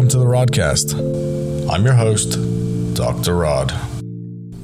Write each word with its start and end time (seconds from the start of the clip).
welcome 0.00 0.08
to 0.08 0.16
the 0.18 0.24
Rodcast. 0.24 0.94
I'm 1.70 1.84
your 1.84 1.92
host, 1.92 2.38
Dr. 2.94 3.36
Rod. 3.36 3.70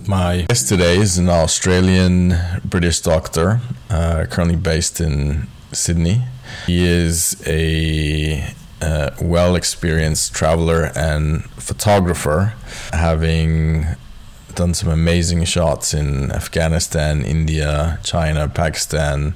My 0.08 0.46
guest 0.48 0.66
today 0.66 0.96
is 0.96 1.18
an 1.18 1.28
Australian 1.28 2.34
British 2.64 3.00
doctor, 3.00 3.60
uh, 3.90 4.24
currently 4.30 4.56
based 4.56 4.98
in 4.98 5.46
Sydney. 5.72 6.22
He 6.66 6.86
is 6.86 7.36
a 7.46 8.50
uh, 8.80 9.10
well 9.20 9.56
experienced 9.56 10.34
traveler 10.34 10.90
and 10.96 11.44
photographer, 11.60 12.54
having 12.94 13.84
done 14.54 14.72
some 14.72 14.88
amazing 14.88 15.44
shots 15.44 15.92
in 15.92 16.32
Afghanistan, 16.32 17.22
India, 17.22 17.98
China, 18.02 18.48
Pakistan, 18.48 19.34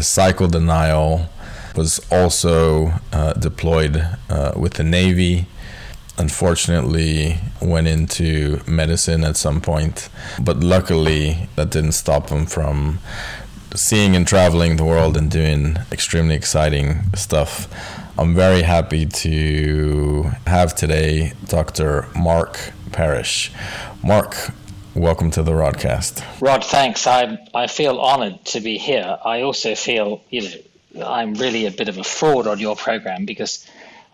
cycled 0.00 0.52
the 0.52 0.60
Nile, 0.60 1.28
was 1.76 2.00
also 2.10 2.92
uh, 3.12 3.32
deployed 3.34 3.96
uh, 4.30 4.52
with 4.56 4.74
the 4.74 4.84
Navy. 4.84 5.46
Unfortunately, 6.18 7.38
went 7.60 7.86
into 7.86 8.60
medicine 8.66 9.22
at 9.24 9.36
some 9.36 9.60
point, 9.60 10.08
but 10.40 10.60
luckily 10.60 11.48
that 11.56 11.70
didn't 11.70 11.92
stop 11.92 12.30
him 12.30 12.46
from 12.46 12.98
seeing 13.74 14.16
and 14.16 14.26
traveling 14.26 14.76
the 14.76 14.84
world 14.84 15.16
and 15.16 15.30
doing 15.30 15.76
extremely 15.92 16.34
exciting 16.34 17.02
stuff. 17.14 17.68
I'm 18.18 18.34
very 18.34 18.62
happy 18.62 19.04
to 19.04 20.30
have 20.46 20.74
today 20.74 21.34
Dr. 21.48 22.08
Mark 22.16 22.72
Parrish. 22.92 23.52
Mark, 24.02 24.34
welcome 24.94 25.30
to 25.32 25.42
the 25.42 25.52
Rodcast. 25.52 26.24
Rod, 26.40 26.64
thanks. 26.64 27.06
I 27.06 27.38
I 27.54 27.66
feel 27.66 28.00
honoured 28.00 28.42
to 28.46 28.60
be 28.60 28.78
here. 28.78 29.18
I 29.22 29.42
also 29.42 29.74
feel 29.74 30.22
you 30.30 30.42
know 30.42 30.54
I'm 31.02 31.34
really 31.34 31.66
a 31.66 31.70
bit 31.70 31.88
of 31.88 31.98
a 31.98 32.04
fraud 32.04 32.46
on 32.46 32.58
your 32.58 32.76
program 32.76 33.24
because 33.24 33.66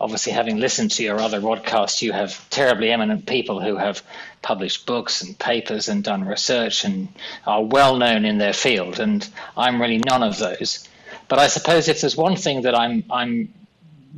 obviously 0.03 0.33
having 0.33 0.59
listened 0.59 0.91
to 0.91 1.05
your 1.05 1.21
other 1.21 1.41
podcasts, 1.41 2.03
you 2.03 2.13
have 2.13 2.49
terribly 2.51 2.91
eminent 2.91 3.25
people 3.27 3.61
who 3.61 3.77
have 3.77 4.03
published 4.43 4.85
books 4.85 5.23
and 5.23 5.39
papers 5.39 5.89
and 5.89 6.03
done 6.03 6.25
research 6.27 6.85
and 6.85 7.09
are 7.47 7.63
well 7.63 7.97
known 7.97 8.25
in 8.25 8.39
their 8.39 8.53
field, 8.53 8.99
and 8.99 9.27
I'm 9.57 9.81
really 9.81 9.99
none 9.99 10.25
of 10.25 10.39
those. 10.39 10.89
But 11.29 11.39
I 11.39 11.47
suppose 11.47 11.89
if 11.89 12.01
there's 12.01 12.17
one 12.17 12.37
thing 12.37 12.63
that 12.63 12.75
I'm 12.75 13.05
I'm 13.11 13.55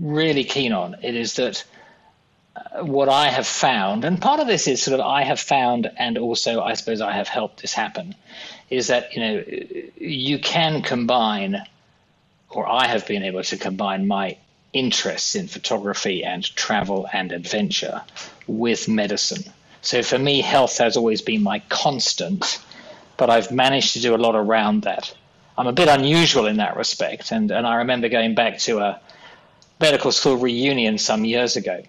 really 0.00 0.44
keen 0.44 0.72
on, 0.72 0.96
it 1.02 1.14
is 1.14 1.34
that 1.34 1.64
uh, 2.56 2.84
what 2.84 3.08
I 3.10 3.28
have 3.28 3.46
found, 3.46 4.04
and 4.04 4.20
part 4.20 4.40
of 4.40 4.46
this 4.46 4.66
is 4.66 4.82
sort 4.82 4.98
of 4.98 5.06
I 5.06 5.22
have 5.22 5.38
found, 5.38 5.90
and 5.98 6.16
also 6.16 6.62
I 6.62 6.74
suppose 6.74 7.02
I 7.02 7.12
have 7.12 7.28
helped 7.28 7.60
this 7.60 7.74
happen, 7.74 8.14
is 8.70 8.86
that 8.86 9.14
you 9.14 9.20
know 9.20 9.44
you 9.98 10.38
can 10.38 10.80
combine, 10.80 11.62
or 12.54 12.68
I 12.68 12.86
have 12.86 13.06
been 13.06 13.22
able 13.22 13.42
to 13.42 13.56
combine 13.56 14.06
my 14.06 14.36
interests 14.72 15.34
in 15.34 15.46
photography 15.48 16.24
and 16.24 16.44
travel 16.56 17.08
and 17.12 17.32
adventure 17.32 18.02
with 18.46 18.88
medicine. 18.88 19.44
So 19.82 20.02
for 20.02 20.18
me, 20.18 20.40
health 20.40 20.78
has 20.78 20.96
always 20.96 21.22
been 21.22 21.42
my 21.42 21.60
constant, 21.68 22.58
but 23.16 23.30
I've 23.30 23.50
managed 23.50 23.92
to 23.94 24.00
do 24.00 24.14
a 24.14 24.16
lot 24.16 24.34
around 24.34 24.82
that. 24.82 25.14
I'm 25.56 25.66
a 25.66 25.72
bit 25.72 25.88
unusual 25.88 26.46
in 26.46 26.56
that 26.56 26.76
respect, 26.76 27.30
and, 27.30 27.50
and 27.50 27.66
I 27.66 27.76
remember 27.76 28.08
going 28.08 28.34
back 28.34 28.58
to 28.60 28.80
a 28.80 29.00
medical 29.78 30.10
school 30.10 30.36
reunion 30.36 30.98
some 30.98 31.24
years 31.24 31.56
ago, 31.56 31.82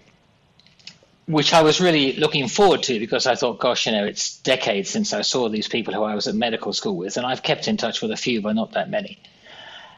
which 1.26 1.52
I 1.52 1.62
was 1.62 1.80
really 1.80 2.12
looking 2.12 2.46
forward 2.46 2.84
to 2.84 3.00
because 3.00 3.26
I 3.26 3.34
thought, 3.34 3.58
gosh, 3.58 3.86
you 3.86 3.92
know, 3.92 4.04
it's 4.04 4.38
decades 4.40 4.90
since 4.90 5.12
I 5.12 5.22
saw 5.22 5.48
these 5.48 5.66
people 5.66 5.94
who 5.94 6.04
I 6.04 6.14
was 6.14 6.28
at 6.28 6.34
medical 6.36 6.72
school 6.72 6.96
with, 6.96 7.16
and 7.16 7.26
I've 7.26 7.42
kept 7.42 7.66
in 7.66 7.76
touch 7.76 8.02
with 8.02 8.12
a 8.12 8.16
few, 8.16 8.40
but 8.40 8.54
not 8.54 8.72
that 8.72 8.90
many. 8.90 9.18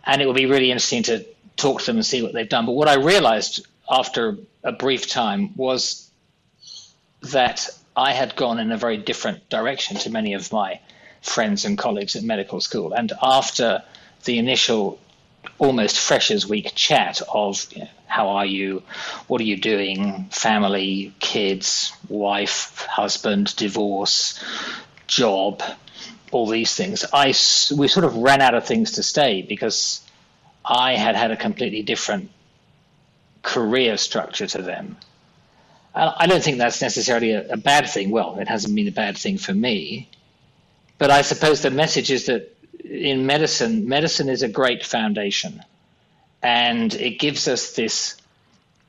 And 0.09 0.21
it 0.21 0.27
will 0.27 0.35
be 0.35 0.47
really 0.47 0.73
interesting 0.73 1.05
to 1.05 1.25
talk 1.57 1.81
to 1.81 1.87
them 1.87 1.97
and 1.97 2.07
see 2.07 2.23
what 2.23 2.33
they've 2.33 2.49
done. 2.49 2.67
But 2.67 2.73
what 2.73 2.89
I 2.89 2.95
realized 2.95 3.67
after 3.89 4.39
a 4.65 4.73
brief 4.73 5.07
time 5.09 5.55
was 5.55 6.11
that 7.21 7.69
I 7.95 8.13
had 8.13 8.35
gone 8.35 8.59
in 8.59 8.73
a 8.73 8.77
very 8.77 8.97
different 8.97 9.49
direction 9.49 9.99
to 9.99 10.11
many 10.11 10.35
of 10.35 10.51
my 10.51 10.81
friends 11.21 11.65
and 11.65 11.77
colleagues 11.77 12.17
at 12.17 12.23
medical 12.23 12.61
school. 12.61 12.93
And 12.93 13.13
after 13.23 13.83
the 14.25 14.39
initial 14.39 14.99
almost 15.59 15.99
freshers 15.99 16.49
week 16.49 16.73
chat 16.75 17.21
of 17.29 17.67
you 17.73 17.83
know, 17.83 17.89
how 18.07 18.29
are 18.29 18.47
you, 18.47 18.83
what 19.27 19.41
are 19.41 19.45
you 19.45 19.57
doing, 19.57 20.29
family, 20.31 21.13
kids, 21.21 21.93
wife, 22.09 22.87
husband, 22.87 23.55
divorce, 23.57 24.43
job, 25.07 25.63
all 26.33 26.47
these 26.47 26.75
things. 26.75 27.05
I 27.13 27.29
we 27.77 27.89
sort 27.89 28.05
of 28.05 28.17
ran 28.17 28.41
out 28.41 28.55
of 28.55 28.67
things 28.67 28.93
to 28.93 29.03
say 29.03 29.43
because 29.43 30.01
I 30.65 30.95
had 30.95 31.17
had 31.17 31.31
a 31.31 31.37
completely 31.37 31.83
different 31.83 32.31
career 33.43 33.97
structure 33.97 34.47
to 34.47 34.63
them. 34.63 34.97
I 35.95 36.27
don't 36.27 36.45
think 36.45 36.59
that's 36.59 36.81
necessarily 36.81 37.33
a, 37.33 37.55
a 37.55 37.57
bad 37.57 37.89
thing. 37.89 38.11
Well, 38.11 38.39
it 38.39 38.47
hasn't 38.47 38.75
been 38.75 38.87
a 38.87 38.93
bad 38.93 39.17
thing 39.17 39.37
for 39.37 39.53
me, 39.53 40.09
but 40.99 41.11
I 41.11 41.23
suppose 41.23 41.63
the 41.63 41.71
message 41.71 42.11
is 42.11 42.27
that 42.27 42.55
in 42.85 43.27
medicine, 43.27 43.89
medicine 43.89 44.29
is 44.29 44.43
a 44.43 44.49
great 44.49 44.85
foundation, 44.85 45.63
and 46.41 46.95
it 46.95 47.19
gives 47.19 47.49
us 47.49 47.73
this, 47.73 48.17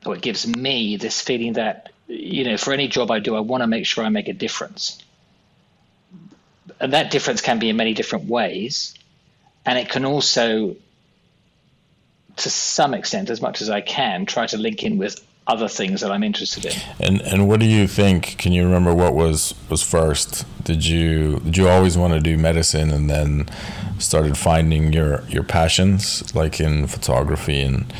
or 0.05 0.15
it 0.15 0.21
gives 0.21 0.45
me 0.45 0.97
this 0.97 1.19
feeling 1.19 1.53
that 1.53 1.89
you 2.09 2.43
know, 2.43 2.57
for 2.57 2.73
any 2.73 2.87
job 2.87 3.11
I 3.11 3.19
do, 3.19 3.35
I 3.35 3.39
want 3.39 3.61
to 3.61 3.67
make 3.67 3.85
sure 3.85 4.03
I 4.03 4.09
make 4.09 4.27
a 4.27 4.33
difference, 4.33 5.01
and 6.79 6.93
that 6.93 7.11
difference 7.11 7.41
can 7.41 7.59
be 7.59 7.69
in 7.69 7.75
many 7.75 7.93
different 7.93 8.25
ways, 8.25 8.93
and 9.65 9.77
it 9.77 9.89
can 9.89 10.05
also 10.05 10.75
to 12.39 12.49
some 12.49 12.93
extent, 12.93 13.29
as 13.29 13.41
much 13.41 13.61
as 13.61 13.69
I 13.69 13.81
can, 13.81 14.25
try 14.25 14.47
to 14.47 14.57
link 14.57 14.83
in 14.83 14.97
with 14.97 15.25
other 15.47 15.67
things 15.67 16.01
that 16.01 16.11
I'm 16.11 16.23
interested 16.23 16.65
in. 16.65 16.73
And 16.99 17.21
and 17.21 17.47
what 17.47 17.59
do 17.59 17.65
you 17.65 17.87
think? 17.87 18.37
Can 18.37 18.53
you 18.53 18.63
remember 18.63 18.93
what 18.93 19.13
was 19.13 19.55
was 19.69 19.81
first? 19.81 20.45
Did 20.63 20.85
you 20.85 21.39
did 21.39 21.57
you 21.57 21.67
always 21.67 21.97
want 21.97 22.13
to 22.13 22.19
do 22.19 22.37
medicine 22.37 22.91
and 22.91 23.09
then 23.09 23.49
started 23.97 24.37
finding 24.37 24.93
your 24.93 25.23
your 25.27 25.43
passions 25.43 26.33
like 26.35 26.59
in 26.59 26.87
photography 26.87 27.61
and 27.61 27.91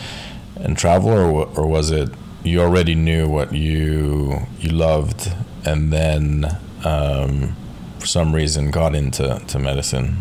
and 0.56 0.78
travel, 0.78 1.09
or 1.09 1.47
or 1.57 1.67
was 1.67 1.91
it 1.91 2.09
you 2.44 2.61
already 2.61 2.96
knew 2.96 3.28
what 3.28 3.53
you 3.53 4.47
you 4.59 4.69
loved 4.69 5.34
and 5.66 5.91
then 5.91 6.46
um, 6.85 7.56
for 8.00 8.08
some 8.08 8.34
reason 8.34 8.72
got 8.72 8.96
into 8.96 9.42
to 9.48 9.60
medicine? 9.60 10.18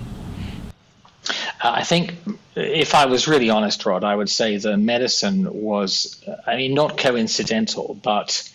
I 1.62 1.82
think 1.82 2.14
if 2.54 2.94
I 2.94 3.06
was 3.06 3.26
really 3.28 3.50
honest, 3.50 3.84
Rod, 3.84 4.04
I 4.04 4.14
would 4.14 4.30
say 4.30 4.56
the 4.56 4.76
medicine 4.76 5.62
was, 5.62 6.22
I 6.46 6.56
mean, 6.56 6.74
not 6.74 6.96
coincidental, 6.96 7.94
but 8.02 8.48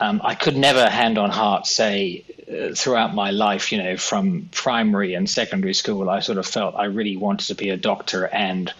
um, 0.00 0.20
I 0.24 0.34
could 0.34 0.56
never, 0.56 0.88
hand 0.88 1.18
on 1.18 1.30
heart, 1.30 1.66
say 1.66 2.24
uh, 2.48 2.74
throughout 2.74 3.14
my 3.14 3.30
life, 3.30 3.72
you 3.72 3.78
know, 3.82 3.96
from 3.96 4.48
primary 4.52 5.14
and 5.14 5.28
secondary 5.28 5.74
school, 5.74 6.10
I 6.10 6.20
sort 6.20 6.38
of 6.38 6.46
felt 6.46 6.74
I 6.74 6.86
really 6.86 7.16
wanted 7.16 7.48
to 7.48 7.54
be 7.54 7.70
a 7.70 7.76
doctor 7.76 8.26
and 8.26 8.72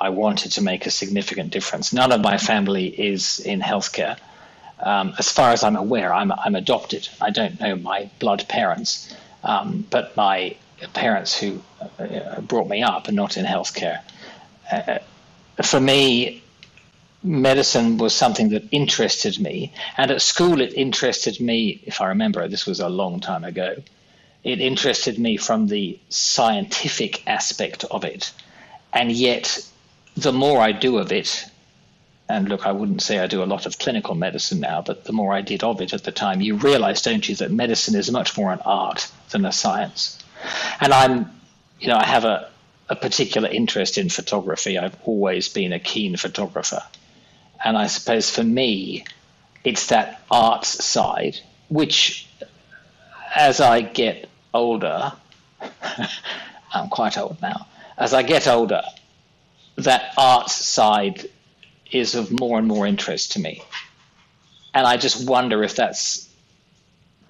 I 0.00 0.10
wanted 0.10 0.52
to 0.52 0.62
make 0.62 0.86
a 0.86 0.90
significant 0.90 1.50
difference. 1.50 1.92
None 1.92 2.12
of 2.12 2.20
my 2.20 2.36
family 2.36 2.86
is 2.86 3.40
in 3.40 3.60
healthcare. 3.60 4.18
Um, 4.80 5.14
as 5.18 5.30
far 5.30 5.50
as 5.50 5.64
I'm 5.64 5.76
aware, 5.76 6.12
I'm, 6.12 6.32
I'm 6.32 6.54
adopted. 6.54 7.08
I 7.20 7.30
don't 7.30 7.60
know 7.60 7.76
my 7.76 8.10
blood 8.18 8.46
parents, 8.48 9.14
um, 9.42 9.84
but 9.90 10.16
my 10.16 10.56
parents 10.94 11.38
who 11.38 11.60
uh, 11.98 12.40
brought 12.40 12.68
me 12.68 12.82
up 12.82 13.08
and 13.08 13.16
not 13.16 13.36
in 13.36 13.44
healthcare. 13.44 14.00
Uh, 14.70 14.98
for 15.62 15.80
me, 15.80 16.42
medicine 17.22 17.98
was 17.98 18.14
something 18.14 18.50
that 18.50 18.64
interested 18.70 19.40
me. 19.40 19.72
And 19.96 20.10
at 20.10 20.22
school, 20.22 20.60
it 20.60 20.72
interested 20.74 21.40
me, 21.40 21.80
if 21.84 22.00
I 22.00 22.08
remember, 22.08 22.46
this 22.46 22.66
was 22.66 22.80
a 22.80 22.88
long 22.88 23.20
time 23.20 23.44
ago, 23.44 23.76
it 24.44 24.60
interested 24.60 25.18
me 25.18 25.36
from 25.36 25.66
the 25.66 25.98
scientific 26.08 27.26
aspect 27.26 27.84
of 27.90 28.04
it. 28.04 28.32
And 28.92 29.10
yet, 29.10 29.58
the 30.16 30.32
more 30.32 30.60
I 30.60 30.72
do 30.72 30.98
of 30.98 31.12
it, 31.12 31.44
and 32.28 32.48
look, 32.48 32.66
I 32.66 32.72
wouldn't 32.72 33.02
say 33.02 33.18
I 33.18 33.26
do 33.26 33.42
a 33.42 33.46
lot 33.46 33.64
of 33.64 33.78
clinical 33.78 34.14
medicine 34.14 34.60
now, 34.60 34.82
but 34.82 35.04
the 35.04 35.12
more 35.12 35.32
I 35.32 35.40
did 35.40 35.64
of 35.64 35.80
it 35.80 35.94
at 35.94 36.04
the 36.04 36.12
time, 36.12 36.42
you 36.42 36.56
realize, 36.56 37.00
don't 37.00 37.26
you, 37.26 37.34
that 37.36 37.50
medicine 37.50 37.94
is 37.94 38.10
much 38.10 38.36
more 38.36 38.52
an 38.52 38.60
art 38.64 39.10
than 39.30 39.46
a 39.46 39.52
science. 39.52 40.22
And 40.80 40.92
I'm, 40.92 41.30
you 41.80 41.88
know, 41.88 41.96
I 41.96 42.04
have 42.04 42.24
a, 42.24 42.50
a 42.90 42.96
particular 42.96 43.48
interest 43.48 43.96
in 43.96 44.10
photography. 44.10 44.78
I've 44.78 44.96
always 45.04 45.48
been 45.48 45.72
a 45.72 45.78
keen 45.78 46.16
photographer. 46.16 46.82
And 47.64 47.78
I 47.78 47.86
suppose 47.86 48.28
for 48.28 48.44
me, 48.44 49.04
it's 49.64 49.86
that 49.86 50.20
arts 50.30 50.84
side, 50.84 51.38
which 51.68 52.28
as 53.34 53.60
I 53.60 53.80
get 53.80 54.28
older, 54.52 55.12
I'm 56.74 56.90
quite 56.90 57.16
old 57.16 57.40
now, 57.40 57.66
as 57.96 58.12
I 58.12 58.22
get 58.22 58.46
older, 58.46 58.82
that 59.76 60.12
arts 60.16 60.54
side 60.54 61.26
is 61.90 62.14
of 62.14 62.30
more 62.30 62.58
and 62.58 62.66
more 62.66 62.86
interest 62.86 63.32
to 63.32 63.40
me. 63.40 63.62
And 64.74 64.86
I 64.86 64.96
just 64.96 65.28
wonder 65.28 65.62
if 65.62 65.74
that's 65.74 66.28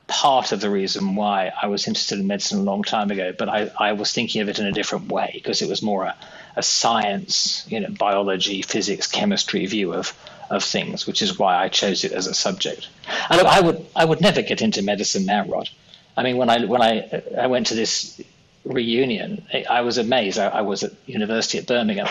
part 0.08 0.52
of 0.52 0.60
the 0.60 0.70
reason 0.70 1.14
why 1.14 1.52
I 1.60 1.66
was 1.66 1.86
interested 1.86 2.18
in 2.18 2.26
medicine 2.26 2.58
a 2.58 2.62
long 2.62 2.82
time 2.82 3.10
ago, 3.10 3.32
but 3.38 3.48
I, 3.48 3.70
I 3.78 3.92
was 3.92 4.12
thinking 4.12 4.40
of 4.40 4.48
it 4.48 4.58
in 4.58 4.66
a 4.66 4.72
different 4.72 5.12
way 5.12 5.30
because 5.34 5.62
it 5.62 5.68
was 5.68 5.82
more 5.82 6.04
a, 6.04 6.16
a 6.56 6.62
science, 6.62 7.64
you 7.68 7.78
know, 7.80 7.90
biology, 7.90 8.62
physics, 8.62 9.06
chemistry 9.06 9.64
view 9.66 9.92
of 9.94 10.12
of 10.50 10.64
things, 10.64 11.06
which 11.06 11.20
is 11.20 11.38
why 11.38 11.56
I 11.56 11.68
chose 11.68 12.04
it 12.04 12.12
as 12.12 12.26
a 12.26 12.32
subject. 12.32 12.88
And 13.28 13.42
I 13.42 13.60
would 13.60 13.86
I 13.94 14.04
would 14.04 14.22
never 14.22 14.40
get 14.40 14.62
into 14.62 14.82
medicine 14.82 15.26
now, 15.26 15.44
Rod. 15.44 15.68
I 16.16 16.22
mean, 16.22 16.38
when 16.38 16.48
I 16.48 16.64
when 16.64 16.82
I 16.82 17.22
I 17.38 17.46
went 17.46 17.66
to 17.68 17.74
this 17.74 18.20
reunion, 18.64 19.44
I 19.68 19.82
was 19.82 19.98
amazed. 19.98 20.38
I, 20.38 20.46
I 20.48 20.60
was 20.62 20.82
at 20.82 20.92
University 21.06 21.58
at 21.58 21.66
Birmingham. 21.66 22.08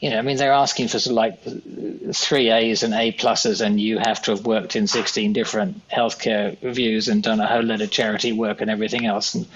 You 0.00 0.10
know, 0.10 0.18
I 0.18 0.22
mean, 0.22 0.36
they're 0.36 0.52
asking 0.52 0.88
for 0.88 0.98
like 1.10 1.42
three 2.12 2.50
A's 2.50 2.84
and 2.84 2.94
A 2.94 3.12
pluses, 3.12 3.64
and 3.64 3.80
you 3.80 3.98
have 3.98 4.22
to 4.22 4.30
have 4.30 4.46
worked 4.46 4.76
in 4.76 4.86
16 4.86 5.32
different 5.32 5.88
healthcare 5.88 6.56
views 6.58 7.08
and 7.08 7.22
done 7.22 7.40
a 7.40 7.46
whole 7.46 7.64
lot 7.64 7.80
of 7.80 7.90
charity 7.90 8.32
work 8.32 8.60
and 8.60 8.70
everything 8.70 9.06
else. 9.06 9.34
And 9.34 9.46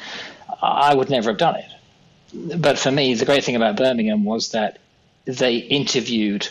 I 0.60 0.94
would 0.94 1.10
never 1.10 1.30
have 1.30 1.38
done 1.38 1.56
it. 1.56 2.58
But 2.60 2.78
for 2.78 2.90
me, 2.90 3.14
the 3.14 3.24
great 3.24 3.44
thing 3.44 3.56
about 3.56 3.76
Birmingham 3.76 4.24
was 4.24 4.50
that 4.52 4.78
they 5.26 5.56
interviewed 5.56 6.48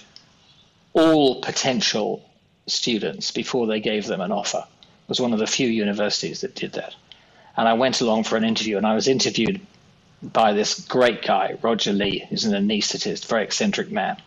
all 0.94 1.42
potential 1.42 2.24
students 2.68 3.32
before 3.32 3.68
they 3.68 3.80
gave 3.80 4.06
them 4.06 4.22
an 4.22 4.32
offer. 4.32 4.66
It 4.70 5.10
was 5.10 5.20
one 5.20 5.34
of 5.34 5.40
the 5.40 5.48
few 5.48 5.68
universities 5.68 6.42
that 6.42 6.56
did 6.56 6.74
that. 6.74 6.96
And 7.58 7.68
I 7.68 7.74
went 7.74 8.00
along 8.00 8.24
for 8.24 8.38
an 8.38 8.46
interview, 8.46 8.78
and 8.78 8.86
I 8.86 8.96
was 8.96 9.10
interviewed 9.10 9.60
by 10.22 10.54
this 10.54 10.80
great 10.80 11.24
guy, 11.24 11.58
Roger 11.62 11.94
Lee, 11.94 12.26
who's 12.30 12.46
an 12.46 12.54
anaesthetist, 12.54 13.26
very 13.26 13.44
eccentric 13.44 13.92
man. 13.92 14.18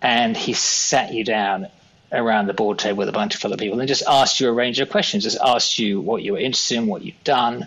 And 0.00 0.36
he 0.36 0.52
sat 0.52 1.12
you 1.12 1.24
down 1.24 1.68
around 2.12 2.46
the 2.46 2.54
board 2.54 2.78
table 2.78 2.98
with 2.98 3.08
a 3.08 3.12
bunch 3.12 3.34
of 3.34 3.44
other 3.44 3.56
people 3.56 3.80
and 3.80 3.88
just 3.88 4.04
asked 4.06 4.40
you 4.40 4.48
a 4.48 4.52
range 4.52 4.78
of 4.78 4.90
questions, 4.90 5.24
just 5.24 5.38
asked 5.44 5.78
you 5.78 6.00
what 6.00 6.22
you 6.22 6.32
were 6.32 6.38
interested 6.38 6.76
in, 6.76 6.86
what 6.86 7.02
you'd 7.02 7.24
done, 7.24 7.66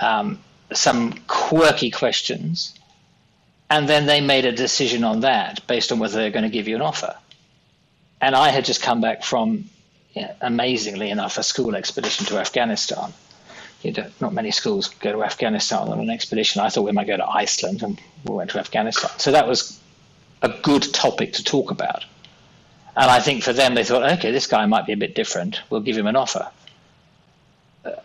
um, 0.00 0.38
some 0.72 1.12
quirky 1.26 1.90
questions 1.90 2.78
and 3.70 3.88
then 3.88 4.06
they 4.06 4.20
made 4.20 4.46
a 4.46 4.52
decision 4.52 5.04
on 5.04 5.20
that 5.20 5.66
based 5.66 5.92
on 5.92 5.98
whether 5.98 6.16
they're 6.16 6.30
going 6.30 6.44
to 6.44 6.50
give 6.50 6.68
you 6.68 6.76
an 6.76 6.82
offer. 6.82 7.16
And 8.20 8.34
I 8.34 8.48
had 8.48 8.64
just 8.64 8.82
come 8.82 9.00
back 9.00 9.22
from, 9.22 9.68
amazingly 10.40 11.10
enough, 11.10 11.38
a 11.38 11.42
school 11.42 11.76
expedition 11.76 12.26
to 12.26 12.38
Afghanistan. 12.38 13.12
You 13.82 13.92
know, 13.92 14.10
not 14.20 14.32
many 14.32 14.50
schools 14.50 14.88
go 14.88 15.12
to 15.12 15.22
Afghanistan 15.22 15.88
on 15.88 16.00
an 16.00 16.10
expedition. 16.10 16.60
I 16.60 16.68
thought 16.68 16.82
we 16.82 16.92
might 16.92 17.06
go 17.06 17.16
to 17.16 17.28
Iceland, 17.28 17.82
and 17.82 18.00
we 18.24 18.34
went 18.34 18.50
to 18.50 18.58
Afghanistan. 18.58 19.10
So 19.18 19.32
that 19.32 19.46
was 19.46 19.78
a 20.42 20.48
good 20.48 20.82
topic 20.92 21.34
to 21.34 21.44
talk 21.44 21.70
about. 21.70 22.04
And 22.96 23.10
I 23.10 23.20
think 23.20 23.44
for 23.44 23.52
them, 23.52 23.74
they 23.74 23.84
thought, 23.84 24.02
okay, 24.14 24.32
this 24.32 24.48
guy 24.48 24.66
might 24.66 24.86
be 24.86 24.92
a 24.92 24.96
bit 24.96 25.14
different. 25.14 25.60
We'll 25.70 25.82
give 25.82 25.96
him 25.96 26.08
an 26.08 26.16
offer. 26.16 26.50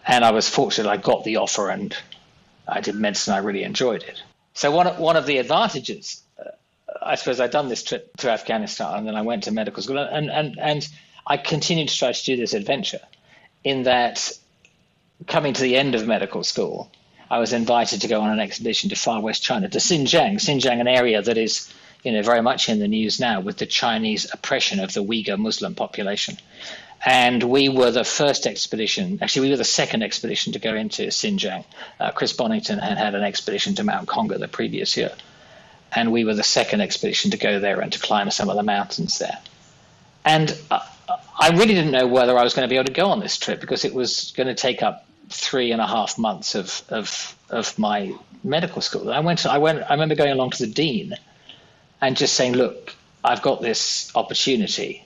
And 0.05 0.23
I 0.23 0.31
was 0.31 0.47
fortunate 0.47 0.87
I 0.89 0.97
got 0.97 1.23
the 1.23 1.37
offer 1.37 1.69
and 1.69 1.97
I 2.67 2.79
did 2.81 2.95
medicine. 2.95 3.33
I 3.33 3.39
really 3.39 3.63
enjoyed 3.63 4.03
it. 4.03 4.21
So 4.53 4.71
one 4.71 4.87
one 4.99 5.15
of 5.15 5.25
the 5.25 5.39
advantages, 5.39 6.21
uh, 6.39 6.51
I 7.01 7.15
suppose, 7.15 7.39
I'd 7.39 7.51
done 7.51 7.69
this 7.69 7.83
trip 7.83 8.15
to 8.17 8.29
Afghanistan, 8.29 8.99
and 8.99 9.07
then 9.07 9.15
I 9.15 9.23
went 9.23 9.45
to 9.45 9.51
medical 9.51 9.81
school, 9.81 9.97
and 9.97 10.29
and 10.29 10.59
and 10.59 10.87
I 11.25 11.37
continued 11.37 11.89
to 11.89 11.97
try 11.97 12.11
to 12.11 12.23
do 12.23 12.37
this 12.37 12.53
adventure. 12.53 13.01
In 13.63 13.83
that, 13.83 14.31
coming 15.27 15.53
to 15.53 15.61
the 15.61 15.75
end 15.75 15.95
of 15.95 16.07
medical 16.07 16.43
school, 16.43 16.91
I 17.29 17.39
was 17.39 17.53
invited 17.53 18.01
to 18.01 18.07
go 18.07 18.21
on 18.21 18.31
an 18.31 18.39
expedition 18.39 18.89
to 18.89 18.95
far 18.95 19.21
west 19.21 19.43
China, 19.43 19.67
to 19.69 19.77
Xinjiang. 19.77 20.35
Xinjiang, 20.35 20.79
an 20.79 20.87
area 20.87 21.21
that 21.21 21.37
is 21.37 21.71
you 22.03 22.11
know 22.11 22.21
very 22.21 22.41
much 22.41 22.69
in 22.69 22.79
the 22.79 22.87
news 22.87 23.19
now 23.19 23.39
with 23.39 23.57
the 23.57 23.65
Chinese 23.65 24.31
oppression 24.31 24.79
of 24.79 24.93
the 24.93 25.03
Uyghur 25.03 25.37
Muslim 25.37 25.75
population. 25.75 26.37
And 27.05 27.43
we 27.43 27.67
were 27.67 27.91
the 27.91 28.05
first 28.05 28.47
expedition, 28.47 29.19
actually, 29.21 29.47
we 29.47 29.49
were 29.51 29.57
the 29.57 29.65
second 29.65 30.03
expedition 30.03 30.53
to 30.53 30.59
go 30.59 30.73
into 30.73 31.07
Xinjiang. 31.07 31.65
Uh, 31.99 32.11
Chris 32.11 32.31
Bonington 32.31 32.79
had 32.79 32.97
had 32.97 33.13
an 33.13 33.23
expedition 33.23 33.75
to 33.75 33.83
Mount 33.83 34.07
Kongur 34.07 34.39
the 34.39 34.47
previous 34.47 34.95
year. 34.95 35.11
And 35.91 36.11
we 36.11 36.23
were 36.23 36.33
the 36.33 36.43
second 36.43 36.81
expedition 36.81 37.31
to 37.31 37.37
go 37.37 37.59
there 37.59 37.81
and 37.81 37.91
to 37.91 37.99
climb 37.99 38.31
some 38.31 38.49
of 38.49 38.55
the 38.55 38.63
mountains 38.63 39.19
there. 39.19 39.37
And 40.23 40.57
uh, 40.71 40.79
I 41.39 41.49
really 41.49 41.73
didn't 41.73 41.91
know 41.91 42.07
whether 42.07 42.37
I 42.37 42.43
was 42.43 42.53
going 42.53 42.67
to 42.67 42.69
be 42.69 42.77
able 42.77 42.85
to 42.85 42.93
go 42.93 43.07
on 43.07 43.19
this 43.19 43.37
trip 43.37 43.59
because 43.59 43.83
it 43.83 43.93
was 43.93 44.33
going 44.37 44.47
to 44.47 44.55
take 44.55 44.81
up 44.81 45.05
three 45.29 45.71
and 45.71 45.81
a 45.81 45.87
half 45.87 46.17
months 46.17 46.55
of, 46.55 46.81
of, 46.89 47.37
of 47.49 47.77
my 47.79 48.13
medical 48.43 48.81
school. 48.81 49.11
I 49.11 49.19
went, 49.19 49.45
I 49.45 49.57
went, 49.57 49.83
I 49.89 49.93
remember 49.93 50.15
going 50.15 50.31
along 50.31 50.51
to 50.51 50.65
the 50.65 50.71
dean 50.71 51.15
and 52.01 52.17
just 52.17 52.33
saying, 52.33 52.53
look, 52.53 52.95
I've 53.23 53.41
got 53.41 53.61
this 53.61 54.11
opportunity 54.15 55.05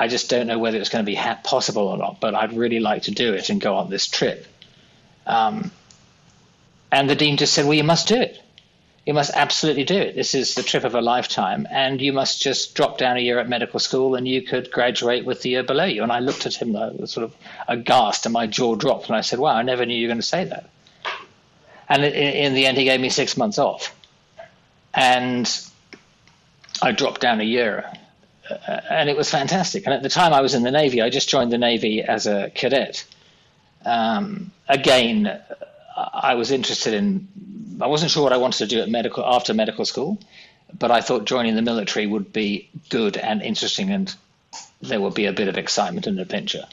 I 0.00 0.08
just 0.08 0.30
don't 0.30 0.46
know 0.46 0.58
whether 0.58 0.78
it's 0.78 0.88
going 0.88 1.04
to 1.04 1.06
be 1.06 1.14
ha- 1.14 1.38
possible 1.44 1.86
or 1.88 1.98
not, 1.98 2.20
but 2.20 2.34
I'd 2.34 2.54
really 2.54 2.80
like 2.80 3.02
to 3.02 3.10
do 3.10 3.34
it 3.34 3.50
and 3.50 3.60
go 3.60 3.76
on 3.76 3.90
this 3.90 4.06
trip. 4.06 4.46
Um, 5.26 5.70
and 6.90 7.08
the 7.08 7.14
dean 7.14 7.36
just 7.36 7.52
said, 7.52 7.66
Well, 7.66 7.74
you 7.74 7.84
must 7.84 8.08
do 8.08 8.18
it. 8.18 8.40
You 9.10 9.14
must 9.14 9.32
absolutely 9.34 9.82
do 9.82 9.96
it. 9.96 10.14
This 10.14 10.36
is 10.36 10.54
the 10.54 10.62
trip 10.62 10.84
of 10.84 10.94
a 10.94 11.00
lifetime, 11.00 11.66
and 11.68 12.00
you 12.00 12.12
must 12.12 12.40
just 12.40 12.76
drop 12.76 12.96
down 12.96 13.16
a 13.16 13.20
year 13.20 13.40
at 13.40 13.48
medical 13.48 13.80
school 13.80 14.14
and 14.14 14.28
you 14.28 14.40
could 14.40 14.70
graduate 14.70 15.24
with 15.24 15.42
the 15.42 15.48
year 15.48 15.64
below 15.64 15.86
you. 15.86 16.04
And 16.04 16.12
I 16.12 16.20
looked 16.20 16.46
at 16.46 16.54
him 16.54 16.76
uh, 16.76 17.06
sort 17.06 17.24
of 17.24 17.34
aghast, 17.66 18.24
and 18.24 18.32
my 18.32 18.46
jaw 18.46 18.76
dropped, 18.76 19.08
and 19.08 19.16
I 19.16 19.22
said, 19.22 19.40
Wow, 19.40 19.56
I 19.56 19.62
never 19.62 19.84
knew 19.84 19.96
you 19.96 20.06
were 20.06 20.12
going 20.12 20.20
to 20.20 20.22
say 20.22 20.44
that. 20.44 20.70
And 21.88 22.04
in, 22.04 22.54
the 22.54 22.66
end, 22.66 22.78
he 22.78 22.84
gave 22.84 23.00
me 23.00 23.08
six 23.08 23.36
months 23.36 23.58
off. 23.58 23.92
And 24.94 25.50
I 26.80 26.92
dropped 26.92 27.20
down 27.20 27.40
a 27.40 27.44
year 27.58 27.92
uh, 28.48 28.80
and 28.90 29.10
it 29.10 29.16
was 29.16 29.28
fantastic. 29.28 29.86
And 29.86 29.92
at 29.92 30.04
the 30.04 30.08
time 30.08 30.32
I 30.32 30.40
was 30.40 30.54
in 30.54 30.62
the 30.62 30.70
Navy, 30.70 31.02
I 31.02 31.10
just 31.10 31.28
joined 31.28 31.50
the 31.50 31.58
Navy 31.58 32.00
as 32.00 32.28
a 32.28 32.50
cadet. 32.50 33.04
Um, 33.84 34.52
again, 34.68 35.36
I 35.96 36.34
was 36.34 36.52
interested 36.52 36.94
in, 36.94 37.26
I 37.82 37.86
wasn't 37.86 38.10
sure 38.10 38.22
what 38.22 38.32
I 38.32 38.38
wanted 38.38 38.58
to 38.58 38.66
do 38.66 38.80
at 38.80 38.88
medical 38.88 39.24
after 39.24 39.54
medical 39.54 39.84
school, 39.84 40.18
but 40.78 40.90
I 40.90 41.00
thought 41.00 41.24
joining 41.24 41.54
the 41.54 41.62
military 41.62 42.06
would 42.06 42.32
be 42.32 42.68
good 42.88 43.16
and 43.16 43.42
interesting, 43.42 43.90
and 43.90 44.14
there 44.80 45.00
would 45.00 45.14
be 45.14 45.26
a 45.26 45.32
bit 45.32 45.48
of 45.48 45.56
excitement 45.56 46.06
and 46.06 46.18
adventure. 46.20 46.66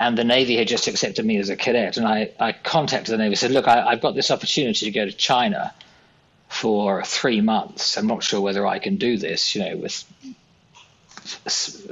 And 0.00 0.16
the 0.16 0.24
Navy 0.24 0.56
had 0.56 0.68
just 0.68 0.86
accepted 0.86 1.24
me 1.24 1.38
as 1.38 1.48
a 1.48 1.56
cadet, 1.56 1.96
and 1.96 2.06
I, 2.06 2.30
I 2.38 2.52
contacted 2.52 3.12
the 3.12 3.18
Navy 3.18 3.30
and 3.30 3.38
said, 3.38 3.50
"Look, 3.50 3.66
I, 3.66 3.86
I've 3.86 4.00
got 4.00 4.14
this 4.14 4.30
opportunity 4.30 4.86
to 4.86 4.92
go 4.92 5.04
to 5.04 5.12
China." 5.12 5.72
for 6.48 7.04
three 7.04 7.40
months. 7.40 7.96
I'm 7.96 8.06
not 8.06 8.22
sure 8.22 8.40
whether 8.40 8.66
I 8.66 8.78
can 8.78 8.96
do 8.96 9.16
this, 9.18 9.54
you 9.54 9.64
know, 9.64 9.76
with 9.76 10.04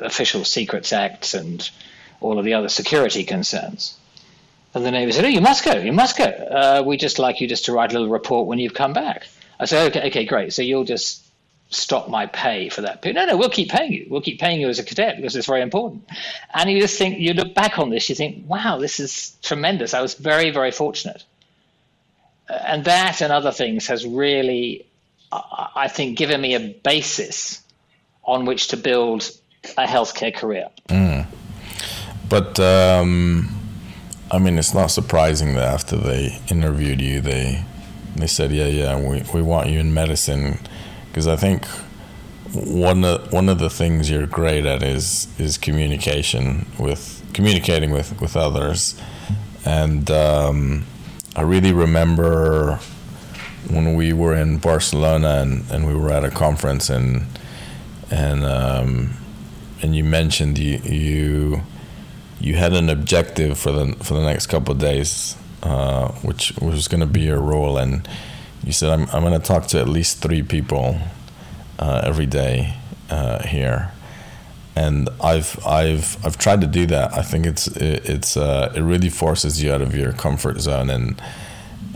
official 0.03 0.45
secrets 0.45 0.93
acts 0.93 1.35
and 1.35 1.69
all 2.21 2.39
of 2.39 2.45
the 2.45 2.55
other 2.55 2.69
security 2.69 3.25
concerns. 3.25 3.97
And 4.77 4.85
the 4.85 4.91
Navy 4.91 5.11
said, 5.11 5.25
"Oh, 5.25 5.29
you 5.29 5.41
must 5.41 5.65
go. 5.65 5.73
You 5.73 5.95
must 5.95 6.19
go. 6.19 6.25
Uh, 6.27 6.83
we 6.85 6.99
just 6.99 7.19
like 7.19 7.41
you 7.41 7.49
just 7.49 7.65
to 7.65 7.73
write 7.73 7.93
a 7.93 7.95
little 7.95 8.11
report 8.11 8.47
when 8.47 8.59
you've 8.59 8.75
come 8.75 8.93
back." 8.93 9.27
I 9.59 9.65
said, 9.65 9.91
"Okay, 9.91 10.09
okay, 10.09 10.25
great. 10.27 10.53
So 10.53 10.61
you'll 10.61 10.85
just 10.85 11.27
stop 11.71 12.11
my 12.11 12.27
pay 12.27 12.69
for 12.69 12.83
that 12.83 13.01
period. 13.01 13.17
No, 13.17 13.25
no, 13.25 13.37
we'll 13.39 13.49
keep 13.49 13.71
paying 13.71 13.93
you. 13.93 14.07
We'll 14.11 14.21
keep 14.21 14.39
paying 14.39 14.61
you 14.61 14.69
as 14.69 14.79
a 14.79 14.85
cadet 14.85 15.17
because 15.17 15.35
it's 15.35 15.47
very 15.47 15.63
important. 15.63 16.05
And 16.55 16.71
you 16.71 16.81
just 16.81 16.99
think, 16.99 17.19
you 17.19 17.33
look 17.33 17.55
back 17.55 17.79
on 17.79 17.91
this, 17.91 18.09
you 18.09 18.15
think, 18.15 18.49
wow, 18.49 18.79
this 18.79 19.01
is 19.01 19.35
tremendous. 19.43 19.95
I 19.95 20.01
was 20.01 20.15
very, 20.15 20.51
very 20.51 20.71
fortunate. 20.71 21.25
And 22.49 22.85
that 22.85 23.21
and 23.21 23.33
other 23.33 23.51
things 23.51 23.89
has 23.89 24.07
really, 24.07 24.87
I 25.33 25.89
think, 25.89 26.17
given 26.17 26.41
me 26.41 26.55
a 26.55 26.61
basis 26.61 27.63
on 28.25 28.45
which 28.45 28.69
to 28.69 28.77
build 28.77 29.29
a 29.77 29.87
healthcare 29.87 30.35
career. 30.35 30.69
Mm. 30.89 31.27
But 32.29 32.61
um, 32.61 33.56
I 34.31 34.39
mean, 34.39 34.59
it's 34.59 34.75
not 34.75 34.89
surprising 34.89 35.55
that 35.55 35.63
after 35.65 35.97
they 35.97 36.41
interviewed 36.51 37.01
you, 37.01 37.21
they 37.21 37.65
they 38.17 38.27
said, 38.27 38.51
"Yeah, 38.51 38.67
yeah, 38.67 38.99
we, 38.99 39.23
we 39.33 39.43
want 39.43 39.69
you 39.69 39.79
in 39.79 39.95
medicine," 39.95 40.59
because 41.09 41.27
I 41.27 41.37
think 41.37 41.67
one 42.53 43.05
of 43.05 43.33
one 43.33 43.49
of 43.49 43.59
the 43.59 43.71
things 43.71 44.11
you're 44.11 44.27
great 44.27 44.67
at 44.67 44.83
is 44.83 45.29
is 45.39 45.59
communication 45.59 46.67
with 46.79 47.23
communicating 47.35 47.91
with 47.91 48.21
with 48.21 48.37
others, 48.37 49.01
and 49.65 50.11
um, 50.11 50.87
I 51.37 51.43
really 51.43 51.73
remember 51.73 52.81
when 53.69 53.95
we 53.95 54.13
were 54.13 54.35
in 54.35 54.59
Barcelona 54.59 55.41
and, 55.41 55.65
and 55.71 55.87
we 55.87 55.95
were 55.95 56.11
at 56.11 56.25
a 56.25 56.31
conference 56.31 56.89
and 56.89 57.27
and 58.11 58.45
um, 58.45 59.17
and 59.83 59.95
you 59.95 60.05
mentioned 60.05 60.59
you 60.59 60.79
you 60.79 61.63
you 62.47 62.55
had 62.55 62.73
an 62.75 62.89
objective 62.89 63.59
for 63.59 63.73
the 63.73 63.93
for 64.05 64.15
the 64.15 64.23
next 64.23 64.47
couple 64.47 64.73
of 64.73 64.79
days, 64.79 65.37
uh, 65.65 66.13
which 66.23 66.53
was 66.61 66.87
going 66.87 67.01
to 67.01 67.07
be 67.07 67.23
your 67.23 67.41
role, 67.41 67.77
and 67.77 68.09
you 68.63 68.71
said 68.71 68.89
I'm 68.91 69.09
I'm 69.13 69.23
going 69.23 69.39
to 69.39 69.45
talk 69.45 69.67
to 69.69 69.81
at 69.81 69.89
least 69.89 70.23
three 70.23 70.43
people 70.43 71.01
uh, 71.81 72.03
every 72.05 72.27
day 72.27 72.75
uh, 73.11 73.43
here, 73.43 73.91
and 74.77 75.09
I've 75.21 75.59
I've 75.67 76.25
I've 76.25 76.39
tried 76.39 76.61
to 76.61 76.69
do 76.69 76.87
that. 76.87 77.15
I 77.15 77.23
think 77.23 77.47
it's 77.47 77.67
it, 77.67 78.09
it's 78.09 78.37
uh, 78.37 78.73
it 78.77 78.81
really 78.81 79.11
forces 79.11 79.61
you 79.61 79.73
out 79.73 79.83
of 79.83 79.97
your 79.97 80.13
comfort 80.13 80.61
zone, 80.61 80.89
and 80.89 81.21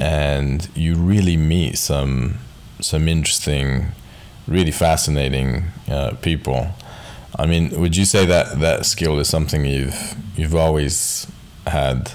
and 0.00 0.68
you 0.74 0.96
really 0.96 1.36
meet 1.36 1.78
some 1.78 2.38
some 2.80 3.06
interesting 3.06 3.92
really 4.48 4.72
fascinating 4.72 5.66
uh, 5.88 6.16
people. 6.22 6.74
I 7.36 7.46
mean, 7.46 7.70
would 7.80 7.96
you 7.96 8.04
say 8.04 8.26
that 8.26 8.60
that 8.60 8.86
skill 8.86 9.18
is 9.18 9.28
something 9.28 9.64
you've 9.64 10.14
you've 10.36 10.54
always 10.54 11.26
had, 11.66 12.12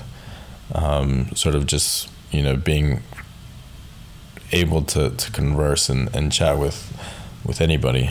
um, 0.73 1.33
sort 1.35 1.55
of 1.55 1.65
just 1.65 2.09
you 2.31 2.41
know 2.41 2.55
being 2.55 3.01
able 4.51 4.81
to, 4.83 5.09
to 5.09 5.31
converse 5.31 5.89
and, 5.89 6.13
and 6.15 6.31
chat 6.31 6.57
with 6.57 6.97
with 7.45 7.61
anybody? 7.61 8.09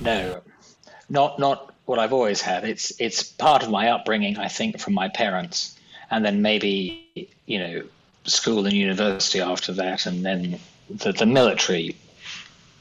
No, 0.00 0.40
not 1.08 1.38
not 1.38 1.74
what 1.84 1.98
I've 1.98 2.12
always 2.12 2.40
had. 2.40 2.64
It's 2.64 2.92
it's 2.98 3.22
part 3.22 3.62
of 3.62 3.70
my 3.70 3.88
upbringing, 3.88 4.38
I 4.38 4.48
think, 4.48 4.80
from 4.80 4.94
my 4.94 5.08
parents, 5.08 5.76
and 6.10 6.24
then 6.24 6.42
maybe 6.42 7.30
you 7.46 7.58
know 7.58 7.82
school 8.24 8.66
and 8.66 8.74
university 8.74 9.40
after 9.40 9.72
that, 9.74 10.06
and 10.06 10.24
then 10.24 10.58
the, 10.90 11.12
the 11.12 11.26
military 11.26 11.96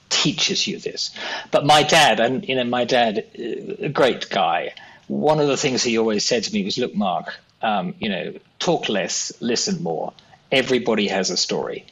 teaches 0.09 0.67
you 0.67 0.79
this. 0.79 1.11
But 1.51 1.65
my 1.65 1.83
dad, 1.83 2.19
and 2.19 2.47
you 2.47 2.55
know, 2.55 2.63
my 2.63 2.85
dad, 2.85 3.25
a 3.37 3.89
great 3.89 4.29
guy. 4.29 4.73
One 5.07 5.39
of 5.39 5.47
the 5.47 5.57
things 5.57 5.83
he 5.83 5.97
always 5.97 6.25
said 6.25 6.43
to 6.43 6.53
me 6.53 6.63
was, 6.63 6.77
"Look, 6.77 6.93
Mark, 6.95 7.33
um, 7.61 7.95
you 7.99 8.09
know, 8.09 8.33
talk 8.59 8.89
less, 8.89 9.31
listen 9.39 9.81
more. 9.81 10.13
Everybody 10.51 11.07
has 11.07 11.29
a 11.29 11.37
story," 11.37 11.85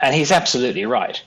and 0.00 0.14
he's 0.14 0.32
absolutely 0.32 0.86
right. 0.86 1.20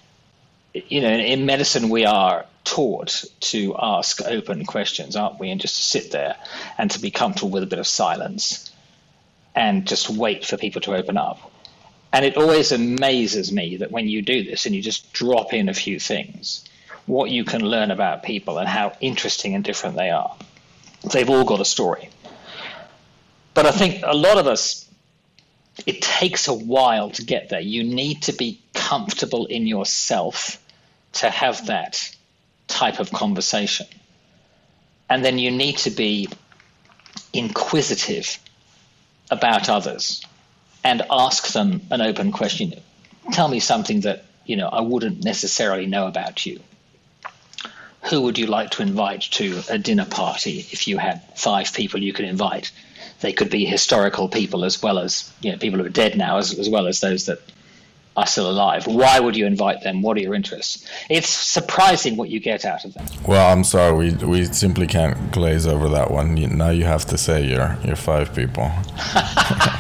You 0.74 1.02
know, 1.02 1.10
in 1.10 1.46
medicine, 1.46 1.90
we 1.90 2.06
are 2.06 2.46
taught 2.64 3.26
to 3.40 3.76
ask 3.80 4.22
open 4.22 4.66
questions, 4.66 5.16
aren't 5.16 5.40
we? 5.40 5.50
And 5.50 5.60
just 5.60 5.76
to 5.78 5.82
sit 5.82 6.12
there 6.12 6.36
and 6.78 6.92
to 6.92 7.00
be 7.00 7.10
comfortable 7.10 7.50
with 7.50 7.64
a 7.64 7.68
bit 7.68 7.80
of 7.80 7.88
silence 7.88 8.72
and 9.56 9.88
just 9.88 10.10
wait 10.10 10.46
for 10.46 10.58
people 10.58 10.82
to 10.82 10.96
open 10.96 11.18
up. 11.18 11.52
And 12.12 12.26
it 12.26 12.38
always 12.38 12.72
amazes 12.72 13.52
me 13.52 13.78
that 13.78 13.92
when 13.92 14.08
you 14.08 14.22
do 14.22 14.44
this 14.44 14.66
and 14.66 14.74
you 14.74 14.82
just 14.82 15.14
drop 15.14 15.54
in 15.54 15.70
a 15.70 15.74
few 15.74 16.00
things, 16.00 16.66
what 17.06 17.30
you 17.30 17.44
can 17.44 17.62
learn 17.62 17.92
about 17.92 18.24
people 18.24 18.58
and 18.58 18.68
how 18.68 18.94
interesting 19.00 19.56
and 19.56 19.64
different 19.64 19.96
they 19.96 20.10
are. 20.10 20.36
They've 21.12 21.30
all 21.30 21.44
got 21.44 21.62
a 21.62 21.66
story. 21.66 22.10
But 23.54 23.66
I 23.66 23.72
think 23.72 24.04
a 24.04 24.16
lot 24.16 24.38
of 24.38 24.48
us, 24.48 24.90
it 25.86 26.02
takes 26.02 26.48
a 26.48 26.54
while 26.54 27.12
to 27.12 27.24
get 27.24 27.50
there. 27.50 27.62
You 27.62 27.84
need 27.84 28.24
to 28.24 28.34
be 28.34 28.62
comfortable 28.74 29.46
in 29.46 29.68
yourself 29.68 30.64
to 31.14 31.30
have 31.30 31.68
that 31.68 32.16
type 32.68 33.00
of 33.00 33.12
conversation. 33.12 33.88
And 35.10 35.24
then 35.24 35.40
you 35.40 35.52
need 35.52 35.78
to 35.80 35.90
be 35.90 36.30
inquisitive 37.34 38.40
about 39.32 39.70
others 39.70 40.24
and 40.84 41.02
ask 41.10 41.52
them 41.52 41.82
an 41.92 42.02
open 42.02 42.32
question. 42.32 42.74
Tell 43.32 43.48
me 43.48 43.60
something 43.60 44.02
that 44.02 44.26
you 44.46 44.56
know 44.56 44.68
I 44.68 44.82
wouldn't 44.82 45.24
necessarily 45.24 45.86
know 45.86 46.08
about 46.08 46.46
you. 46.46 46.60
Who 48.10 48.22
would 48.22 48.38
you 48.38 48.48
like 48.48 48.72
to 48.72 48.82
invite 48.82 49.22
to 49.34 49.62
a 49.70 49.78
dinner 49.78 50.06
party 50.06 50.60
if 50.72 50.88
you 50.88 50.98
had 50.98 51.22
five 51.38 51.74
people 51.74 52.02
you 52.02 52.14
could 52.14 52.26
invite? 52.26 52.72
They 53.20 53.34
could 53.34 53.50
be 53.50 53.66
historical 53.66 54.30
people 54.30 54.64
as 54.64 54.82
well 54.82 55.00
as 55.00 55.32
you 55.42 55.52
know 55.52 55.58
people 55.58 55.80
who 55.80 55.86
are 55.86 55.90
dead 55.90 56.18
now, 56.18 56.38
as, 56.38 56.58
as 56.58 56.70
well 56.70 56.88
as 56.88 57.02
those 57.02 57.26
that 57.26 57.40
are 58.20 58.28
still 58.28 58.50
alive. 58.50 58.88
Why 58.88 59.20
would 59.20 59.36
you 59.36 59.46
invite 59.46 59.82
them? 59.84 60.02
What 60.02 60.18
are 60.18 60.20
your 60.20 60.34
interests? 60.34 60.86
It's 61.10 61.30
surprising 61.30 62.18
what 62.18 62.30
you 62.30 62.40
get 62.40 62.66
out 62.66 62.86
of 62.86 62.94
them. 62.94 63.06
Well, 63.28 63.52
I'm 63.52 63.64
sorry, 63.64 63.94
we 63.94 64.26
we 64.26 64.46
simply 64.46 64.88
can't 64.88 65.32
glaze 65.32 65.68
over 65.68 65.90
that 65.90 66.12
one. 66.12 66.36
Now 66.36 66.70
you 66.70 66.86
have 66.86 67.06
to 67.06 67.18
say 67.18 67.46
your 67.46 67.78
your 67.84 67.96
five 67.96 68.34
people. 68.34 68.72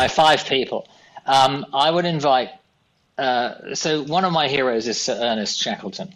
my 0.00 0.08
five 0.08 0.46
people. 0.46 0.88
Um, 1.26 1.66
I 1.74 1.90
would 1.90 2.06
invite. 2.06 2.50
Uh, 3.18 3.74
so 3.74 4.02
one 4.02 4.24
of 4.24 4.32
my 4.32 4.48
heroes 4.48 4.88
is 4.88 4.98
Sir 4.98 5.18
Ernest 5.20 5.60
Shackleton. 5.60 6.14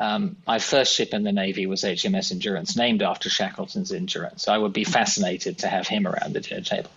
Um, 0.00 0.36
my 0.46 0.58
first 0.58 0.94
ship 0.94 1.12
in 1.12 1.24
the 1.24 1.32
Navy 1.32 1.66
was 1.66 1.82
HMS 1.82 2.32
Endurance, 2.32 2.74
named 2.74 3.02
after 3.02 3.28
Shackleton's 3.28 3.92
Endurance. 3.92 4.48
I 4.48 4.56
would 4.56 4.72
be 4.72 4.84
fascinated 4.84 5.58
to 5.58 5.68
have 5.68 5.86
him 5.86 6.06
around 6.06 6.32
the 6.32 6.40
dinner 6.40 6.62
table. 6.62 6.90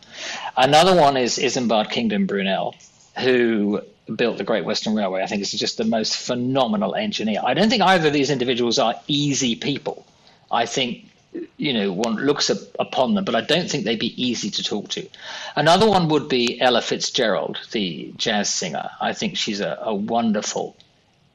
Another 0.56 0.96
one 0.96 1.18
is 1.18 1.38
Isambard 1.38 1.90
Kingdom 1.90 2.28
Brunel, 2.28 2.76
who 3.20 3.82
built 4.16 4.38
the 4.38 4.46
Great 4.46 4.64
Western 4.64 4.96
Railway. 4.96 5.24
I 5.24 5.26
think 5.26 5.42
is 5.42 5.52
just 5.52 5.78
the 5.78 5.84
most 5.84 6.16
phenomenal 6.16 6.96
engineer. 6.96 7.42
I 7.44 7.56
don't 7.56 7.70
think 7.70 7.82
either 7.84 8.08
of 8.08 8.14
these 8.14 8.30
individuals 8.30 8.80
are 8.80 8.96
easy 9.08 9.58
people. 9.58 10.06
I 10.50 10.66
think 10.66 11.11
you 11.58 11.74
know 11.74 11.92
one 11.92 12.16
looks 12.16 12.50
up, 12.50 12.60
upon 12.80 13.14
them, 13.14 13.26
but 13.26 13.36
I 13.36 13.42
don't 13.42 13.70
think 13.70 13.86
they'd 13.86 14.00
be 14.00 14.22
easy 14.22 14.50
to 14.52 14.64
talk 14.64 14.90
to. 14.90 15.08
Another 15.56 15.88
one 15.88 16.10
would 16.10 16.28
be 16.28 16.60
Ella 16.60 16.82
Fitzgerald, 16.82 17.58
the 17.72 18.14
jazz 18.18 18.50
singer. 18.50 18.90
I 19.00 19.14
think 19.14 19.38
she's 19.38 19.62
a, 19.62 19.78
a 19.82 19.96
wonderful, 19.96 20.76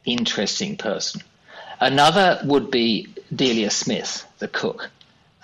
interesting 0.05 0.77
person. 0.77 1.23
Another 1.81 2.41
would 2.45 2.71
be 2.71 3.09
Delia 3.35 3.71
Smith, 3.71 4.27
the 4.39 4.49
cook. 4.49 4.91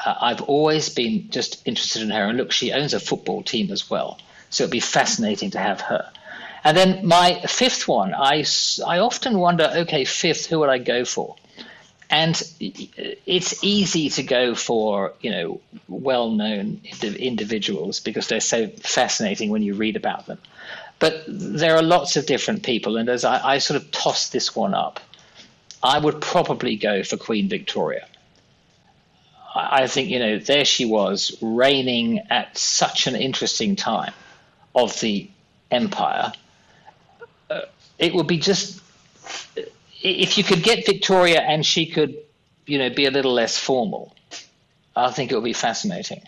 Uh, 0.04 0.14
I've 0.20 0.42
always 0.42 0.88
been 0.88 1.30
just 1.30 1.66
interested 1.66 2.02
in 2.02 2.10
her, 2.10 2.24
and 2.24 2.38
look, 2.38 2.52
she 2.52 2.72
owns 2.72 2.94
a 2.94 3.00
football 3.00 3.42
team 3.42 3.70
as 3.70 3.88
well, 3.88 4.18
so 4.50 4.64
it'd 4.64 4.72
be 4.72 4.80
fascinating 4.80 5.50
to 5.50 5.58
have 5.58 5.80
her. 5.82 6.10
And 6.64 6.76
then 6.76 7.06
my 7.06 7.40
fifth 7.46 7.88
one, 7.88 8.14
I, 8.14 8.44
I 8.86 8.98
often 8.98 9.38
wonder, 9.38 9.70
okay, 9.78 10.04
fifth, 10.04 10.46
who 10.46 10.60
would 10.60 10.68
I 10.68 10.78
go 10.78 11.04
for? 11.04 11.36
And 12.12 12.40
it's 12.60 13.64
easy 13.64 14.10
to 14.10 14.22
go 14.22 14.54
for 14.54 15.14
you 15.20 15.30
know 15.30 15.60
well-known 15.88 16.80
individuals 17.02 17.98
because 17.98 18.28
they're 18.28 18.40
so 18.40 18.68
fascinating 18.68 19.50
when 19.50 19.62
you 19.62 19.74
read 19.74 19.96
about 19.96 20.26
them 20.26 20.38
but 21.00 21.24
there 21.26 21.74
are 21.74 21.82
lots 21.82 22.16
of 22.16 22.26
different 22.26 22.62
people 22.62 22.96
and 22.96 23.08
as 23.08 23.24
I, 23.24 23.54
I 23.54 23.58
sort 23.58 23.82
of 23.82 23.90
toss 23.90 24.28
this 24.28 24.54
one 24.54 24.74
up 24.74 25.00
i 25.82 25.98
would 25.98 26.20
probably 26.20 26.76
go 26.76 27.02
for 27.02 27.16
queen 27.16 27.48
victoria 27.48 28.06
I 29.54 29.86
think 29.86 30.08
you 30.08 30.18
know 30.18 30.38
there 30.38 30.64
she 30.64 30.86
was 30.86 31.36
reigning 31.42 32.20
at 32.30 32.56
such 32.56 33.06
an 33.06 33.14
interesting 33.14 33.76
time 33.76 34.14
of 34.74 34.98
the 35.00 35.28
empire. 35.70 36.32
Uh, 37.50 37.60
it 37.98 38.14
would 38.14 38.26
be 38.26 38.38
just 38.38 38.80
if 40.02 40.36
you 40.36 40.44
could 40.44 40.62
get 40.62 40.84
Victoria 40.84 41.40
and 41.40 41.64
she 41.64 41.86
could, 41.86 42.16
you 42.66 42.78
know, 42.78 42.90
be 42.90 43.06
a 43.06 43.10
little 43.10 43.32
less 43.32 43.58
formal, 43.58 44.14
I 44.96 45.10
think 45.10 45.32
it 45.32 45.34
would 45.34 45.44
be 45.44 45.52
fascinating. 45.52 46.22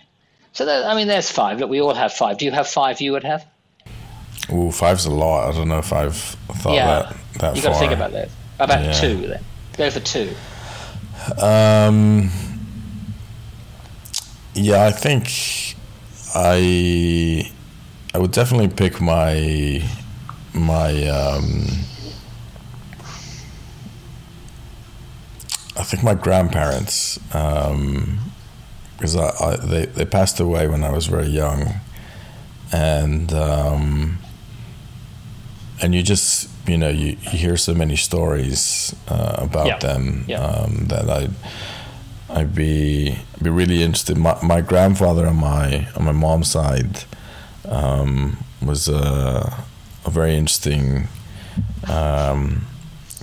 So, 0.53 0.65
that, 0.67 0.87
I 0.87 0.95
mean, 0.95 1.09
there's 1.09 1.31
five. 1.31 1.59
Look, 1.59 1.71
we 1.71 1.81
all 1.81 1.95
have 1.95 2.13
five. 2.13 2.39
Do 2.39 2.45
you 2.45 2.53
have 2.53 2.69
five 2.69 3.01
you 3.01 3.13
would 3.13 3.25
have? 3.25 3.45
Ooh, 4.53 4.71
five's 4.71 5.07
a 5.07 5.11
lot. 5.11 5.49
I 5.49 5.57
don't 5.57 5.69
know 5.69 5.79
if 5.79 5.93
I've 5.93 6.17
thought 6.17 6.75
yeah. 6.75 6.87
that, 6.87 7.17
that 7.41 7.57
you 7.57 7.63
got 7.63 7.73
to 7.73 7.79
think 7.79 7.93
about 7.93 8.13
that. 8.13 8.29
About 8.59 8.85
yeah. 8.85 8.93
two, 8.93 9.27
then. 9.27 9.45
Go 9.77 9.91
for 9.91 10.01
two. 10.01 10.33
Um, 11.43 12.31
yeah, 14.55 14.85
I 14.85 14.93
think 14.93 15.77
I 16.35 17.51
I 18.15 18.19
would 18.19 18.31
definitely 18.31 18.69
pick 18.69 19.01
my 19.01 19.83
my 20.53 21.09
um, 21.09 21.67
I 25.77 25.83
think 25.83 26.03
my 26.03 26.15
grandparents, 26.15 27.19
um, 27.35 28.21
because 28.97 29.17
I, 29.17 29.31
I, 29.41 29.57
they 29.57 29.87
they 29.87 30.05
passed 30.05 30.39
away 30.39 30.69
when 30.69 30.85
I 30.85 30.93
was 30.93 31.07
very 31.07 31.27
young, 31.27 31.81
and 32.73 33.33
um, 33.33 34.19
and 35.83 35.95
you 35.95 36.03
just 36.03 36.49
you 36.69 36.79
know 36.79 36.89
you, 36.89 37.17
you 37.23 37.39
hear 37.39 37.57
so 37.57 37.75
many 37.75 37.97
stories 37.97 38.95
uh, 39.09 39.37
about 39.39 39.67
yeah. 39.67 39.79
them 39.79 40.25
yeah. 40.29 40.41
Um, 40.41 40.87
that 40.87 41.11
I 41.11 41.29
I'd 42.31 42.55
be 42.55 43.19
be 43.43 43.51
really 43.51 43.83
interested. 43.83 44.17
My, 44.17 44.39
my 44.43 44.61
grandfather 44.61 45.27
on 45.27 45.37
my 45.37 45.89
on 45.97 46.05
my 46.05 46.13
mom's 46.13 46.51
side 46.51 47.05
um, 47.69 48.39
was 48.63 48.89
a, 48.89 49.65
a 50.07 50.11
very 50.11 50.37
interesting 50.37 51.09
um, 51.89 52.67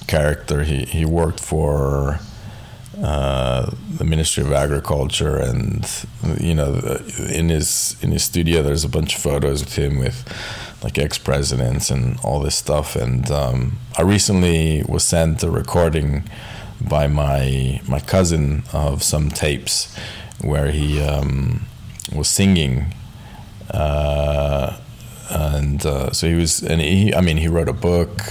character. 0.07 0.63
He 0.63 0.85
he 0.85 1.05
worked 1.05 1.39
for 1.39 2.19
uh, 2.99 3.71
the 3.97 4.03
Ministry 4.03 4.43
of 4.43 4.51
Agriculture, 4.51 5.37
and 5.37 5.87
you 6.39 6.53
know, 6.53 6.99
in 7.29 7.49
his 7.49 7.95
in 8.01 8.11
his 8.11 8.23
studio, 8.23 8.61
there's 8.61 8.83
a 8.83 8.89
bunch 8.89 9.15
of 9.15 9.21
photos 9.21 9.61
of 9.61 9.75
him 9.75 9.97
with 9.97 10.27
like 10.83 10.97
ex 10.97 11.17
presidents 11.17 11.89
and 11.89 12.19
all 12.23 12.39
this 12.39 12.55
stuff. 12.55 12.95
And 12.95 13.29
um, 13.31 13.77
I 13.97 14.01
recently 14.01 14.83
was 14.87 15.03
sent 15.03 15.43
a 15.43 15.49
recording 15.49 16.23
by 16.81 17.07
my 17.07 17.81
my 17.87 17.99
cousin 17.99 18.63
of 18.73 19.03
some 19.03 19.29
tapes 19.29 19.95
where 20.41 20.71
he 20.71 21.01
um, 21.01 21.65
was 22.13 22.27
singing. 22.27 22.93
Uh, 23.69 24.77
and 25.29 25.85
uh, 25.85 26.11
so 26.11 26.27
he 26.27 26.33
was, 26.33 26.61
and 26.61 26.81
he, 26.81 27.13
I 27.13 27.21
mean, 27.21 27.37
he 27.37 27.47
wrote 27.47 27.69
a 27.69 27.73
book. 27.73 28.21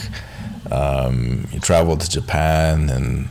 Um, 0.70 1.44
he 1.50 1.58
traveled 1.58 2.02
to 2.02 2.10
Japan 2.10 2.90
and 2.90 3.30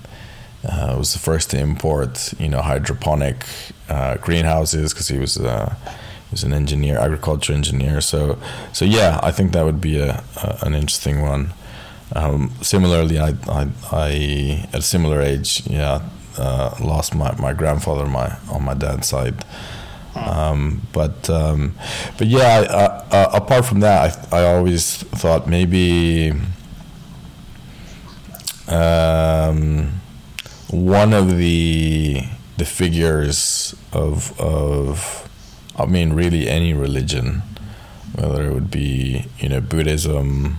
uh, 0.67 0.95
was 0.97 1.13
the 1.13 1.19
first 1.19 1.51
to 1.51 1.59
import, 1.59 2.33
you 2.39 2.49
know, 2.49 2.61
hydroponic 2.61 3.45
uh, 3.87 4.17
greenhouses 4.17 4.93
because 4.93 5.07
he 5.07 5.17
was 5.17 5.37
uh, 5.37 5.73
he 5.85 6.31
was 6.31 6.43
an 6.43 6.53
engineer, 6.53 6.99
agriculture 6.99 7.53
engineer. 7.53 8.01
So, 8.01 8.37
so 8.73 8.85
yeah, 8.85 9.19
I 9.23 9.31
think 9.31 9.53
that 9.53 9.63
would 9.63 9.81
be 9.81 9.99
a, 9.99 10.23
a 10.43 10.59
an 10.61 10.75
interesting 10.75 11.21
one. 11.21 11.53
Um, 12.15 12.51
similarly, 12.61 13.19
I, 13.19 13.35
I, 13.47 13.67
I, 13.91 14.67
at 14.73 14.79
a 14.79 14.81
similar 14.81 15.21
age, 15.21 15.65
yeah, 15.67 16.01
uh, 16.37 16.75
lost 16.81 17.13
my, 17.13 17.35
my 17.39 17.53
grandfather 17.53 18.07
my 18.07 18.35
on 18.49 18.63
my 18.63 18.73
dad's 18.73 19.07
side. 19.07 19.45
Um, 20.15 20.81
but 20.91 21.29
um, 21.29 21.75
but 22.17 22.27
yeah, 22.27 22.65
I, 23.11 23.15
uh, 23.15 23.29
apart 23.33 23.65
from 23.65 23.79
that, 23.81 24.33
I, 24.33 24.39
I 24.41 24.55
always 24.55 24.97
thought 24.97 25.47
maybe. 25.47 26.33
Um, 28.67 29.99
one 30.69 31.13
of 31.13 31.37
the 31.37 32.21
the 32.57 32.65
figures 32.65 33.75
of 33.93 34.39
of 34.39 35.27
I 35.77 35.85
mean 35.85 36.13
really 36.13 36.49
any 36.49 36.73
religion, 36.73 37.41
whether 38.15 38.45
it 38.49 38.53
would 38.53 38.69
be 38.71 39.25
you 39.39 39.49
know 39.49 39.61
Buddhism, 39.61 40.57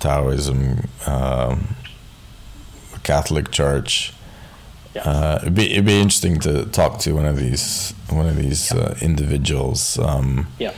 Taoism, 0.00 0.88
um, 1.06 1.74
Catholic 3.02 3.50
Church. 3.50 4.12
Yeah. 4.94 5.02
Uh, 5.02 5.38
it'd 5.42 5.54
be 5.54 5.70
it'd 5.72 5.86
be 5.86 6.00
interesting 6.00 6.38
to 6.40 6.66
talk 6.66 6.98
to 7.00 7.12
one 7.14 7.24
of 7.26 7.36
these 7.36 7.94
one 8.10 8.26
of 8.26 8.36
these 8.36 8.72
Yeah. 8.72 8.80
uh, 8.82 8.94
individuals. 9.00 9.98
Um, 9.98 10.46
Yeah. 10.58 10.72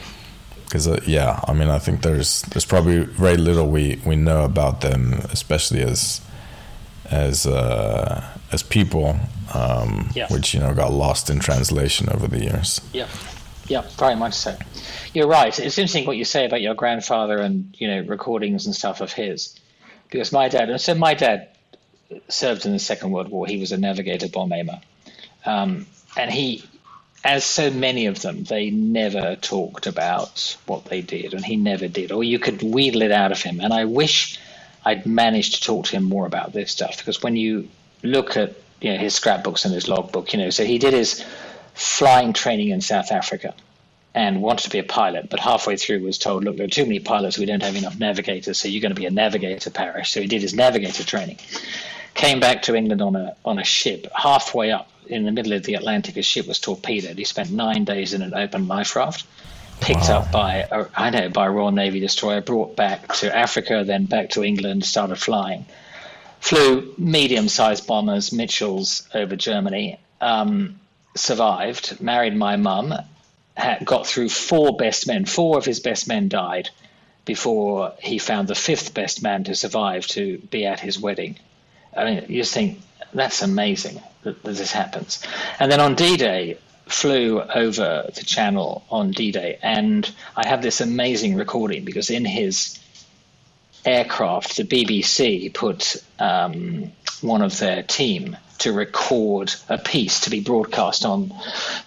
because 0.64 0.87
uh, 0.88 1.00
yeah, 1.07 1.41
I 1.49 1.53
mean, 1.53 1.69
I 1.69 1.79
think 1.79 2.03
there's 2.03 2.43
there's 2.43 2.64
probably 2.64 3.00
very 3.05 3.37
little 3.37 3.69
we, 3.69 4.00
we 4.05 4.17
know 4.17 4.45
about 4.45 4.81
them, 4.81 5.21
especially 5.33 5.83
as 5.83 6.21
as 7.11 7.47
uh, 7.47 8.25
as 8.53 8.63
people, 8.63 9.17
um, 9.53 10.11
Yeah. 10.15 10.27
which 10.29 10.55
you 10.55 10.61
know 10.61 10.75
got 10.75 10.93
lost 10.93 11.31
in 11.31 11.39
translation 11.39 12.09
over 12.11 12.27
the 12.29 12.41
years. 12.43 12.81
Yeah, 12.93 13.09
yeah, 13.69 13.83
very 13.99 14.17
much 14.17 14.35
so. 14.35 14.57
You're 15.13 15.29
right. 15.29 15.57
It's 15.59 15.79
interesting 15.79 16.07
what 16.07 16.17
you 16.17 16.25
say 16.25 16.45
about 16.45 16.61
your 16.61 16.75
grandfather 16.75 17.39
and 17.39 17.75
you 17.79 17.89
know 17.89 18.01
recordings 18.03 18.67
and 18.67 18.75
stuff 18.75 19.01
of 19.01 19.13
his, 19.13 19.59
because 20.11 20.33
my 20.33 20.49
dad. 20.49 20.71
And 20.71 20.81
so 20.81 20.95
my 20.95 21.15
dad 21.15 21.49
served 22.29 22.67
in 22.67 22.73
the 22.73 22.79
Second 22.79 23.11
World 23.11 23.29
War. 23.29 23.47
He 23.47 23.59
was 23.59 23.73
a 23.73 23.77
navigator 23.79 24.29
bomb 24.29 24.53
aimer, 24.53 24.81
um, 25.47 25.87
and 26.17 26.31
he, 26.31 26.65
as 27.25 27.45
so 27.45 27.71
many 27.71 28.07
of 28.07 28.21
them, 28.23 28.45
they 28.45 28.71
never 28.71 29.37
talked 29.37 29.87
about 29.87 30.57
what 30.67 30.87
they 30.87 31.01
did, 31.01 31.35
and 31.35 31.45
he 31.45 31.57
never 31.57 31.89
did, 31.89 32.13
or 32.13 32.25
you 32.25 32.39
could 32.39 32.63
wheedle 32.63 33.03
it 33.03 33.13
out 33.13 33.33
of 33.33 33.41
him. 33.43 33.61
And 33.61 33.73
I 33.73 33.85
wish 33.85 34.39
I'd 34.85 35.07
managed 35.07 35.55
to 35.55 35.61
talk 35.62 35.87
to 35.87 35.97
him 35.97 36.05
more 36.05 36.26
about 36.26 36.53
this 36.53 36.71
stuff 36.71 36.99
because 36.99 37.23
when 37.23 37.37
you 37.37 37.69
look 38.03 38.37
at 38.37 38.55
you 38.81 38.93
know 38.93 38.99
his 38.99 39.14
scrapbooks 39.14 39.64
and 39.64 39.73
his 39.73 39.88
logbook, 39.88 40.33
you 40.33 40.38
know, 40.38 40.50
so 40.50 40.64
he 40.64 40.79
did 40.79 40.93
his 40.93 41.25
flying 41.75 42.33
training 42.33 42.69
in 42.69 42.81
South 42.81 43.11
Africa 43.11 43.55
and 44.14 44.43
wanted 44.43 44.64
to 44.64 44.71
be 44.71 44.79
a 44.79 44.85
pilot, 44.85 45.29
but 45.29 45.41
halfway 45.41 45.76
through 45.76 46.00
was 46.00 46.19
told, 46.19 46.45
look, 46.45 46.57
there 46.57 46.67
are 46.67 46.71
too 46.71 46.85
many 46.85 47.00
pilots, 47.00 47.37
we 47.37 47.47
don't 47.47 47.62
have 47.62 47.75
enough 47.75 47.99
navigators, 47.99 48.59
so 48.59 48.69
you're 48.69 48.81
going 48.81 48.95
to 48.95 49.00
be 49.00 49.07
a 49.07 49.11
navigator 49.11 49.71
Parrish. 49.71 50.12
So 50.12 50.21
he 50.21 50.29
did 50.29 50.41
his 50.41 50.55
navigator 50.55 51.03
training. 51.03 51.38
Came 52.14 52.38
back 52.38 52.62
to 52.62 52.76
England 52.76 53.03
on 53.03 53.17
a 53.17 53.35
on 53.45 53.59
a 53.59 53.64
ship. 53.64 54.07
Halfway 54.14 54.71
up 54.71 54.88
in 55.09 55.25
the 55.25 55.33
middle 55.33 55.53
of 55.53 55.64
the 55.64 55.75
Atlantic, 55.75 56.14
his 56.14 56.26
ship 56.26 56.47
was 56.47 56.61
torpedoed. 56.61 57.19
He 57.19 57.25
spent 57.25 57.50
nine 57.50 57.85
days 57.85 58.14
in 58.14 58.23
an 58.23 58.35
open 58.35 58.69
life 58.69 58.95
raft, 58.95 59.26
picked 59.85 60.09
Wow. 60.09 60.21
up 60.21 60.33
by 60.33 60.67
a, 60.71 60.87
I 60.95 61.11
know 61.11 61.29
by 61.29 61.47
a 61.47 61.50
Royal 61.50 61.71
Navy 61.71 62.00
destroyer, 62.00 62.41
brought 62.41 62.75
back 62.75 63.14
to 63.17 63.35
Africa, 63.35 63.85
then 63.85 64.07
back 64.07 64.31
to 64.31 64.43
England, 64.43 64.85
started 64.85 65.17
flying. 65.17 65.67
Flew 66.41 66.95
medium-sized 66.97 67.87
bombers, 67.87 68.33
Mitchells, 68.33 69.07
over 69.14 69.37
Germany. 69.37 69.99
Um, 70.21 70.81
survived. 71.14 72.00
Married 72.00 72.35
my 72.35 72.57
mum. 72.57 72.95
Had, 73.57 73.85
got 73.85 74.07
through 74.07 74.31
four 74.31 74.76
best 74.76 75.07
men. 75.07 75.26
Four 75.26 75.59
of 75.59 75.64
his 75.67 75.81
best 75.81 76.09
men 76.09 76.29
died 76.29 76.71
before 77.26 77.93
he 78.00 78.19
found 78.19 78.49
the 78.49 78.55
fifth 78.55 78.95
best 78.95 79.23
man 79.23 79.45
to 79.45 79.55
survive 79.55 80.07
to 80.09 80.38
be 80.38 80.67
at 80.67 80.81
his 80.81 80.99
wedding. 80.99 81.38
I 81.97 82.05
mean, 82.05 82.25
you 82.29 82.41
just 82.43 82.55
think 82.55 82.81
that's 83.12 83.43
amazing 83.43 84.03
that, 84.23 84.43
that 84.43 84.57
this 84.57 84.73
happens. 84.73 85.23
And 85.61 85.71
then 85.71 85.81
on 85.81 85.95
D-Day, 85.95 86.59
flew 86.87 87.41
over 87.41 88.11
the 88.14 88.25
channel 88.25 88.85
on 88.91 89.11
D-Day, 89.11 89.59
and 89.62 90.11
I 90.37 90.47
have 90.47 90.62
this 90.62 90.81
amazing 90.81 91.37
recording 91.37 91.85
because 91.85 92.11
in 92.11 92.25
his 92.25 92.79
aircraft, 93.85 94.57
the 94.57 94.64
BBC 94.64 95.53
put 95.53 95.97
um, 96.18 96.92
one 97.20 97.42
of 97.42 97.59
their 97.59 97.83
team 97.83 98.37
to 98.59 98.73
record 98.73 99.53
a 99.68 99.79
piece 99.79 100.20
to 100.20 100.31
be 100.31 100.40
broadcast 100.40 101.05
on 101.05 101.33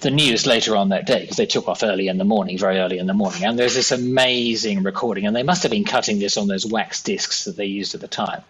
the 0.01 0.11
news 0.11 0.45
later 0.45 0.75
on 0.75 0.89
that 0.89 1.05
day 1.05 1.21
because 1.21 1.37
they 1.37 1.45
took 1.45 1.67
off 1.67 1.81
early 1.81 2.07
in 2.07 2.17
the 2.17 2.25
morning, 2.25 2.57
very 2.57 2.77
early 2.77 2.97
in 2.97 3.07
the 3.07 3.13
morning. 3.13 3.45
And 3.45 3.57
there's 3.57 3.75
this 3.75 3.91
amazing 3.91 4.83
recording, 4.83 5.25
and 5.25 5.35
they 5.35 5.43
must 5.43 5.63
have 5.63 5.71
been 5.71 5.85
cutting 5.85 6.19
this 6.19 6.37
on 6.37 6.47
those 6.47 6.65
wax 6.65 7.01
discs 7.01 7.45
that 7.45 7.55
they 7.55 7.65
used 7.65 7.95
at 7.95 8.01
the 8.01 8.07
time. 8.07 8.43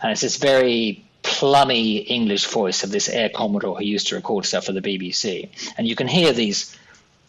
And 0.00 0.12
it's 0.12 0.20
this 0.20 0.36
very 0.36 1.04
plummy 1.22 1.98
English 1.98 2.46
voice 2.46 2.84
of 2.84 2.90
this 2.90 3.08
air 3.08 3.28
commodore 3.28 3.76
who 3.76 3.84
used 3.84 4.08
to 4.08 4.14
record 4.14 4.44
stuff 4.44 4.66
for 4.66 4.72
the 4.72 4.80
BBC. 4.80 5.48
And 5.76 5.86
you 5.86 5.94
can 5.94 6.08
hear 6.08 6.32
these 6.32 6.76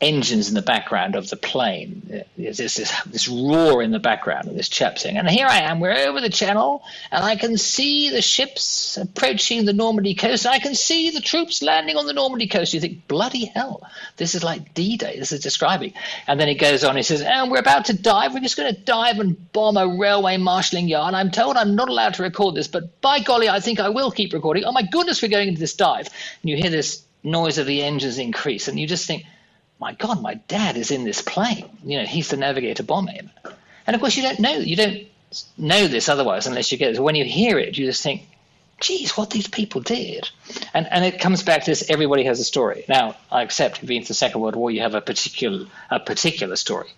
engines 0.01 0.47
in 0.47 0.55
the 0.55 0.61
background 0.61 1.15
of 1.15 1.29
the 1.29 1.35
plane. 1.35 2.23
There's 2.37 2.57
this, 2.57 2.75
this, 2.75 3.01
this 3.03 3.27
roar 3.27 3.83
in 3.83 3.91
the 3.91 3.99
background 3.99 4.47
of 4.47 4.55
this 4.55 4.69
chap 4.69 4.97
saying, 4.97 5.17
and 5.17 5.29
here 5.29 5.45
I 5.45 5.59
am, 5.63 5.81
we're 5.81 6.07
over 6.07 6.21
the 6.21 6.29
channel, 6.29 6.83
and 7.11 7.23
I 7.23 7.35
can 7.35 7.57
see 7.57 8.09
the 8.09 8.21
ships 8.21 8.95
approaching 8.95 9.65
the 9.65 9.73
Normandy 9.73 10.15
coast, 10.15 10.45
and 10.45 10.53
I 10.53 10.59
can 10.59 10.73
see 10.73 11.09
the 11.09 11.19
troops 11.19 11.61
landing 11.61 11.97
on 11.97 12.05
the 12.05 12.13
Normandy 12.13 12.47
coast. 12.47 12.73
You 12.73 12.79
think, 12.79 13.09
bloody 13.09 13.45
hell, 13.45 13.83
this 14.15 14.35
is 14.35 14.43
like 14.43 14.73
D-Day, 14.73 15.19
this 15.19 15.33
is 15.33 15.41
describing. 15.41 15.93
And 16.27 16.39
then 16.39 16.47
he 16.47 16.55
goes 16.55 16.85
on, 16.85 16.95
he 16.95 17.03
says, 17.03 17.21
and 17.21 17.51
we're 17.51 17.59
about 17.59 17.85
to 17.85 17.93
dive, 17.93 18.33
we're 18.33 18.39
just 18.39 18.55
going 18.55 18.73
to 18.73 18.81
dive 18.81 19.19
and 19.19 19.51
bomb 19.51 19.75
a 19.75 19.85
railway 19.85 20.37
marshalling 20.37 20.87
yard. 20.87 21.13
I'm 21.13 21.29
told 21.29 21.57
I'm 21.57 21.75
not 21.75 21.89
allowed 21.89 22.13
to 22.13 22.23
record 22.23 22.55
this, 22.55 22.69
but 22.69 23.01
by 23.01 23.19
golly, 23.19 23.49
I 23.49 23.59
think 23.59 23.81
I 23.81 23.89
will 23.89 24.11
keep 24.11 24.31
recording. 24.31 24.63
Oh 24.63 24.71
my 24.71 24.83
goodness, 24.83 25.21
we're 25.21 25.27
going 25.27 25.49
into 25.49 25.59
this 25.59 25.73
dive. 25.73 26.07
And 26.41 26.49
you 26.49 26.55
hear 26.55 26.69
this 26.69 27.03
noise 27.21 27.57
of 27.57 27.67
the 27.67 27.83
engines 27.83 28.17
increase, 28.17 28.69
and 28.69 28.79
you 28.79 28.87
just 28.87 29.05
think, 29.05 29.25
my 29.79 29.93
God, 29.93 30.21
my 30.21 30.35
dad 30.35 30.75
is 30.75 30.91
in 30.91 31.05
this 31.05 31.21
plane. 31.21 31.69
You 31.83 31.99
know, 31.99 32.05
he's 32.05 32.29
the 32.29 32.37
navigator 32.37 32.83
bomb 32.83 33.09
aimer. 33.09 33.31
And 33.87 33.95
of 33.95 34.01
course, 34.01 34.17
you 34.17 34.23
don't 34.23 34.39
know. 34.39 34.57
You 34.57 34.75
don't 34.75 35.07
know 35.57 35.87
this 35.87 36.09
otherwise 36.09 36.47
unless 36.47 36.71
you 36.71 36.77
get 36.77 36.91
it. 36.91 36.95
So 36.97 37.03
when 37.03 37.15
you 37.15 37.23
hear 37.23 37.57
it, 37.57 37.77
you 37.77 37.85
just 37.85 38.03
think, 38.03 38.27
geez, 38.81 39.11
what 39.11 39.29
these 39.29 39.47
people 39.47 39.81
did. 39.81 40.29
And, 40.73 40.87
and 40.91 41.05
it 41.05 41.19
comes 41.19 41.43
back 41.43 41.63
to 41.63 41.71
this 41.71 41.89
everybody 41.89 42.25
has 42.25 42.39
a 42.39 42.43
story. 42.43 42.85
Now, 42.89 43.15
I 43.31 43.41
accept 43.41 43.85
being 43.85 44.01
to 44.01 44.07
the 44.09 44.13
Second 44.13 44.41
World 44.41 44.55
War, 44.55 44.69
you 44.69 44.81
have 44.81 44.95
a 44.95 45.01
particular, 45.01 45.65
a 45.89 45.99
particular 45.99 46.55
story. 46.55 46.89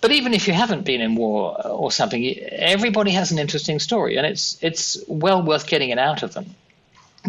But 0.00 0.12
even 0.12 0.32
if 0.32 0.46
you 0.46 0.54
haven't 0.54 0.84
been 0.84 1.00
in 1.00 1.16
war 1.16 1.60
or 1.66 1.90
something, 1.90 2.24
everybody 2.38 3.10
has 3.12 3.32
an 3.32 3.40
interesting 3.40 3.80
story, 3.80 4.16
and 4.16 4.24
it's, 4.24 4.56
it's 4.62 4.96
well 5.08 5.42
worth 5.42 5.66
getting 5.66 5.90
it 5.90 5.98
out 5.98 6.22
of 6.22 6.34
them 6.34 6.54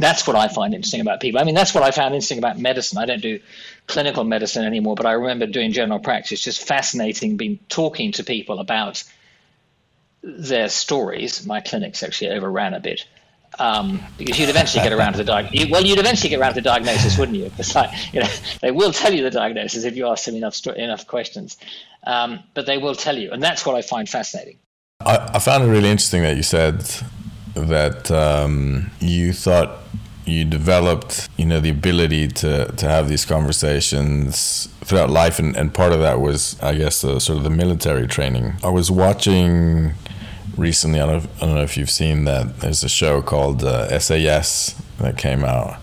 that's 0.02 0.28
what 0.28 0.36
I 0.36 0.48
find 0.48 0.74
interesting 0.74 1.02
about 1.02 1.20
people. 1.20 1.42
I 1.42 1.44
mean, 1.44 1.56
that's 1.56 1.74
what 1.74 1.84
I 1.84 1.92
found 1.92 2.14
interesting 2.14 2.38
about 2.38 2.58
medicine. 2.58 2.98
I 2.98 3.06
don't 3.06 3.22
do 3.22 3.40
clinical 3.88 4.24
medicine 4.24 4.66
anymore, 4.66 4.96
but 4.96 5.06
I 5.06 5.14
remember 5.14 5.48
doing 5.48 5.72
general 5.72 6.00
practice. 6.00 6.42
Just 6.42 6.66
fascinating, 6.68 7.38
being 7.38 7.60
talking 7.70 8.12
to 8.14 8.24
people 8.24 8.60
about 8.60 9.04
their 10.22 10.70
stories. 10.70 11.46
My 11.46 11.62
clinics 11.62 12.04
actually 12.04 12.32
overran 12.32 12.74
a 12.74 12.80
bit 12.80 13.06
um, 13.58 14.00
because 14.18 14.38
you'd 14.40 14.50
eventually 14.50 14.84
get 14.84 14.94
around 14.94 15.14
to 15.14 15.18
the 15.20 15.24
diagnosis. 15.24 15.70
Well, 15.72 15.84
you'd 15.84 16.00
eventually 16.00 16.30
get 16.30 16.40
around 16.40 16.54
to 16.54 16.62
the 16.62 16.62
diagnosis, 16.62 17.18
wouldn't 17.18 17.38
you? 17.38 17.46
Because 17.46 17.74
like, 17.76 17.92
you 18.14 18.22
know, 18.22 18.30
they 18.62 18.72
will 18.72 18.92
tell 18.92 19.14
you 19.14 19.24
the 19.24 19.32
diagnosis 19.32 19.84
if 19.86 19.96
you 19.96 20.08
ask 20.08 20.26
them 20.26 20.36
enough 20.36 20.66
enough 20.68 21.08
questions. 21.08 21.58
Um, 22.04 22.40
but 22.54 22.66
they 22.66 22.78
will 22.78 22.96
tell 22.96 23.18
you, 23.18 23.32
and 23.32 23.42
that's 23.42 23.66
what 23.66 23.76
I 23.76 23.82
find 23.82 24.08
fascinating. 24.08 24.60
I, 25.02 25.32
I 25.34 25.40
found 25.40 25.64
it 25.64 25.68
really 25.68 25.90
interesting 25.90 26.22
that 26.24 26.36
you 26.36 26.44
said 26.44 26.86
that 27.56 28.12
um, 28.12 28.92
you 29.00 29.34
thought 29.34 29.80
you 30.26 30.46
developed, 30.46 31.28
you 31.38 31.46
know, 31.46 31.60
the 31.60 31.70
ability 31.70 32.28
to, 32.28 32.72
to 32.74 32.88
have 32.88 33.10
these 33.10 33.26
conversations 33.26 34.68
throughout 34.82 35.10
life, 35.10 35.40
and, 35.40 35.56
and 35.56 35.74
part 35.74 35.92
of 35.92 36.00
that 36.00 36.20
was, 36.22 36.60
I 36.62 36.76
guess, 36.76 37.02
the, 37.02 37.20
sort 37.20 37.38
of 37.38 37.44
the 37.44 37.50
military 37.50 38.08
training. 38.08 38.54
I 38.64 38.70
was 38.70 38.92
watching 38.92 39.94
recently. 40.56 41.00
I 41.02 41.06
don't, 41.06 41.26
I 41.38 41.46
don't 41.46 41.56
know 41.56 41.64
if 41.64 41.78
you've 41.78 41.90
seen 41.90 42.26
that. 42.26 42.60
There's 42.60 42.84
a 42.84 42.90
show 42.90 43.22
called 43.22 43.64
uh, 43.64 43.98
SAS 44.00 44.80
that 45.00 45.18
came 45.18 45.44
out. 45.44 45.80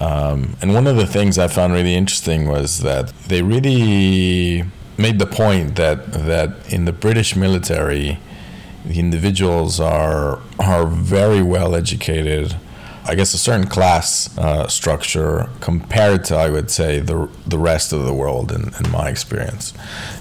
Um, 0.00 0.56
and 0.62 0.72
one 0.72 0.86
of 0.86 0.96
the 0.96 1.06
things 1.06 1.38
I 1.38 1.46
found 1.46 1.74
really 1.74 1.94
interesting 1.94 2.48
was 2.48 2.80
that 2.80 3.08
they 3.28 3.42
really 3.42 4.64
made 4.96 5.18
the 5.18 5.26
point 5.26 5.76
that 5.76 6.12
that 6.12 6.72
in 6.72 6.86
the 6.86 6.92
British 6.92 7.36
military, 7.36 8.18
the 8.84 8.98
individuals 8.98 9.80
are 9.80 10.40
are 10.58 10.86
very 10.86 11.42
well 11.42 11.74
educated. 11.74 12.56
I 13.04 13.14
guess 13.14 13.32
a 13.34 13.38
certain 13.38 13.66
class 13.66 14.36
uh, 14.38 14.68
structure 14.68 15.48
compared 15.60 16.24
to, 16.26 16.36
I 16.36 16.50
would 16.50 16.70
say, 16.70 17.00
the 17.00 17.28
the 17.46 17.58
rest 17.58 17.92
of 17.92 18.04
the 18.04 18.14
world. 18.14 18.52
In, 18.52 18.72
in 18.82 18.90
my 18.90 19.08
experience, 19.08 19.72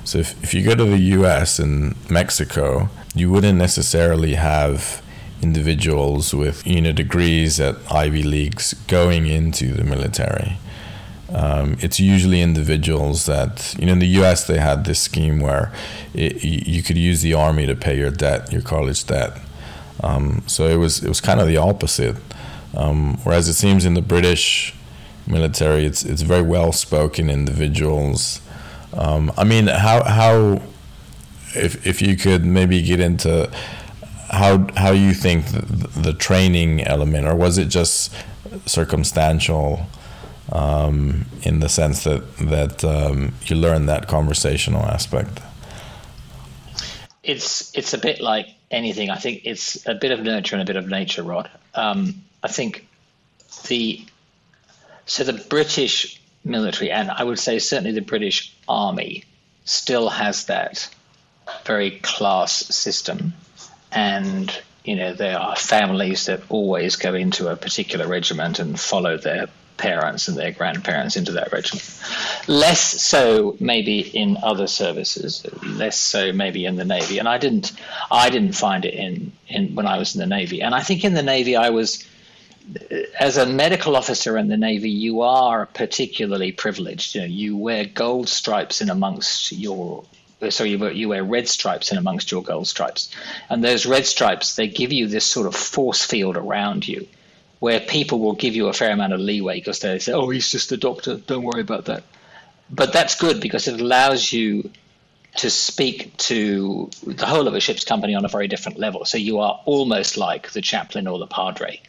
so 0.04 0.20
if 0.20 0.42
if 0.44 0.54
you 0.54 0.64
go 0.64 0.76
to 0.76 0.86
the 0.86 0.98
U.S. 1.20 1.60
and 1.60 1.96
Mexico, 2.10 2.90
you 3.14 3.30
wouldn't 3.30 3.58
necessarily 3.58 4.36
have 4.36 5.02
individuals 5.42 6.34
with 6.34 6.66
you 6.68 6.82
know 6.82 6.92
degrees 6.92 7.60
at 7.60 7.76
Ivy 7.92 8.24
Leagues 8.24 8.74
going 8.88 9.26
into 9.28 9.74
the 9.74 9.84
military. 9.84 10.58
Um, 11.32 11.78
it's 11.80 12.00
usually 12.00 12.42
individuals 12.42 13.26
that 13.28 13.76
you 13.78 13.86
know 13.86 13.94
in 13.94 14.00
the 14.00 14.08
U.S. 14.20 14.48
they 14.48 14.58
had 14.58 14.86
this 14.86 15.00
scheme 15.00 15.40
where 15.40 15.72
it, 16.14 16.44
you 16.44 16.82
could 16.82 16.98
use 16.98 17.22
the 17.22 17.34
army 17.34 17.68
to 17.68 17.76
pay 17.76 17.98
your 17.98 18.10
debt, 18.10 18.52
your 18.52 18.62
college 18.62 19.06
debt. 19.06 19.40
Um, 20.02 20.44
so 20.48 20.68
it 20.68 20.78
was 20.78 21.04
it 21.04 21.08
was 21.08 21.22
kind 21.22 21.40
of 21.40 21.48
the 21.48 21.58
opposite. 21.58 22.16
Um, 22.76 23.18
whereas 23.24 23.48
it 23.48 23.54
seems 23.54 23.86
in 23.86 23.94
the 23.94 24.02
British 24.02 24.74
military, 25.28 25.86
it's 25.86 26.04
it's 26.04 26.22
very 26.24 26.42
well 26.42 26.72
spoken 26.72 27.30
individuals. 27.30 28.42
Um, 28.94 29.32
I 29.38 29.44
mean, 29.44 29.68
how 29.68 30.04
how 30.04 30.62
if 31.56 31.86
if 31.86 32.02
you 32.02 32.16
could 32.16 32.46
maybe 32.46 32.82
get 32.82 33.00
into 33.00 33.52
how 34.32 34.68
how 34.76 34.92
you 34.92 35.14
think 35.14 35.46
the, 35.48 35.62
the 36.02 36.14
training 36.14 36.82
element, 36.82 37.28
or 37.28 37.36
was 37.36 37.58
it 37.58 37.66
just 37.66 38.14
circumstantial? 38.66 39.88
Um, 40.52 41.26
in 41.44 41.60
the 41.60 41.70
sense 41.70 42.04
that 42.06 42.38
that 42.38 42.84
um, 42.84 43.34
you 43.46 43.56
learn 43.56 43.86
that 43.86 44.08
conversational 44.08 44.84
aspect. 44.84 45.40
It's 47.22 47.76
it's 47.78 47.94
a 47.94 47.98
bit 47.98 48.20
like 48.20 48.48
anything. 48.72 49.10
I 49.10 49.18
think 49.18 49.42
it's 49.46 49.86
a 49.88 49.96
bit 49.96 50.12
of 50.12 50.22
nurture 50.22 50.56
and 50.56 50.64
a 50.64 50.66
bit 50.66 50.76
of 50.76 50.88
nature, 50.88 51.24
Rod. 51.24 51.50
Um, 51.76 52.24
I 52.44 52.48
think 52.48 52.88
the 53.68 54.04
so 55.06 55.24
the 55.24 55.34
British 55.34 56.22
military, 56.44 56.92
and 56.92 57.12
I 57.12 57.24
would 57.24 57.40
say 57.40 57.60
certainly 57.60 57.92
the 57.92 58.02
British 58.02 58.54
Army, 58.68 59.26
still 59.66 60.10
has 60.10 60.46
that 60.46 60.90
very 61.66 61.92
class 62.00 62.54
system, 62.54 63.34
and 63.92 64.56
you 64.84 64.96
know 64.96 65.14
there 65.14 65.38
are 65.38 65.56
families 65.56 66.26
that 66.26 66.42
always 66.50 66.96
go 66.96 67.14
into 67.14 67.48
a 67.50 67.56
particular 67.56 68.08
regiment 68.08 68.60
and 68.60 68.80
follow 68.80 69.18
their 69.18 69.48
parents 69.80 70.28
and 70.28 70.38
their 70.38 70.52
grandparents 70.52 71.16
into 71.16 71.32
that 71.32 71.52
regiment. 71.52 71.84
Less 72.48 72.80
so 73.02 73.56
maybe 73.60 74.00
in 74.02 74.38
other 74.44 74.68
services, 74.68 75.46
less 75.64 76.00
so 76.00 76.32
maybe 76.32 76.66
in 76.66 76.76
the 76.76 76.86
Navy. 76.86 77.18
And 77.18 77.28
I 77.28 77.40
didn't 77.40 77.72
I 78.12 78.30
didn't 78.30 78.54
find 78.54 78.86
it 78.86 78.94
in, 78.94 79.32
in 79.48 79.74
when 79.74 79.88
I 79.88 79.98
was 79.98 80.14
in 80.14 80.20
the 80.20 80.28
Navy. 80.28 80.62
And 80.62 80.76
I 80.76 80.82
think 80.82 81.04
in 81.04 81.16
the 81.16 81.24
Navy 81.24 81.56
I 81.56 81.72
was 81.72 82.06
as 83.20 83.38
a 83.38 83.48
medical 83.48 83.96
officer 83.96 84.38
in 84.38 84.48
the 84.48 84.58
Navy, 84.58 84.92
you 84.92 85.22
are 85.22 85.66
particularly 85.66 86.52
privileged. 86.52 87.16
You 87.16 87.22
know, 87.22 87.28
you 87.28 87.58
wear 87.58 87.86
gold 87.86 88.30
stripes 88.30 88.82
in 88.82 88.90
amongst 88.90 89.52
your 89.52 90.04
so 90.50 90.64
you 90.64 90.80
wear, 90.80 90.92
you 90.92 91.10
wear 91.10 91.24
red 91.24 91.50
stripes 91.50 91.92
in 91.92 91.98
amongst 91.98 92.32
your 92.32 92.42
gold 92.42 92.68
stripes, 92.68 93.14
and 93.50 93.64
those 93.64 93.86
red 93.86 94.06
stripes 94.06 94.56
they 94.56 94.68
give 94.68 94.94
you 94.94 95.08
this 95.08 95.26
sort 95.26 95.48
of 95.48 95.56
force 95.56 96.06
field 96.06 96.38
around 96.38 96.88
you 96.88 97.08
where 97.60 97.80
people 97.80 98.20
will 98.20 98.34
give 98.34 98.56
you 98.56 98.68
a 98.68 98.74
fair 98.74 98.92
amount 98.92 99.14
of 99.14 99.20
leeway 99.20 99.60
because 99.60 99.80
they 99.80 100.00
say, 100.00 100.14
"Oh, 100.14 100.30
he's 100.30 100.52
just 100.52 100.72
a 100.72 100.78
doctor. 100.78 101.16
Don't 101.16 101.44
worry 101.44 101.62
about 101.62 101.86
that." 101.86 102.04
But 102.70 102.94
that's 102.94 103.16
good 103.16 103.42
because 103.42 103.68
it 103.68 103.80
allows 103.80 104.32
you 104.32 104.70
to 105.38 105.50
speak 105.50 106.16
to 106.18 106.90
the 107.06 107.26
whole 107.26 107.48
of 107.48 107.54
a 107.54 107.60
ship's 107.60 107.86
company 107.86 108.16
on 108.16 108.26
a 108.26 108.28
very 108.30 108.48
different 108.48 108.80
level. 108.80 109.06
So 109.06 109.18
you 109.18 109.40
are 109.40 109.60
almost 109.66 110.18
like 110.18 110.52
the 110.52 110.62
chaplain 110.62 111.08
or 111.08 111.20
the 111.20 111.28
padre, 111.28 111.82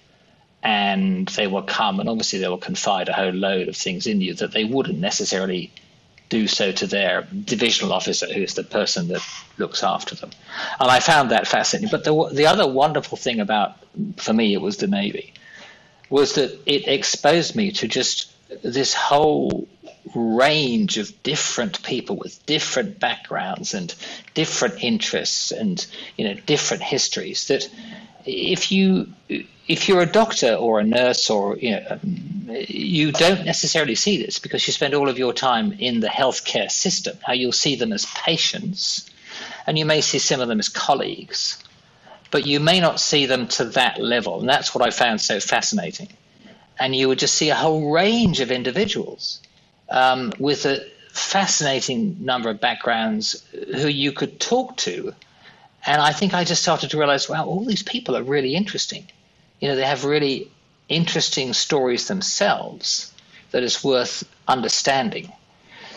and 0.62 1.28
they 1.28 1.46
will 1.46 1.62
come 1.62 2.00
and 2.00 2.08
obviously 2.08 2.38
they 2.38 2.48
will 2.48 2.58
confide 2.58 3.08
a 3.08 3.12
whole 3.12 3.32
load 3.32 3.68
of 3.68 3.76
things 3.76 4.06
in 4.06 4.20
you 4.20 4.34
that 4.34 4.52
they 4.52 4.64
wouldn't 4.64 4.98
necessarily 4.98 5.72
do 6.28 6.46
so 6.46 6.70
to 6.70 6.86
their 6.86 7.26
divisional 7.44 7.92
officer, 7.92 8.32
who's 8.32 8.54
the 8.54 8.62
person 8.62 9.08
that 9.08 9.22
looks 9.58 9.82
after 9.82 10.14
them. 10.14 10.30
And 10.78 10.88
I 10.88 11.00
found 11.00 11.32
that 11.32 11.48
fascinating. 11.48 11.90
But 11.90 12.04
the 12.04 12.30
the 12.32 12.46
other 12.46 12.66
wonderful 12.66 13.16
thing 13.16 13.40
about 13.40 13.76
for 14.16 14.32
me 14.32 14.54
it 14.54 14.60
was 14.60 14.76
the 14.78 14.86
Navy 14.86 15.32
was 16.10 16.34
that 16.34 16.58
it 16.66 16.88
exposed 16.88 17.54
me 17.56 17.70
to 17.70 17.88
just 17.88 18.32
this 18.62 18.92
whole 18.92 19.68
range 20.14 20.98
of 20.98 21.22
different 21.22 21.82
people 21.82 22.16
with 22.16 22.44
different 22.46 22.98
backgrounds 22.98 23.74
and 23.74 23.94
different 24.34 24.82
interests 24.82 25.52
and 25.52 25.86
you 26.16 26.24
know 26.26 26.34
different 26.46 26.82
histories 26.82 27.46
that 27.46 27.68
if 28.26 28.72
you 28.72 29.06
if 29.68 29.88
you're 29.88 30.00
a 30.00 30.06
doctor 30.06 30.54
or 30.54 30.80
a 30.80 30.84
nurse 30.84 31.30
or 31.30 31.56
you 31.58 31.70
know 31.70 31.86
um, 31.90 32.46
you 32.68 33.12
don't 33.12 33.44
necessarily 33.44 33.94
see 33.94 34.20
this 34.22 34.40
because 34.40 34.66
you 34.66 34.72
spend 34.72 34.94
all 34.94 35.08
of 35.08 35.18
your 35.18 35.32
time 35.32 35.72
in 35.78 36.00
the 36.00 36.08
healthcare 36.08 36.70
system. 36.70 37.16
How 37.24 37.32
you'll 37.32 37.52
see 37.52 37.76
them 37.76 37.92
as 37.92 38.06
patients 38.06 39.08
and 39.66 39.78
you 39.78 39.84
may 39.84 40.00
see 40.00 40.18
some 40.18 40.40
of 40.40 40.48
them 40.48 40.58
as 40.58 40.68
colleagues 40.68 41.62
but 42.30 42.46
you 42.46 42.60
may 42.60 42.80
not 42.80 43.00
see 43.00 43.26
them 43.26 43.48
to 43.48 43.64
that 43.64 44.00
level. 44.00 44.40
And 44.40 44.48
that's 44.48 44.74
what 44.74 44.86
I 44.86 44.90
found 44.90 45.20
so 45.20 45.40
fascinating. 45.40 46.08
And 46.78 46.94
you 46.94 47.08
would 47.08 47.18
just 47.18 47.34
see 47.34 47.50
a 47.50 47.54
whole 47.54 47.92
range 47.92 48.40
of 48.40 48.50
individuals 48.50 49.40
um, 49.88 50.32
with 50.38 50.64
a 50.66 50.86
fascinating 51.12 52.24
number 52.24 52.48
of 52.48 52.60
backgrounds 52.60 53.44
who 53.52 53.88
you 53.88 54.12
could 54.12 54.40
talk 54.40 54.76
to. 54.78 55.12
And 55.84 56.00
I 56.00 56.12
think 56.12 56.32
I 56.32 56.44
just 56.44 56.62
started 56.62 56.90
to 56.90 56.98
realize, 56.98 57.28
wow, 57.28 57.46
all 57.46 57.64
these 57.64 57.82
people 57.82 58.16
are 58.16 58.22
really 58.22 58.54
interesting. 58.54 59.06
You 59.60 59.68
know, 59.68 59.76
they 59.76 59.84
have 59.84 60.04
really 60.04 60.50
interesting 60.88 61.52
stories 61.52 62.08
themselves 62.08 63.12
that 63.50 63.62
is 63.62 63.82
worth 63.82 64.24
understanding. 64.46 65.32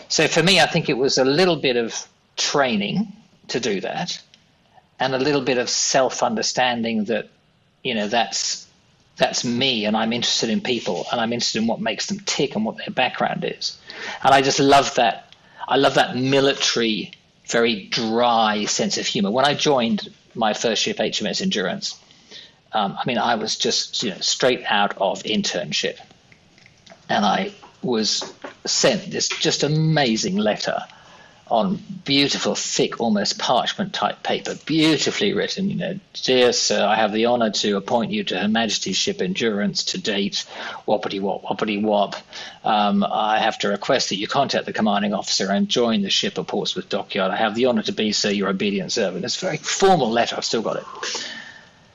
So 0.08 0.26
for 0.28 0.42
me, 0.42 0.60
I 0.60 0.66
think 0.66 0.88
it 0.88 0.98
was 0.98 1.18
a 1.18 1.24
little 1.24 1.56
bit 1.56 1.76
of 1.76 2.06
training 2.36 3.12
to 3.48 3.60
do 3.60 3.80
that 3.80 4.20
and 5.04 5.14
a 5.14 5.18
little 5.18 5.42
bit 5.42 5.58
of 5.58 5.68
self 5.68 6.22
understanding 6.22 7.04
that 7.04 7.28
you 7.82 7.94
know 7.94 8.08
that's 8.08 8.66
that's 9.16 9.44
me 9.44 9.84
and 9.84 9.94
I'm 9.96 10.12
interested 10.14 10.48
in 10.48 10.62
people 10.62 11.06
and 11.12 11.20
I'm 11.20 11.32
interested 11.32 11.60
in 11.60 11.68
what 11.68 11.80
makes 11.80 12.06
them 12.06 12.20
tick 12.20 12.56
and 12.56 12.64
what 12.64 12.78
their 12.78 12.90
background 12.90 13.44
is. 13.44 13.78
And 14.24 14.34
I 14.34 14.40
just 14.40 14.58
love 14.58 14.94
that 14.94 15.34
I 15.68 15.76
love 15.76 15.94
that 15.94 16.16
military, 16.16 17.12
very 17.46 17.84
dry 17.84 18.64
sense 18.64 18.96
of 18.96 19.06
humor. 19.06 19.30
When 19.30 19.44
I 19.44 19.52
joined 19.52 20.08
my 20.34 20.54
first 20.54 20.82
ship, 20.82 20.96
HMS 20.96 21.42
Endurance, 21.42 22.00
um, 22.72 22.96
I 22.98 23.04
mean, 23.06 23.18
I 23.18 23.34
was 23.34 23.56
just 23.58 24.02
you 24.02 24.10
know 24.10 24.20
straight 24.20 24.64
out 24.68 24.96
of 24.96 25.22
internship, 25.24 25.98
and 27.10 27.26
I 27.26 27.52
was 27.82 28.32
sent 28.64 29.10
this 29.10 29.28
just 29.28 29.64
amazing 29.64 30.36
letter 30.38 30.78
on 31.50 31.78
beautiful, 32.04 32.54
thick, 32.54 33.00
almost 33.00 33.38
parchment 33.38 33.92
type 33.92 34.22
paper, 34.22 34.54
beautifully 34.64 35.34
written. 35.34 35.68
You 35.68 35.76
know, 35.76 36.00
dear 36.14 36.52
sir, 36.52 36.84
I 36.84 36.94
have 36.94 37.12
the 37.12 37.26
honour 37.26 37.50
to 37.50 37.76
appoint 37.76 38.12
you 38.12 38.24
to 38.24 38.38
Her 38.38 38.48
Majesty's 38.48 38.96
ship 38.96 39.20
Endurance 39.20 39.84
to 39.84 40.00
date, 40.00 40.46
whoppity 40.88 41.20
wop, 41.20 41.42
whoppity 41.42 41.82
wop. 41.82 42.16
Um, 42.64 43.04
I 43.04 43.40
have 43.40 43.58
to 43.58 43.68
request 43.68 44.08
that 44.08 44.16
you 44.16 44.26
contact 44.26 44.64
the 44.64 44.72
commanding 44.72 45.12
officer 45.12 45.50
and 45.50 45.68
join 45.68 46.00
the 46.00 46.10
ship 46.10 46.38
at 46.38 46.46
Portsmouth 46.46 46.88
Dockyard. 46.88 47.30
I 47.30 47.36
have 47.36 47.54
the 47.54 47.66
honour 47.66 47.82
to 47.82 47.92
be, 47.92 48.12
sir, 48.12 48.30
your 48.30 48.48
obedient 48.48 48.92
servant. 48.92 49.24
It's 49.24 49.36
a 49.42 49.44
very 49.44 49.58
formal 49.58 50.10
letter. 50.10 50.36
I've 50.36 50.46
still 50.46 50.62
got 50.62 50.76
it. 50.76 50.84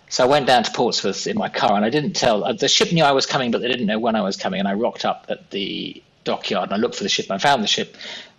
So 0.09 0.23
I 0.23 0.27
went 0.27 0.47
down 0.47 0.63
to 0.63 0.71
Portsmouth 0.71 1.27
in 1.27 1.37
my 1.37 1.49
car, 1.49 1.75
and 1.75 1.85
I 1.85 1.89
didn't 1.89 2.13
tell 2.13 2.43
uh, 2.43 2.53
the 2.53 2.67
ship 2.67 2.91
knew 2.91 3.03
I 3.03 3.11
was 3.11 3.25
coming, 3.25 3.51
but 3.51 3.61
they 3.61 3.67
didn't 3.67 3.85
know 3.87 3.99
when 3.99 4.15
I 4.15 4.21
was 4.21 4.37
coming. 4.37 4.59
And 4.59 4.67
I 4.67 4.73
rocked 4.73 5.05
up 5.05 5.25
at 5.29 5.51
the 5.51 6.01
dockyard 6.23 6.69
and 6.69 6.73
I 6.73 6.77
looked 6.77 6.95
for 6.95 7.03
the 7.03 7.09
ship 7.09 7.25
and 7.25 7.33
I 7.33 7.37
found 7.37 7.63
the 7.63 7.67
ship 7.67 7.95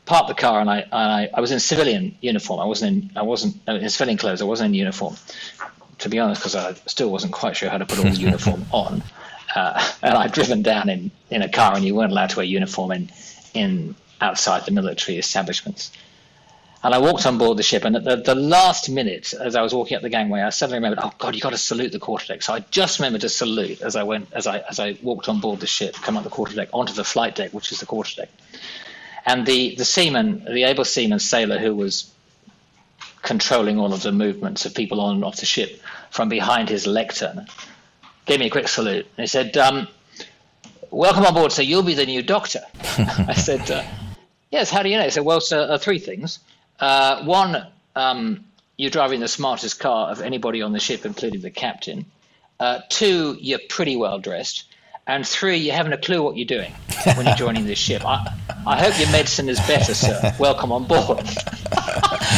parked 0.07 0.29
the 0.29 0.35
car 0.35 0.61
and 0.61 0.69
I, 0.69 0.81
and 0.81 0.93
I, 0.93 1.31
I 1.35 1.41
was 1.41 1.53
in 1.53 1.61
civilian 1.61 2.17
uniform. 2.21 2.61
I 2.61 2.65
wasn't 2.65 3.05
in 3.05 3.17
I 3.17 3.23
wasn't 3.23 3.57
in 3.69 3.89
civilian 3.89 4.19
clothes. 4.19 4.43
I 4.43 4.45
wasn't 4.45 4.69
in 4.69 4.75
uniform, 4.75 5.17
to 5.99 6.09
be 6.09 6.19
honest, 6.19 6.41
because 6.41 6.57
I 6.57 6.75
still 6.87 7.11
wasn't 7.11 7.33
quite 7.33 7.57
sure 7.57 7.71
how 7.71 7.79
to 7.79 7.87
put 7.87 7.99
all 7.99 8.11
the 8.11 8.21
uniform 8.31 8.67
on. 8.73 9.03
Uh, 9.55 9.83
and 10.03 10.15
I'd 10.15 10.33
driven 10.33 10.63
down 10.63 10.89
in, 10.89 11.11
in 11.29 11.43
a 11.43 11.49
car, 11.49 11.75
and 11.75 11.85
you 11.85 11.95
weren't 11.95 12.13
allowed 12.13 12.31
to 12.31 12.37
wear 12.37 12.47
uniform 12.47 12.93
in 12.93 13.11
in 13.53 13.95
outside 14.21 14.65
the 14.65 14.71
military 14.71 15.19
establishments. 15.19 15.91
And 16.83 16.95
I 16.95 16.99
walked 16.99 17.27
on 17.27 17.37
board 17.37 17.59
the 17.59 17.63
ship, 17.63 17.85
and 17.85 17.95
at 17.95 18.05
the, 18.05 18.17
the 18.17 18.35
last 18.35 18.89
minute, 18.89 19.35
as 19.35 19.55
I 19.55 19.61
was 19.61 19.75
walking 19.75 19.97
up 19.97 20.03
the 20.03 20.09
gangway, 20.09 20.41
I 20.41 20.49
suddenly 20.49 20.79
remembered, 20.79 21.01
oh 21.03 21.13
God, 21.19 21.35
you 21.35 21.43
got 21.43 21.51
to 21.51 21.59
salute 21.59 21.93
the 21.93 21.99
quarterdeck. 22.01 22.43
So 22.43 22.55
I 22.55 22.61
just 22.71 22.99
remembered 22.99 23.21
to 23.21 23.29
salute 23.29 23.83
as 23.83 23.97
I 23.97 24.03
went, 24.05 24.33
as 24.33 24.47
I 24.47 24.61
as 24.61 24.81
I 24.81 24.97
walked 25.03 25.29
on 25.29 25.41
board 25.41 25.61
the 25.61 25.67
ship, 25.67 25.95
come 25.95 26.17
up 26.17 26.25
the 26.25 26.31
quarterdeck 26.31 26.69
onto 26.73 26.95
the 26.95 27.05
flight 27.05 27.35
deck, 27.35 27.53
which 27.53 27.71
is 27.71 27.81
the 27.81 27.87
quarterdeck. 27.87 28.29
And 29.27 29.47
the, 29.47 29.75
the 29.77 29.85
seaman, 29.85 30.45
the 30.45 30.65
able 30.65 30.85
seaman 30.85 31.19
sailor 31.19 31.59
who 31.59 31.75
was 31.75 32.13
controlling 33.23 33.79
all 33.79 33.93
of 33.93 34.03
the 34.03 34.13
movements 34.13 34.65
of 34.65 34.75
people 34.75 35.01
on 35.01 35.17
and 35.17 35.25
off 35.25 35.37
the 35.37 35.47
ship 35.47 35.81
from 36.11 36.29
behind 36.29 36.69
his 36.69 36.87
lectern, 36.87 37.47
gave 38.27 38.41
me 38.41 38.47
a 38.47 38.51
quick 38.51 38.69
salute. 38.69 39.07
And 39.17 39.23
he 39.23 39.27
said, 39.27 39.57
um, 39.57 39.89
Welcome 40.91 41.25
on 41.25 41.35
board, 41.35 41.53
sir. 41.53 41.63
You'll 41.63 41.85
be 41.85 41.95
the 41.95 42.07
new 42.07 42.23
doctor. 42.23 42.63
I 42.83 43.35
said, 43.35 43.71
uh, 43.71 43.85
Yes, 44.51 44.71
how 44.71 44.83
do 44.83 44.89
you 44.89 44.99
know? 44.99 45.05
He 45.05 45.11
said, 45.11 45.25
Well, 45.25 45.41
sir, 45.41 45.69
uh, 45.71 45.79
three 45.79 45.99
things. 45.99 46.41
Uh, 46.81 47.25
one, 47.25 47.67
um, 47.95 48.45
you're 48.77 48.91
driving 48.91 49.21
the 49.21 49.29
smartest 49.29 49.79
car 49.79 50.11
of 50.11 50.21
anybody 50.21 50.63
on 50.63 50.73
the 50.73 50.81
ship, 50.81 51.05
including 51.05 51.43
the 51.43 51.51
captain. 51.51 52.07
Uh, 52.59 52.81
two, 52.89 53.37
you're 53.41 53.61
pretty 53.69 53.97
well 53.97 54.19
dressed 54.19 54.65
and 55.07 55.27
three, 55.27 55.57
you 55.57 55.73
haven't 55.73 55.93
a 55.93 55.99
clue 55.99 56.23
what 56.23 56.37
you're 56.37 56.47
doing 56.47 56.73
when 57.17 57.27
you're 57.27 57.35
joining 57.35 57.67
this 57.67 57.79
ship. 57.79 58.05
I, 58.05 58.33
I 58.67 58.81
hope 58.81 58.99
your 58.99 59.11
medicine 59.11 59.49
is 59.49 59.59
better, 59.61 59.95
sir. 59.95 60.35
Welcome 60.39 60.73
on 60.73 60.87
board. 60.87 61.19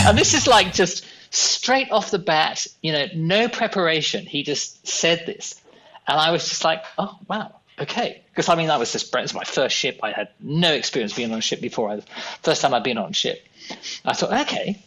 and 0.06 0.16
this 0.16 0.34
is 0.34 0.46
like 0.46 0.72
just 0.72 1.04
straight 1.30 1.90
off 1.90 2.10
the 2.10 2.18
bat, 2.18 2.66
you 2.82 2.92
know, 2.92 3.06
no 3.14 3.48
preparation. 3.48 4.26
He 4.26 4.42
just 4.42 4.86
said 4.86 5.26
this. 5.26 5.60
And 6.06 6.18
I 6.18 6.30
was 6.30 6.48
just 6.48 6.64
like, 6.64 6.84
oh, 6.98 7.18
wow, 7.28 7.54
okay. 7.78 8.22
Because 8.30 8.48
I 8.48 8.54
mean, 8.54 8.68
that 8.68 8.78
was 8.78 8.92
just 8.92 9.14
was 9.14 9.34
my 9.34 9.44
first 9.44 9.76
ship. 9.76 10.00
I 10.02 10.12
had 10.12 10.28
no 10.40 10.72
experience 10.72 11.12
being 11.12 11.32
on 11.32 11.38
a 11.38 11.42
ship 11.42 11.60
before. 11.60 11.90
I, 11.90 12.00
first 12.42 12.62
time 12.62 12.74
I'd 12.74 12.82
been 12.82 12.98
on 12.98 13.10
a 13.10 13.14
ship. 13.14 13.46
I 14.04 14.14
thought, 14.14 14.32
okay, 14.46 14.82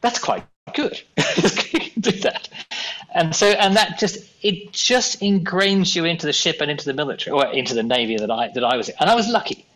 that's 0.00 0.18
quite 0.18 0.44
good. 0.74 1.00
do 2.00 2.12
that 2.12 2.47
and 3.18 3.34
so 3.34 3.48
and 3.48 3.76
that 3.76 3.98
just 3.98 4.18
it 4.42 4.72
just 4.72 5.20
ingrains 5.20 5.94
you 5.96 6.04
into 6.04 6.26
the 6.26 6.32
ship 6.32 6.58
and 6.60 6.70
into 6.70 6.84
the 6.84 6.94
military 6.94 7.34
or 7.34 7.46
into 7.46 7.74
the 7.74 7.82
navy 7.82 8.16
that 8.16 8.30
I 8.30 8.48
that 8.54 8.64
I 8.64 8.76
was 8.76 8.88
in. 8.88 8.94
and 9.00 9.10
I 9.10 9.14
was 9.14 9.28
lucky. 9.28 9.66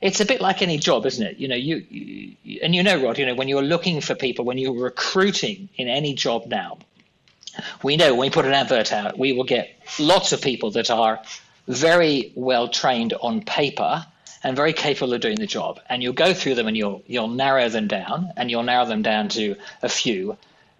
It's 0.00 0.20
a 0.20 0.24
bit 0.24 0.40
like 0.40 0.62
any 0.62 0.78
job, 0.78 1.06
isn't 1.06 1.26
it? 1.26 1.38
You 1.38 1.48
know, 1.48 1.56
you, 1.56 1.84
you 1.90 2.60
and 2.62 2.72
you 2.74 2.84
know, 2.84 3.02
Rod, 3.02 3.18
you 3.18 3.26
know, 3.26 3.34
when 3.34 3.48
you're 3.48 3.62
looking 3.62 4.00
for 4.00 4.14
people, 4.14 4.44
when 4.44 4.58
you're 4.58 4.80
recruiting 4.80 5.68
in 5.76 5.88
any 5.88 6.14
job 6.14 6.46
now, 6.46 6.78
we 7.82 7.96
know 7.96 8.12
when 8.12 8.20
we 8.20 8.30
put 8.30 8.44
an 8.44 8.52
advert 8.52 8.92
out, 8.92 9.18
we 9.18 9.32
will 9.32 9.44
get 9.44 9.70
lots 9.98 10.32
of 10.32 10.40
people 10.40 10.70
that 10.72 10.88
are 10.88 11.20
very 11.66 12.32
well 12.36 12.68
trained 12.68 13.12
on 13.14 13.42
paper 13.42 14.06
and 14.44 14.54
very 14.54 14.72
capable 14.72 15.14
of 15.14 15.20
doing 15.20 15.34
the 15.34 15.48
job. 15.48 15.80
And 15.88 16.00
you'll 16.00 16.12
go 16.12 16.32
through 16.32 16.54
them 16.54 16.68
and 16.68 16.76
you'll 16.76 17.02
you'll 17.08 17.26
narrow 17.26 17.68
them 17.68 17.88
down, 17.88 18.32
and 18.36 18.52
you'll 18.52 18.62
narrow 18.62 18.86
them 18.86 19.02
down 19.02 19.30
to 19.30 19.56
a 19.82 19.88
few 19.88 20.38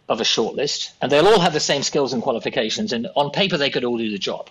of 0.09 0.21
a 0.21 0.25
short 0.25 0.55
list, 0.55 0.93
and 1.01 1.13
they'll 1.13 1.27
all 1.27 1.41
have 1.41 1.53
the 1.53 1.61
same 1.61 1.83
skills 1.83 2.13
and 2.13 2.23
qualifications. 2.23 2.93
And 2.93 3.09
on 3.15 3.31
paper, 3.31 3.57
they 3.59 3.71
could 3.71 3.85
all 3.85 3.99
do 3.99 4.11
the 4.11 4.19
job. 4.19 4.49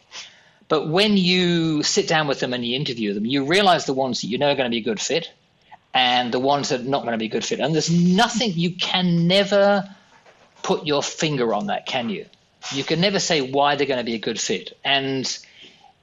But 0.68 0.88
when 0.88 1.18
you 1.18 1.84
sit 1.84 2.08
down 2.08 2.28
with 2.28 2.40
them 2.40 2.54
and 2.54 2.66
you 2.66 2.76
interview 2.76 3.14
them, 3.14 3.26
you 3.26 3.46
realize 3.46 3.86
the 3.86 3.94
ones 3.94 4.22
that 4.22 4.28
you 4.28 4.38
know 4.38 4.52
are 4.52 4.56
going 4.56 4.70
to 4.70 4.76
be 4.76 4.80
a 4.80 4.84
good 4.84 5.00
fit 5.00 5.32
and 5.94 6.32
the 6.32 6.40
ones 6.40 6.70
that 6.70 6.82
are 6.82 6.84
not 6.84 7.04
going 7.04 7.14
to 7.14 7.18
be 7.18 7.26
a 7.26 7.30
good 7.30 7.46
fit. 7.46 7.60
And 7.60 7.74
there's 7.74 7.90
nothing 7.90 8.54
you 8.54 8.72
can 8.72 9.28
never 9.28 9.90
put 10.62 10.86
your 10.86 11.02
finger 11.02 11.54
on 11.54 11.68
that, 11.68 11.86
can 11.86 12.10
you? 12.10 12.26
You 12.74 12.84
can 12.84 13.00
never 13.00 13.20
say 13.20 13.42
why 13.42 13.76
they're 13.76 13.88
going 13.88 14.00
to 14.00 14.04
be 14.04 14.16
a 14.16 14.20
good 14.20 14.40
fit. 14.40 14.78
And 14.84 15.26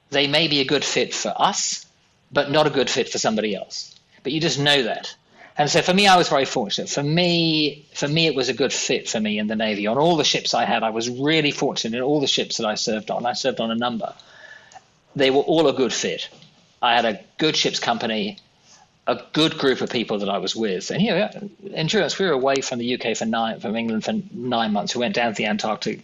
they 0.09 0.27
may 0.27 0.47
be 0.47 0.61
a 0.61 0.65
good 0.65 0.83
fit 0.83 1.13
for 1.13 1.33
us, 1.35 1.85
but 2.31 2.49
not 2.49 2.65
a 2.65 2.71
good 2.71 2.89
fit 2.89 3.09
for 3.09 3.19
somebody 3.19 3.55
else. 3.55 3.95
But 4.23 4.31
you 4.31 4.41
just 4.41 4.59
know 4.59 4.83
that. 4.83 5.15
And 5.57 5.69
so 5.69 5.81
for 5.81 5.93
me, 5.93 6.05
I 6.07 6.17
was 6.17 6.27
very 6.27 6.45
fortunate. 6.45 6.89
For 6.89 7.03
me, 7.03 7.85
for 7.93 8.07
me, 8.07 8.27
it 8.27 8.35
was 8.35 8.49
a 8.49 8.53
good 8.53 8.73
fit 8.73 9.09
for 9.09 9.19
me 9.19 9.39
in 9.39 9.47
the 9.47 9.55
Navy. 9.55 9.87
On 9.87 9.97
all 9.97 10.17
the 10.17 10.25
ships 10.25 10.53
I 10.53 10.65
had, 10.65 10.83
I 10.83 10.89
was 10.89 11.09
really 11.09 11.51
fortunate 11.51 11.97
in 11.97 12.03
all 12.03 12.19
the 12.19 12.27
ships 12.27 12.57
that 12.57 12.67
I 12.67 12.75
served 12.75 13.09
on. 13.09 13.25
I 13.25 13.33
served 13.33 13.61
on 13.61 13.71
a 13.71 13.75
number. 13.75 14.13
They 15.15 15.31
were 15.31 15.41
all 15.41 15.67
a 15.67 15.73
good 15.73 15.93
fit. 15.93 16.27
I 16.81 16.95
had 16.95 17.05
a 17.05 17.21
good 17.37 17.55
ship's 17.55 17.79
company, 17.79 18.37
a 19.07 19.21
good 19.31 19.57
group 19.57 19.79
of 19.79 19.89
people 19.89 20.19
that 20.19 20.29
I 20.29 20.39
was 20.39 20.57
with. 20.57 20.91
And 20.91 21.01
here, 21.01 21.31
endurance, 21.73 22.19
we 22.19 22.25
were 22.25 22.33
away 22.33 22.55
from 22.55 22.79
the 22.79 22.95
UK 22.95 23.15
for 23.15 23.25
nine, 23.25 23.61
from 23.61 23.77
England 23.77 24.03
for 24.03 24.13
nine 24.33 24.73
months. 24.73 24.93
We 24.93 24.99
went 24.99 25.15
down 25.15 25.31
to 25.31 25.37
the 25.37 25.45
Antarctic, 25.45 26.01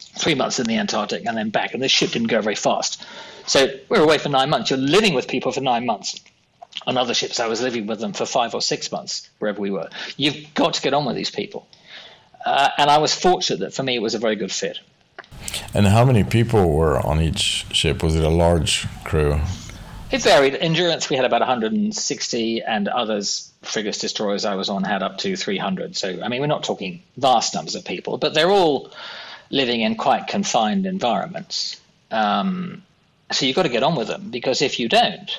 three 0.00 0.34
months 0.34 0.58
in 0.58 0.66
the 0.66 0.76
Antarctic, 0.76 1.24
and 1.24 1.36
then 1.36 1.50
back. 1.50 1.72
And 1.72 1.80
this 1.80 1.92
ship 1.92 2.10
didn't 2.10 2.28
go 2.28 2.40
very 2.40 2.56
fast. 2.56 3.06
So 3.46 3.68
we 3.88 3.98
were 3.98 4.04
away 4.04 4.18
for 4.18 4.28
nine 4.28 4.50
months. 4.50 4.70
You're 4.70 4.78
living 4.80 5.14
with 5.14 5.28
people 5.28 5.52
for 5.52 5.60
nine 5.60 5.86
months. 5.86 6.20
On 6.86 6.96
other 6.96 7.14
ships, 7.14 7.40
I 7.40 7.48
was 7.48 7.60
living 7.60 7.86
with 7.86 8.00
them 8.00 8.12
for 8.12 8.24
five 8.24 8.54
or 8.54 8.62
six 8.62 8.90
months, 8.90 9.28
wherever 9.38 9.60
we 9.60 9.70
were. 9.70 9.88
You've 10.16 10.54
got 10.54 10.74
to 10.74 10.82
get 10.82 10.94
on 10.94 11.04
with 11.04 11.16
these 11.16 11.30
people. 11.30 11.66
Uh, 12.44 12.70
and 12.78 12.90
I 12.90 12.98
was 12.98 13.14
fortunate 13.14 13.60
that 13.60 13.74
for 13.74 13.82
me 13.82 13.96
it 13.96 14.02
was 14.02 14.14
a 14.14 14.18
very 14.18 14.36
good 14.36 14.52
fit. 14.52 14.78
And 15.74 15.86
how 15.86 16.04
many 16.04 16.24
people 16.24 16.70
were 16.70 17.04
on 17.04 17.20
each 17.20 17.66
ship? 17.72 18.02
Was 18.02 18.16
it 18.16 18.24
a 18.24 18.30
large 18.30 18.86
crew? 19.04 19.40
It 20.10 20.22
varied. 20.22 20.54
Endurance, 20.54 21.10
we 21.10 21.16
had 21.16 21.26
about 21.26 21.40
160, 21.40 22.62
and 22.62 22.88
others, 22.88 23.52
frigates, 23.62 23.98
destroyers 23.98 24.46
I 24.46 24.54
was 24.54 24.70
on, 24.70 24.82
had 24.82 25.02
up 25.02 25.18
to 25.18 25.36
300. 25.36 25.96
So, 25.96 26.22
I 26.22 26.28
mean, 26.28 26.40
we're 26.40 26.46
not 26.46 26.64
talking 26.64 27.02
vast 27.18 27.54
numbers 27.54 27.74
of 27.74 27.84
people, 27.84 28.16
but 28.16 28.32
they're 28.32 28.50
all 28.50 28.90
living 29.50 29.82
in 29.82 29.96
quite 29.96 30.26
confined 30.26 30.86
environments. 30.86 31.78
Um, 32.10 32.82
so 33.30 33.44
you've 33.44 33.56
got 33.56 33.64
to 33.64 33.68
get 33.68 33.82
on 33.82 33.96
with 33.96 34.08
them 34.08 34.30
because 34.30 34.62
if 34.62 34.80
you 34.80 34.88
don't, 34.88 35.30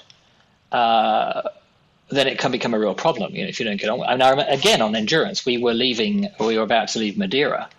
uh, 0.72 1.50
then 2.10 2.28
it 2.28 2.40
can 2.40 2.52
become 2.52 2.74
a 2.74 2.80
real 2.80 2.96
problem. 2.96 3.36
You 3.36 3.44
know, 3.44 3.50
if 3.50 3.60
you 3.60 3.66
don't 3.66 3.80
get 3.80 3.90
on. 3.90 4.02
And 4.08 4.24
I, 4.24 4.32
again, 4.44 4.82
on 4.82 4.96
endurance, 4.96 5.46
we 5.46 5.58
were 5.58 5.74
leaving. 5.74 6.30
We 6.40 6.58
were 6.58 6.64
about 6.64 6.90
to 6.90 7.00
leave 7.00 7.18
Madeira, 7.18 7.70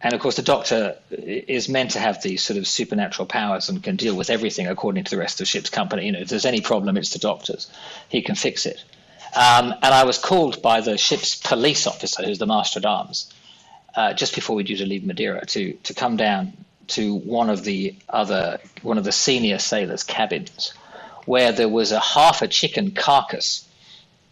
and 0.00 0.12
of 0.12 0.20
course, 0.20 0.36
the 0.36 0.42
doctor 0.42 0.96
is 1.10 1.68
meant 1.68 1.92
to 1.92 1.98
have 1.98 2.22
these 2.22 2.42
sort 2.42 2.58
of 2.58 2.66
supernatural 2.66 3.26
powers 3.26 3.70
and 3.70 3.82
can 3.82 3.96
deal 3.96 4.14
with 4.14 4.28
everything 4.28 4.66
according 4.66 5.04
to 5.04 5.10
the 5.10 5.16
rest 5.16 5.36
of 5.36 5.38
the 5.38 5.46
ship's 5.46 5.70
company. 5.70 6.06
You 6.06 6.12
know, 6.12 6.20
if 6.20 6.28
there's 6.28 6.44
any 6.44 6.60
problem, 6.60 6.98
it's 6.98 7.14
the 7.14 7.18
doctor's. 7.18 7.70
He 8.10 8.20
can 8.20 8.34
fix 8.34 8.66
it. 8.66 8.84
Um, 9.34 9.72
and 9.82 9.94
I 9.94 10.04
was 10.04 10.18
called 10.18 10.60
by 10.62 10.82
the 10.82 10.98
ship's 10.98 11.34
police 11.34 11.86
officer, 11.86 12.22
who's 12.22 12.38
the 12.38 12.46
master 12.46 12.80
at 12.80 12.84
arms, 12.84 13.32
uh, 13.96 14.12
just 14.12 14.34
before 14.34 14.54
we 14.54 14.62
were 14.62 14.66
due 14.66 14.76
to 14.76 14.86
leave 14.86 15.04
Madeira, 15.04 15.44
to 15.46 15.72
to 15.72 15.94
come 15.94 16.16
down 16.16 16.52
to 16.88 17.14
one 17.14 17.48
of 17.48 17.64
the 17.64 17.96
other 18.08 18.60
one 18.82 18.98
of 18.98 19.04
the 19.04 19.12
senior 19.12 19.58
sailors' 19.58 20.02
cabins, 20.02 20.74
where 21.26 21.52
there 21.52 21.68
was 21.68 21.92
a 21.92 22.00
half 22.00 22.42
a 22.42 22.48
chicken 22.48 22.92
carcass. 22.92 23.68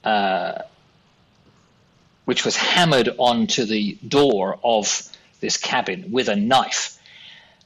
Uh, 0.04 0.62
which 2.24 2.44
was 2.44 2.56
hammered 2.56 3.08
onto 3.18 3.64
the 3.64 3.98
door 4.06 4.58
of 4.62 5.08
this 5.40 5.56
cabin 5.56 6.12
with 6.12 6.28
a 6.28 6.36
knife, 6.36 6.98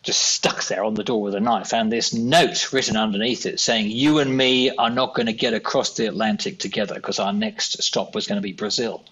just 0.03 0.23
stuck 0.23 0.65
there 0.65 0.85
on 0.85 0.95
the 0.95 1.05
door 1.05 1.21
with 1.21 1.35
a 1.35 1.41
knife, 1.41 1.75
and 1.75 1.93
this 1.93 2.15
note 2.15 2.73
written 2.73 2.97
underneath 2.97 3.45
it 3.45 3.61
saying, 3.61 3.91
You 3.91 4.19
and 4.19 4.35
me 4.35 4.71
are 4.71 4.91
not 4.91 5.15
going 5.15 5.27
to 5.27 5.33
get 5.33 5.53
across 5.53 5.95
the 5.95 6.07
Atlantic 6.07 6.59
together 6.59 6.95
because 6.95 7.19
our 7.19 7.33
next 7.33 7.83
stop 7.83 8.15
was 8.15 8.27
going 8.27 8.37
to 8.37 8.43
be 8.43 8.53
Brazil. 8.53 9.05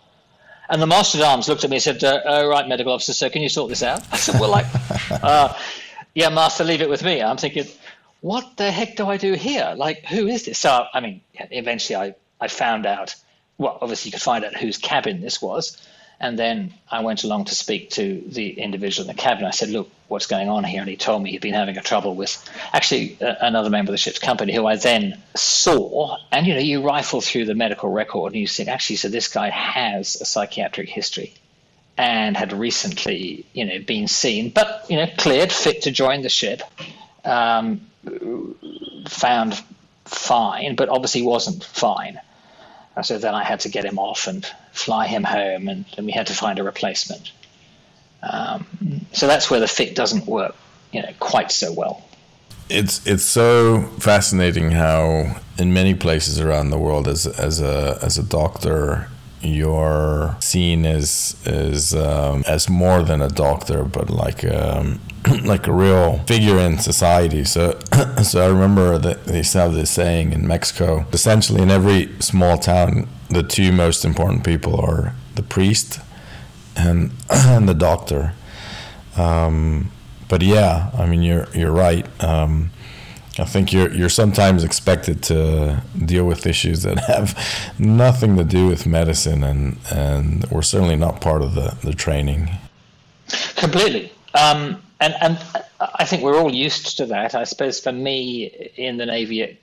And 0.69 0.81
the 0.81 0.87
master 0.87 1.19
at 1.19 1.25
arms 1.25 1.47
looked 1.49 1.65
at 1.65 1.69
me 1.69 1.77
and 1.77 1.83
said, 1.83 2.03
uh, 2.03 2.21
"All 2.25 2.49
right, 2.49 2.67
medical 2.67 2.93
officer, 2.93 3.13
sir, 3.13 3.29
can 3.29 3.43
you 3.43 3.51
sort 3.51 3.69
this 3.69 3.83
out?" 3.83 4.03
I 4.11 4.17
said, 4.17 4.41
"Well, 4.41 4.51
like, 4.51 4.65
uh, 5.11 5.53
yeah, 6.15 6.31
master, 6.31 6.65
leave 6.65 6.81
it 6.81 6.89
with 6.89 7.05
me." 7.05 7.21
I'm 7.21 7.37
thinking, 7.37 7.67
what 8.25 8.57
the 8.57 8.71
heck 8.71 8.97
do 8.97 9.07
I 9.07 9.19
do 9.19 9.35
here? 9.35 9.75
Like, 9.77 10.07
who 10.07 10.27
is 10.27 10.47
this? 10.47 10.59
So, 10.59 10.87
I 10.95 11.01
mean, 11.01 11.21
eventually, 11.35 11.97
I 11.97 12.15
I 12.41 12.49
found 12.49 12.87
out. 12.87 13.15
Well, 13.59 13.79
obviously, 13.83 14.09
you 14.09 14.13
could 14.13 14.23
find 14.23 14.45
out 14.47 14.57
whose 14.57 14.79
cabin 14.79 15.21
this 15.21 15.43
was, 15.43 15.77
and 16.19 16.39
then 16.39 16.73
I 16.91 17.03
went 17.03 17.23
along 17.25 17.45
to 17.47 17.55
speak 17.55 17.91
to 17.91 18.25
the 18.27 18.59
individual 18.59 19.09
in 19.09 19.15
the 19.15 19.23
cabin. 19.23 19.45
I 19.45 19.51
said, 19.51 19.69
Look, 19.69 19.91
what's 20.09 20.27
going 20.27 20.49
on 20.49 20.65
here? 20.65 20.81
And 20.81 20.89
he 20.89 20.97
told 20.97 21.23
me 21.23 21.33
he'd 21.33 21.43
been 21.43 21.53
having 21.53 21.77
a 21.77 21.83
trouble 21.83 22.15
with 22.15 22.43
actually 22.73 23.19
uh, 23.21 23.35
another 23.43 23.69
member 23.69 23.91
of 23.91 23.93
the 23.93 23.99
ship's 23.99 24.21
company 24.21 24.55
who 24.55 24.65
I 24.67 24.77
then 24.77 25.21
saw. 25.37 26.17
And, 26.33 26.47
you 26.47 26.55
know, 26.55 26.61
you 26.61 26.81
rifle 26.81 27.21
through 27.21 27.45
the 27.45 27.55
medical 27.55 27.91
record 27.91 28.33
and 28.33 28.41
you 28.41 28.49
think, 28.49 28.71
actually, 28.71 28.97
so 28.97 29.09
this 29.11 29.29
guy 29.29 29.51
has 29.51 30.17
a 30.19 30.25
psychiatric 30.25 30.89
history 30.89 31.35
and 31.99 32.39
had 32.39 32.55
recently, 32.55 33.45
you 33.53 33.67
know, 33.67 33.81
been 33.81 34.09
seen, 34.09 34.49
but, 34.49 34.87
you 34.89 34.97
know, 34.97 35.09
cleared, 35.19 35.53
fit 35.53 35.83
to 35.83 35.91
join 35.91 36.23
the 36.23 36.31
ship, 36.31 36.63
um, 37.25 37.81
found 39.09 39.63
fine, 40.05 40.77
but 40.77 40.89
obviously 40.89 41.23
wasn't 41.23 41.65
fine. 41.65 42.21
So 43.03 43.19
then 43.19 43.35
I 43.35 43.43
had 43.43 43.61
to 43.61 43.69
get 43.69 43.85
him 43.85 43.99
off 43.99 44.29
and 44.29 44.47
fly 44.73 45.07
him 45.07 45.25
home, 45.25 45.69
and, 45.69 45.85
and 45.97 46.07
we 46.07 46.13
had 46.13 46.29
to 46.29 46.33
find 46.35 46.59
a 46.59 46.63
replacement. 46.63 47.33
Um, 48.23 48.67
so 49.13 49.27
that's 49.27 49.51
where 49.51 49.61
the 49.61 49.67
fit 49.67 49.95
doesn't 49.95 50.27
work, 50.27 50.55
you 50.93 51.03
know, 51.03 51.13
quite 51.19 51.51
so 51.51 51.73
well. 51.73 52.03
It's 52.71 53.07
it's 53.07 53.25
so 53.25 53.83
fascinating 53.99 54.71
how 54.71 55.41
in 55.59 55.75
many 55.75 55.95
places 55.95 56.41
around 56.41 56.71
the 56.71 56.79
world, 56.79 57.09
as 57.09 57.27
as 57.27 57.61
a 57.61 57.99
as 58.01 58.17
a 58.17 58.23
doctor, 58.23 59.11
you're 59.45 60.37
seen 60.41 60.87
as 60.87 61.37
as 61.47 61.95
um, 61.95 62.45
as 62.47 62.69
more 62.69 63.03
than 63.03 63.21
a 63.21 63.29
doctor, 63.29 63.85
but 63.85 64.11
like 64.11 64.45
um, 64.45 65.01
like 65.45 65.67
a 65.67 65.73
real 65.73 66.19
figure 66.27 66.59
in 66.59 66.79
society. 66.79 67.45
So, 67.45 67.79
so 68.23 68.45
I 68.45 68.49
remember 68.49 68.99
that 68.99 69.25
they 69.25 69.43
have 69.59 69.75
this 69.75 69.91
saying 69.91 70.33
in 70.33 70.47
Mexico. 70.47 71.07
Essentially, 71.13 71.63
in 71.63 71.71
every 71.71 72.11
small 72.21 72.59
town, 72.59 73.09
the 73.31 73.43
two 73.43 73.73
most 73.73 74.05
important 74.05 74.45
people 74.45 74.81
are 74.81 75.15
the 75.35 75.43
priest 75.43 76.01
and 76.77 77.13
and 77.31 77.69
the 77.69 77.75
doctor. 77.75 78.35
Um, 79.17 79.91
but 80.29 80.43
yeah, 80.43 80.91
I 80.97 81.07
mean, 81.07 81.23
you're 81.23 81.49
you're 81.55 81.73
right. 81.73 82.07
Um, 82.23 82.71
I 83.39 83.45
think 83.45 83.73
you're 83.73 83.91
you're 83.93 84.09
sometimes 84.09 84.63
expected 84.63 85.23
to 85.25 85.83
deal 86.05 86.25
with 86.25 86.47
issues 86.47 86.83
that 86.83 86.99
have 87.01 87.37
nothing 87.79 88.37
to 88.37 88.45
do 88.45 88.69
with 88.69 88.87
medicine, 88.87 89.43
and 89.43 89.79
and 89.91 90.45
we're 90.51 90.63
certainly 90.63 90.97
not 90.97 91.21
part 91.21 91.43
of 91.43 91.55
the 91.55 91.77
the 91.83 91.95
training. 91.95 92.51
Completely. 93.57 94.13
Um, 94.35 94.83
and 95.01 95.15
and 95.21 95.39
I 95.81 96.05
think 96.05 96.23
we're 96.23 96.39
all 96.39 96.53
used 96.53 96.97
to 96.99 97.07
that. 97.07 97.35
I 97.35 97.45
suppose 97.45 97.81
for 97.81 97.93
me 97.93 98.45
in 98.77 98.97
the 98.99 99.07
navy, 99.07 99.43
it, 99.43 99.63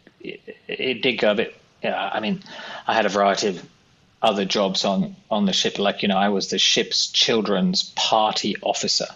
it, 0.67 1.01
did 1.01 1.13
go 1.13 1.31
a 1.31 1.35
bit. 1.35 1.55
I 1.83 2.19
mean, 2.19 2.41
I 2.87 2.93
had 2.93 3.05
a 3.05 3.09
variety 3.09 3.47
of 3.47 3.65
other 4.21 4.45
jobs 4.45 4.83
on 4.83 5.15
on 5.29 5.45
the 5.45 5.53
ship. 5.53 5.79
Like 5.79 6.01
you 6.01 6.09
know, 6.09 6.17
I 6.17 6.29
was 6.29 6.49
the 6.49 6.59
ship's 6.59 7.09
children's 7.09 7.83
party 7.95 8.55
officer 8.61 9.07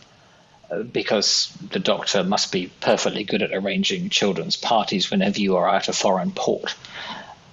because 0.92 1.52
the 1.72 1.80
doctor 1.80 2.24
must 2.24 2.52
be 2.52 2.72
perfectly 2.82 3.24
good 3.24 3.42
at 3.42 3.54
arranging 3.54 4.10
children's 4.10 4.56
parties 4.56 5.12
whenever 5.12 5.40
you 5.40 5.58
are 5.58 5.70
at 5.70 5.88
a 5.88 5.94
foreign 5.94 6.32
port. 6.32 6.76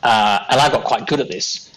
Uh, 0.03 0.45
and 0.49 0.61
I 0.61 0.71
got 0.71 0.85
quite 0.85 1.07
good 1.07 1.21
at 1.21 1.29
this 1.29 1.69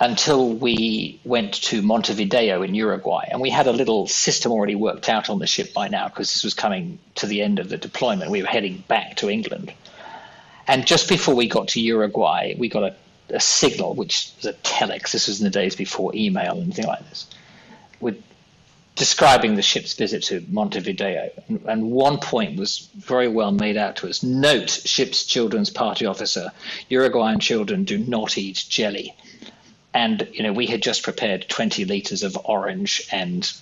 until 0.00 0.50
we 0.50 1.20
went 1.24 1.52
to 1.52 1.82
Montevideo 1.82 2.62
in 2.62 2.74
Uruguay. 2.74 3.28
And 3.30 3.40
we 3.40 3.50
had 3.50 3.66
a 3.66 3.72
little 3.72 4.06
system 4.06 4.50
already 4.50 4.74
worked 4.74 5.10
out 5.10 5.28
on 5.28 5.38
the 5.38 5.46
ship 5.46 5.74
by 5.74 5.88
now 5.88 6.08
because 6.08 6.32
this 6.32 6.42
was 6.42 6.54
coming 6.54 6.98
to 7.16 7.26
the 7.26 7.42
end 7.42 7.58
of 7.58 7.68
the 7.68 7.76
deployment. 7.76 8.30
We 8.30 8.40
were 8.40 8.48
heading 8.48 8.82
back 8.88 9.16
to 9.16 9.28
England. 9.28 9.72
And 10.66 10.86
just 10.86 11.08
before 11.08 11.34
we 11.34 11.48
got 11.48 11.68
to 11.68 11.80
Uruguay, 11.80 12.54
we 12.56 12.70
got 12.70 12.84
a, 12.84 12.96
a 13.28 13.40
signal, 13.40 13.94
which 13.94 14.32
was 14.36 14.46
a 14.46 14.54
telex. 14.54 15.12
This 15.12 15.28
was 15.28 15.40
in 15.40 15.44
the 15.44 15.50
days 15.50 15.76
before 15.76 16.12
email 16.14 16.58
and 16.58 16.74
things 16.74 16.88
like 16.88 17.06
this, 17.10 17.26
describing 19.00 19.54
the 19.54 19.62
ship's 19.62 19.94
visit 19.94 20.22
to 20.22 20.44
Montevideo. 20.50 21.30
And, 21.66 21.90
one 21.90 22.18
point 22.18 22.58
was 22.58 22.90
very 22.94 23.28
well 23.28 23.50
made 23.50 23.78
out 23.78 23.96
to 23.96 24.10
us. 24.10 24.22
Note, 24.22 24.68
ship's 24.68 25.24
children's 25.24 25.70
party 25.70 26.04
officer, 26.04 26.52
Uruguayan 26.90 27.40
children 27.40 27.84
do 27.84 27.96
not 27.96 28.36
eat 28.36 28.62
jelly 28.68 29.14
and 29.94 30.28
you 30.32 30.42
know 30.42 30.52
we 30.52 30.66
had 30.66 30.82
just 30.82 31.02
prepared 31.02 31.48
20 31.48 31.84
liters 31.86 32.22
of 32.22 32.38
orange 32.44 33.02
and 33.10 33.52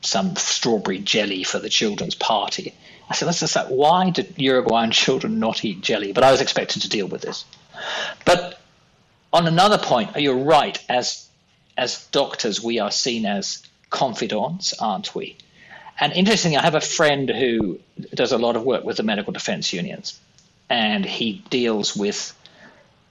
some 0.00 0.36
strawberry 0.36 1.00
jelly 1.00 1.42
for 1.42 1.58
the 1.58 1.68
children's 1.68 2.14
party. 2.14 2.72
I 3.10 3.14
said, 3.14 3.26
that's 3.26 3.40
just 3.40 3.56
why 3.68 4.10
did 4.10 4.34
Uruguayan 4.36 4.92
children 4.92 5.40
not 5.40 5.64
eat 5.64 5.80
jelly? 5.80 6.12
But 6.12 6.22
I 6.22 6.30
was 6.30 6.40
expected 6.40 6.82
to 6.82 6.88
deal 6.88 7.08
with 7.08 7.22
this. 7.22 7.44
But 8.24 8.60
on 9.32 9.48
another 9.48 9.78
point, 9.78 10.16
you're 10.16 10.44
right. 10.44 10.78
As 10.88 11.28
as 11.76 12.06
doctors, 12.06 12.62
we 12.62 12.78
are 12.78 12.92
seen 12.92 13.26
as 13.26 13.62
confidants, 13.96 14.74
aren't 14.78 15.14
we? 15.14 15.36
And 15.98 16.12
interestingly, 16.12 16.58
I 16.58 16.62
have 16.62 16.74
a 16.74 16.80
friend 16.82 17.30
who 17.30 17.80
does 18.14 18.32
a 18.32 18.38
lot 18.38 18.54
of 18.54 18.62
work 18.62 18.84
with 18.84 18.98
the 18.98 19.02
medical 19.02 19.32
defense 19.32 19.72
unions, 19.72 20.20
and 20.68 21.04
he 21.04 21.42
deals 21.48 21.96
with 21.96 22.34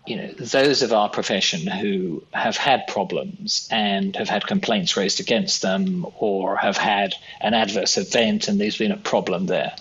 you 0.05 0.17
know 0.17 0.27
those 0.33 0.83
of 0.83 0.93
our 0.93 1.09
profession 1.09 1.65
who 1.65 2.23
have 2.31 2.57
had 2.57 2.85
problems 2.85 3.67
and 3.71 4.15
have 4.15 4.29
had 4.29 4.45
complaints 4.45 4.95
raised 4.95 5.19
against 5.19 5.63
them 5.63 6.05
or 6.19 6.55
have 6.57 6.77
had 6.77 7.15
an 7.41 7.55
adverse 7.55 7.97
event 7.97 8.47
and 8.47 8.61
there's 8.61 8.77
been 8.77 8.91
a 8.91 8.97
problem 8.97 9.47
there. 9.47 9.73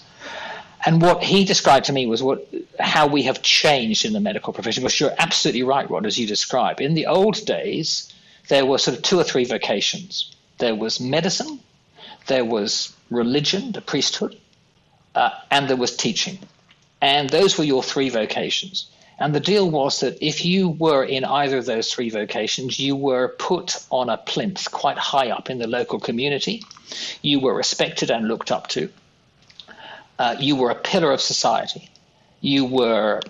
And 0.86 1.02
what 1.02 1.22
he 1.22 1.44
described 1.44 1.86
to 1.86 1.92
me 1.92 2.06
was 2.06 2.22
what 2.22 2.48
how 2.80 3.06
we 3.06 3.24
have 3.24 3.42
changed 3.42 4.06
in 4.06 4.14
the 4.14 4.20
medical 4.20 4.54
profession. 4.54 4.82
Because 4.82 4.98
you're 4.98 5.14
absolutely 5.18 5.62
right 5.62 5.90
rod 5.90 6.06
as 6.06 6.18
you 6.18 6.26
describe. 6.26 6.80
In 6.80 6.94
the 6.94 7.06
old 7.06 7.44
days 7.44 8.10
there 8.48 8.64
were 8.64 8.78
sort 8.78 8.96
of 8.96 9.02
two 9.02 9.18
or 9.20 9.24
three 9.24 9.44
vocations 9.44 10.34
there 10.64 10.74
was 10.84 11.00
medicine 11.00 11.60
there 12.32 12.44
was 12.56 12.70
religion 13.10 13.72
the 13.72 13.84
priesthood 13.92 14.34
uh, 15.14 15.30
and 15.50 15.68
there 15.68 15.82
was 15.84 15.96
teaching 15.96 16.38
and 17.00 17.30
those 17.30 17.58
were 17.58 17.68
your 17.72 17.82
three 17.82 18.08
vocations 18.08 18.88
and 19.18 19.34
the 19.34 19.40
deal 19.40 19.70
was 19.70 20.00
that 20.00 20.18
if 20.20 20.44
you 20.44 20.70
were 20.70 21.04
in 21.04 21.24
either 21.24 21.58
of 21.58 21.66
those 21.66 21.92
three 21.92 22.10
vocations, 22.10 22.80
you 22.80 22.96
were 22.96 23.28
put 23.28 23.78
on 23.90 24.08
a 24.08 24.16
plinth 24.16 24.70
quite 24.72 24.98
high 24.98 25.30
up 25.30 25.50
in 25.50 25.58
the 25.58 25.68
local 25.68 26.00
community. 26.00 26.64
You 27.22 27.38
were 27.40 27.54
respected 27.54 28.10
and 28.10 28.26
looked 28.26 28.50
up 28.50 28.66
to. 28.68 28.90
Uh, 30.18 30.36
you 30.40 30.56
were 30.56 30.70
a 30.70 30.74
pillar 30.74 31.12
of 31.12 31.20
society. 31.20 31.88
You 32.40 32.64
were 32.64 33.20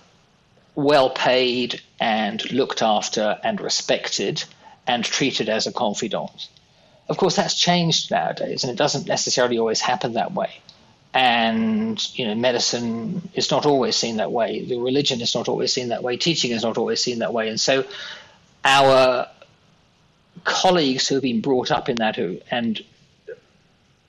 well 0.75 1.11
paid 1.11 1.81
and 2.01 2.51
looked 2.51 2.83
after 2.83 3.39
and 3.45 3.61
respected 3.61 4.43
and 4.87 5.05
treated 5.05 5.49
as 5.49 5.67
a 5.67 5.73
confidant. 5.73 6.49
Of 7.09 7.17
course, 7.19 7.37
that's 7.37 7.59
changed 7.59 8.11
nowadays, 8.11 8.65
and 8.65 8.71
it 8.71 8.77
doesn't 8.77 9.07
necessarily 9.07 9.59
always 9.59 9.81
happen 9.81 10.15
that 10.15 10.33
way. 10.33 10.51
And 11.13 12.19
you 12.19 12.27
know 12.27 12.35
medicine 12.35 13.29
is 13.35 13.51
not 13.51 13.67
always 13.67 13.95
seen 13.95 14.17
that 14.17 14.33
way. 14.33 14.65
The 14.65 14.79
religion 14.79 15.21
is 15.21 15.35
not 15.35 15.49
always 15.49 15.73
seen 15.73 15.89
that 15.89 16.03
way. 16.03 16.17
Teaching 16.17 16.51
is 16.51 16.63
not 16.63 16.77
always 16.77 17.03
seen 17.03 17.21
that 17.21 17.33
way. 17.33 17.49
And 17.49 17.61
so 17.61 17.85
our 18.65 19.29
colleagues 20.43 21.07
who 21.07 21.17
have 21.17 21.23
been 21.23 21.41
brought 21.41 21.71
up 21.71 21.89
in 21.89 21.97
that 21.97 22.17
who 22.17 22.41
and 22.51 22.83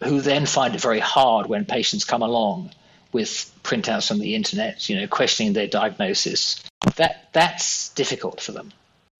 who 0.03 0.21
then 0.21 0.45
find 0.45 0.75
it 0.75 0.81
very 0.81 0.99
hard 0.99 1.47
when 1.47 1.65
patients 1.65 2.05
come 2.05 2.21
along 2.21 2.71
with 3.12 3.51
printouts 3.63 4.08
from 4.08 4.19
the 4.19 4.36
internet 4.36 4.89
you 4.89 4.99
know 4.99 5.08
questioning 5.08 5.53
their 5.53 5.67
diagnosis 5.67 6.62
that 6.95 7.29
that's 7.31 7.89
difficult 7.89 8.41
for 8.41 8.51
them 8.51 8.71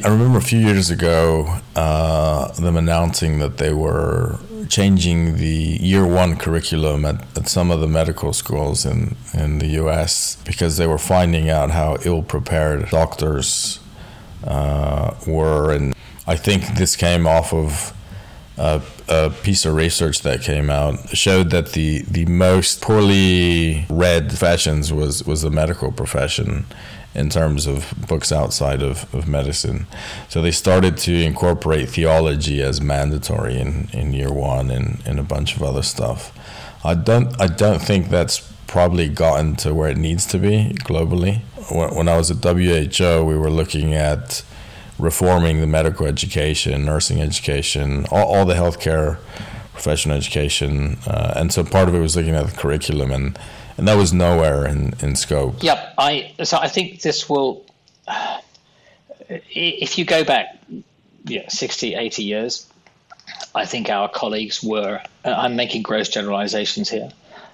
I 0.04 0.10
remember 0.10 0.38
a 0.38 0.42
few 0.42 0.60
years 0.60 0.92
ago 0.92 1.62
uh, 1.76 2.52
them 2.52 2.78
announcing 2.78 3.40
that 3.40 3.58
they 3.58 3.74
were 3.74 4.38
changing 4.68 5.38
the 5.38 5.80
year 5.82 6.06
one 6.06 6.36
curriculum 6.36 7.06
at, 7.06 7.26
at 7.36 7.48
some 7.48 7.72
of 7.72 7.80
the 7.80 7.88
medical 7.88 8.32
schools 8.32 8.86
in, 8.86 9.16
in 9.34 9.58
the 9.58 9.68
US 9.84 10.36
because 10.46 10.78
they 10.78 10.86
were 10.86 11.00
finding 11.00 11.50
out 11.50 11.72
how 11.72 11.98
ill 12.04 12.22
prepared 12.22 12.90
doctors 12.90 13.80
uh, 14.44 15.16
were. 15.26 15.74
And 15.74 15.96
I 16.28 16.36
think 16.36 16.76
this 16.78 16.96
came 16.96 17.26
off 17.26 17.52
of 17.52 17.92
a, 18.58 18.84
a, 19.08 19.30
piece 19.30 19.66
of 19.66 19.76
research 19.76 20.22
that 20.22 20.42
came 20.42 20.70
out 20.70 21.18
showed 21.18 21.50
that 21.50 21.72
the, 21.72 22.04
the 22.04 22.26
most 22.26 22.82
poorly 22.82 23.88
read 23.90 24.28
professions 24.28 24.94
was, 24.94 25.26
was 25.26 25.42
the 25.42 25.50
medical 25.50 25.92
profession 25.92 26.66
in 27.16 27.30
terms 27.30 27.66
of 27.66 27.94
books 28.08 28.32
outside 28.32 28.82
of, 28.82 29.14
of 29.14 29.28
medicine. 29.28 29.88
So 30.30 30.42
they 30.42 30.52
started 30.52 30.98
to 31.00 31.14
incorporate 31.14 31.90
theology 31.90 32.62
as 32.62 32.82
mandatory 32.82 33.58
in, 33.58 33.90
in 33.94 34.14
year 34.14 34.32
one 34.32 34.70
and, 34.70 35.02
and 35.06 35.20
a 35.20 35.24
bunch 35.24 35.56
of 35.56 35.64
other 35.64 35.84
stuff. 35.84 36.32
I 36.84 36.94
don't 36.94 37.40
I 37.42 37.48
don't 37.48 37.82
think 37.82 38.10
that's 38.10 38.52
probably 38.68 39.08
gotten 39.08 39.56
to 39.56 39.74
where 39.74 39.90
it 39.90 39.98
needs 39.98 40.26
to 40.28 40.38
be 40.38 40.76
globally. 40.84 41.40
When, 41.72 41.96
when 41.96 42.08
I 42.08 42.18
was 42.18 42.30
at 42.30 42.44
WHO, 42.44 43.24
we 43.24 43.38
were 43.38 43.50
looking 43.50 43.94
at 43.94 44.44
reforming 45.00 45.62
the 45.62 45.68
medical 45.68 46.06
education, 46.06 46.86
nursing 46.86 47.22
education, 47.22 48.06
all, 48.12 48.36
all 48.36 48.46
the 48.46 48.54
healthcare 48.54 49.18
professional 49.74 50.16
education, 50.16 50.98
uh, 51.06 51.34
and 51.36 51.52
so 51.52 51.64
part 51.64 51.90
of 51.90 51.96
it 51.96 52.00
was 52.00 52.16
looking 52.16 52.36
at 52.36 52.48
the 52.48 52.58
curriculum 52.58 53.12
and 53.12 53.38
and 53.78 53.88
that 53.88 53.96
was 53.96 54.14
nowhere 54.14 54.66
in, 54.66 54.94
in 55.02 55.16
scope. 55.16 55.62
Yep, 55.62 55.94
I 55.98 56.34
so 56.44 56.58
I 56.58 56.68
think 56.68 57.02
this 57.02 57.30
will. 57.30 57.66
If 59.28 59.98
you 59.98 60.06
go 60.06 60.24
back, 60.24 60.60
yeah, 61.24 61.50
60, 61.50 61.96
80 61.96 62.24
years, 62.24 62.72
I 63.56 63.66
think 63.66 63.90
our 63.90 64.08
colleagues 64.08 64.62
were. 64.62 65.02
Uh, 65.24 65.34
I'm 65.36 65.56
making 65.56 65.82
gross 65.82 66.10
generalizations 66.10 66.92
here, 66.92 67.10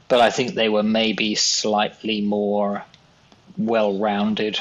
but 0.10 0.19
I 0.19 0.31
think 0.31 0.53
they 0.53 0.67
were 0.67 0.84
maybe 0.84 1.34
slightly 1.36 2.19
more 2.19 2.84
well-rounded, 3.57 4.60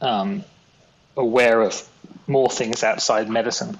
um, 0.00 0.42
aware 1.16 1.60
of 1.60 1.88
more 2.26 2.50
things 2.50 2.82
outside 2.82 3.30
medicine. 3.30 3.78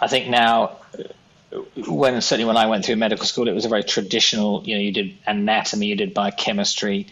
I 0.00 0.08
think 0.08 0.28
now 0.28 0.78
when 1.86 2.20
certainly 2.20 2.46
when 2.46 2.56
I 2.56 2.66
went 2.66 2.84
through 2.84 2.96
medical 2.96 3.26
school, 3.26 3.48
it 3.48 3.52
was 3.52 3.64
a 3.64 3.68
very 3.68 3.84
traditional. 3.84 4.62
You 4.64 4.76
know, 4.76 4.80
you 4.80 4.92
did 4.92 5.14
anatomy, 5.26 5.86
you 5.86 5.96
did 5.96 6.14
biochemistry, 6.14 7.06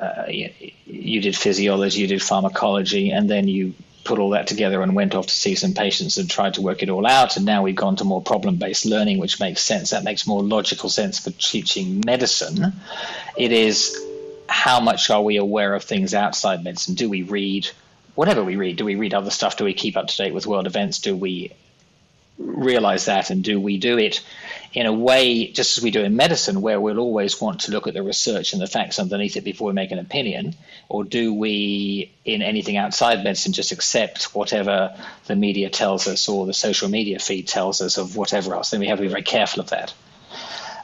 uh, 0.00 0.24
you, 0.28 0.50
you, 0.84 1.20
did 1.20 1.36
physiology, 1.36 2.00
you 2.00 2.06
did 2.06 2.22
pharmacology, 2.22 3.10
and 3.10 3.28
then 3.28 3.48
you 3.48 3.74
put 4.04 4.18
all 4.18 4.30
that 4.30 4.46
together 4.46 4.82
and 4.82 4.94
went 4.94 5.14
off 5.14 5.26
to 5.26 5.34
see 5.34 5.54
some 5.56 5.74
patients 5.74 6.16
and 6.16 6.30
tried 6.30 6.54
to 6.54 6.62
work 6.62 6.82
it 6.82 6.88
all 6.88 7.06
out. 7.06 7.36
And 7.36 7.44
now 7.44 7.62
we've 7.62 7.74
gone 7.74 7.96
to 7.96 8.04
more 8.04 8.22
problem-based 8.22 8.86
learning, 8.86 9.18
which 9.18 9.40
makes 9.40 9.62
sense. 9.62 9.90
That 9.90 10.04
makes 10.04 10.26
more 10.26 10.42
logical 10.42 10.88
sense 10.88 11.18
for 11.18 11.30
teaching 11.32 12.02
medicine. 12.06 12.72
It 13.36 13.52
is 13.52 14.00
how 14.48 14.80
much 14.80 15.10
are 15.10 15.22
we 15.22 15.36
aware 15.36 15.74
of 15.74 15.84
things 15.84 16.14
outside 16.14 16.62
medicine? 16.62 16.94
Do 16.94 17.08
we 17.08 17.22
read? 17.22 17.68
Whatever 18.14 18.42
we 18.42 18.56
read, 18.56 18.76
do 18.76 18.84
we 18.84 18.94
read 18.94 19.12
other 19.12 19.30
stuff? 19.30 19.56
Do 19.56 19.64
we 19.64 19.74
keep 19.74 19.96
up 19.96 20.06
to 20.06 20.16
date 20.16 20.32
with 20.32 20.46
world 20.46 20.66
events? 20.66 21.00
Do 21.00 21.14
we 21.16 21.52
realize 22.38 23.06
that 23.06 23.30
and 23.30 23.42
do 23.42 23.60
we 23.60 23.78
do 23.78 23.98
it 23.98 24.20
in 24.72 24.86
a 24.86 24.92
way 24.92 25.46
just 25.48 25.78
as 25.78 25.82
we 25.84 25.90
do 25.90 26.02
in 26.02 26.16
medicine 26.16 26.60
where 26.60 26.80
we'll 26.80 26.98
always 26.98 27.40
want 27.40 27.60
to 27.60 27.72
look 27.72 27.86
at 27.86 27.94
the 27.94 28.02
research 28.02 28.52
and 28.52 28.60
the 28.60 28.66
facts 28.66 28.98
underneath 28.98 29.36
it 29.36 29.44
before 29.44 29.68
we 29.68 29.72
make 29.72 29.90
an 29.90 29.98
opinion? 29.98 30.54
Or 30.88 31.02
do 31.02 31.32
we 31.32 32.12
in 32.24 32.42
anything 32.42 32.76
outside 32.76 33.24
medicine 33.24 33.52
just 33.52 33.72
accept 33.72 34.34
whatever 34.34 34.94
the 35.26 35.36
media 35.36 35.70
tells 35.70 36.06
us 36.06 36.28
or 36.28 36.44
the 36.44 36.54
social 36.54 36.88
media 36.88 37.18
feed 37.18 37.48
tells 37.48 37.80
us 37.80 37.96
of 37.96 38.16
whatever 38.16 38.54
else? 38.54 38.70
Then 38.70 38.80
we 38.80 38.88
have 38.88 38.98
to 38.98 39.02
be 39.02 39.08
very 39.08 39.22
careful 39.22 39.60
of 39.60 39.70
that. 39.70 39.94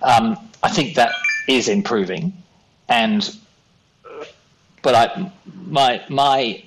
Um, 0.03 0.37
i 0.63 0.69
think 0.69 0.97
that 0.97 1.13
is 1.49 1.69
improving. 1.69 2.33
And 2.89 3.37
but 4.83 4.95
I, 4.95 5.33
my 5.67 6.03
my 6.09 6.65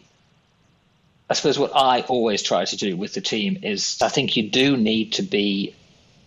I 1.30 1.34
suppose 1.34 1.58
what 1.58 1.72
I 1.76 2.02
always 2.02 2.44
try 2.44 2.66
to 2.66 2.78
do 2.78 2.96
with 2.96 3.14
the 3.14 3.22
team 3.22 3.60
is 3.64 3.98
I 4.02 4.10
think 4.10 4.38
you 4.38 4.50
do 4.50 4.78
need 4.78 5.14
to 5.14 5.24
be 5.24 5.74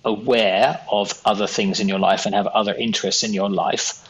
aware 0.04 0.80
of 0.90 1.20
other 1.24 1.46
things 1.46 1.80
in 1.80 1.88
your 1.88 1.98
life 1.98 2.26
and 2.26 2.34
have 2.34 2.46
other 2.46 2.74
interests 2.74 3.22
in 3.22 3.32
your 3.32 3.50
life 3.50 4.04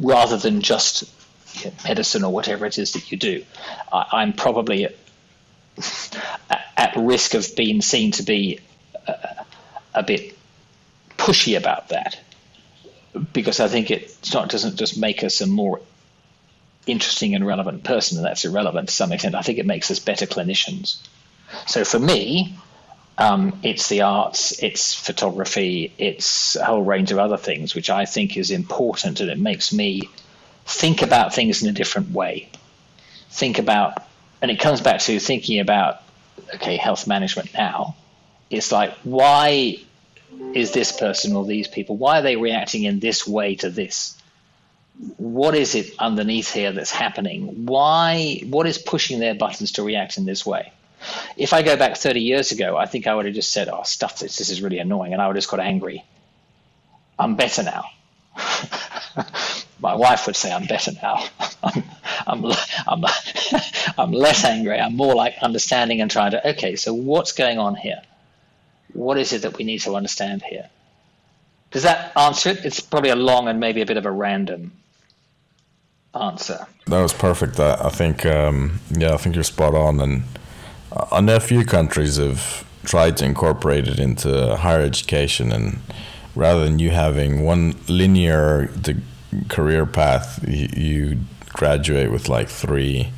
rather 0.00 0.36
than 0.36 0.62
just 0.62 1.04
medicine 1.84 2.24
or 2.24 2.32
whatever 2.32 2.64
it 2.64 2.78
is 2.78 2.92
that 2.92 3.12
you 3.12 3.18
do. 3.18 3.44
I, 3.92 4.22
am 4.22 4.32
probably 4.32 4.84
at, 4.84 4.94
at, 6.76 6.96
risk 6.96 7.34
of 7.34 7.54
being 7.56 7.82
seen 7.82 8.12
to 8.12 8.22
be 8.22 8.60
a, 9.06 9.44
a 9.94 10.02
bit 10.02 10.36
pushy 11.18 11.56
about 11.56 11.90
that 11.90 12.18
because 13.32 13.60
I 13.60 13.68
think 13.68 13.90
it 13.90 14.16
not, 14.32 14.48
doesn't 14.48 14.76
just 14.76 14.98
make 14.98 15.22
us 15.22 15.40
a 15.40 15.46
more 15.46 15.80
interesting 16.86 17.34
and 17.34 17.46
relevant 17.46 17.84
person, 17.84 18.18
and 18.18 18.26
that's 18.26 18.44
irrelevant 18.44 18.88
to 18.88 18.94
some 18.94 19.12
extent. 19.12 19.34
I 19.34 19.42
think 19.42 19.58
it 19.58 19.66
makes 19.66 19.90
us 19.90 19.98
better 19.98 20.26
clinicians. 20.26 20.98
So 21.66 21.84
for 21.84 21.98
me, 21.98 22.56
um, 23.18 23.60
it's 23.62 23.88
the 23.88 24.02
arts, 24.02 24.62
it's 24.62 24.94
photography, 24.94 25.92
it's 25.98 26.56
a 26.56 26.64
whole 26.64 26.82
range 26.82 27.12
of 27.12 27.18
other 27.18 27.36
things, 27.36 27.74
which 27.74 27.90
I 27.90 28.04
think 28.04 28.36
is 28.36 28.50
important, 28.50 29.20
and 29.20 29.30
it 29.30 29.38
makes 29.38 29.72
me 29.72 30.08
think 30.64 31.02
about 31.02 31.34
things 31.34 31.62
in 31.62 31.68
a 31.68 31.72
different 31.72 32.10
way. 32.10 32.48
Think 33.30 33.58
about, 33.58 33.98
and 34.40 34.50
it 34.50 34.58
comes 34.60 34.80
back 34.80 35.00
to 35.00 35.18
thinking 35.18 35.60
about, 35.60 36.02
okay, 36.54 36.76
health 36.76 37.06
management 37.06 37.52
now. 37.54 37.96
It's 38.50 38.72
like, 38.72 38.92
why 39.04 39.76
is 40.54 40.72
this 40.72 40.92
person 40.92 41.36
or 41.36 41.44
these 41.44 41.68
people, 41.68 41.96
why 41.96 42.18
are 42.18 42.22
they 42.22 42.36
reacting 42.36 42.84
in 42.84 43.00
this 43.00 43.26
way 43.26 43.54
to 43.56 43.70
this? 43.70 44.20
What 45.16 45.54
is 45.54 45.74
it 45.74 45.94
underneath 45.98 46.52
here 46.52 46.72
that's 46.72 46.90
happening? 46.90 47.66
Why? 47.66 48.42
What 48.44 48.66
is 48.66 48.78
pushing 48.78 49.18
their 49.18 49.34
buttons 49.34 49.72
to 49.72 49.82
react 49.82 50.18
in 50.18 50.26
this 50.26 50.44
way? 50.46 50.72
If 51.36 51.52
I 51.52 51.62
go 51.62 51.76
back 51.76 51.96
30 51.96 52.20
years 52.20 52.52
ago, 52.52 52.76
I 52.76 52.86
think 52.86 53.06
I 53.06 53.14
would 53.14 53.24
have 53.24 53.34
just 53.34 53.52
said, 53.52 53.68
"Oh, 53.68 53.82
stuff 53.82 54.20
this! 54.20 54.36
This 54.36 54.50
is 54.50 54.62
really 54.62 54.78
annoying," 54.78 55.12
and 55.12 55.20
I 55.20 55.26
would 55.26 55.36
have 55.36 55.42
just 55.42 55.50
got 55.50 55.60
angry 55.60 56.04
I'm 57.18 57.36
better 57.36 57.62
now. 57.62 57.84
My 59.80 59.94
wife 59.94 60.26
would 60.26 60.36
say 60.36 60.52
I'm 60.52 60.66
better 60.66 60.92
now. 61.00 61.24
I'm, 61.62 61.84
I'm, 62.26 62.44
I'm, 62.86 63.04
I'm 63.98 64.12
less 64.12 64.44
angry. 64.44 64.78
I'm 64.78 64.96
more 64.96 65.14
like 65.14 65.34
understanding 65.40 66.00
and 66.00 66.10
trying 66.10 66.32
to, 66.32 66.50
okay, 66.50 66.74
so 66.76 66.92
what's 66.94 67.32
going 67.32 67.58
on 67.58 67.76
here? 67.76 68.02
What 68.92 69.18
is 69.18 69.32
it 69.32 69.42
that 69.42 69.56
we 69.56 69.64
need 69.64 69.80
to 69.80 69.94
understand 69.94 70.42
here? 70.42 70.68
Does 71.70 71.84
that 71.84 72.12
answer 72.16 72.50
it? 72.50 72.64
It's 72.64 72.80
probably 72.80 73.10
a 73.10 73.16
long 73.16 73.48
and 73.48 73.60
maybe 73.60 73.82
a 73.82 73.86
bit 73.86 73.96
of 73.96 74.04
a 74.04 74.10
random 74.10 74.72
answer. 76.14 76.66
That 76.86 77.02
was 77.02 77.12
perfect. 77.12 77.58
I, 77.60 77.74
I 77.74 77.88
think, 77.90 78.26
um, 78.26 78.80
yeah, 78.90 79.14
I 79.14 79.16
think 79.16 79.34
you're 79.34 79.44
spot 79.44 79.74
on. 79.74 80.00
And 80.00 80.22
I 81.10 81.20
know 81.20 81.36
a 81.36 81.40
few 81.40 81.64
countries 81.64 82.16
have 82.16 82.64
tried 82.84 83.16
to 83.18 83.24
incorporate 83.24 83.86
it 83.88 83.98
into 83.98 84.56
higher 84.56 84.80
education, 84.80 85.52
and 85.52 85.78
rather 86.34 86.64
than 86.64 86.78
you 86.78 86.90
having 86.90 87.42
one 87.44 87.74
linear 87.88 88.70
career 89.48 89.86
path, 89.86 90.44
you, 90.46 90.68
you 90.76 91.18
graduate 91.50 92.10
with 92.10 92.28
like 92.28 92.48
three. 92.48 93.12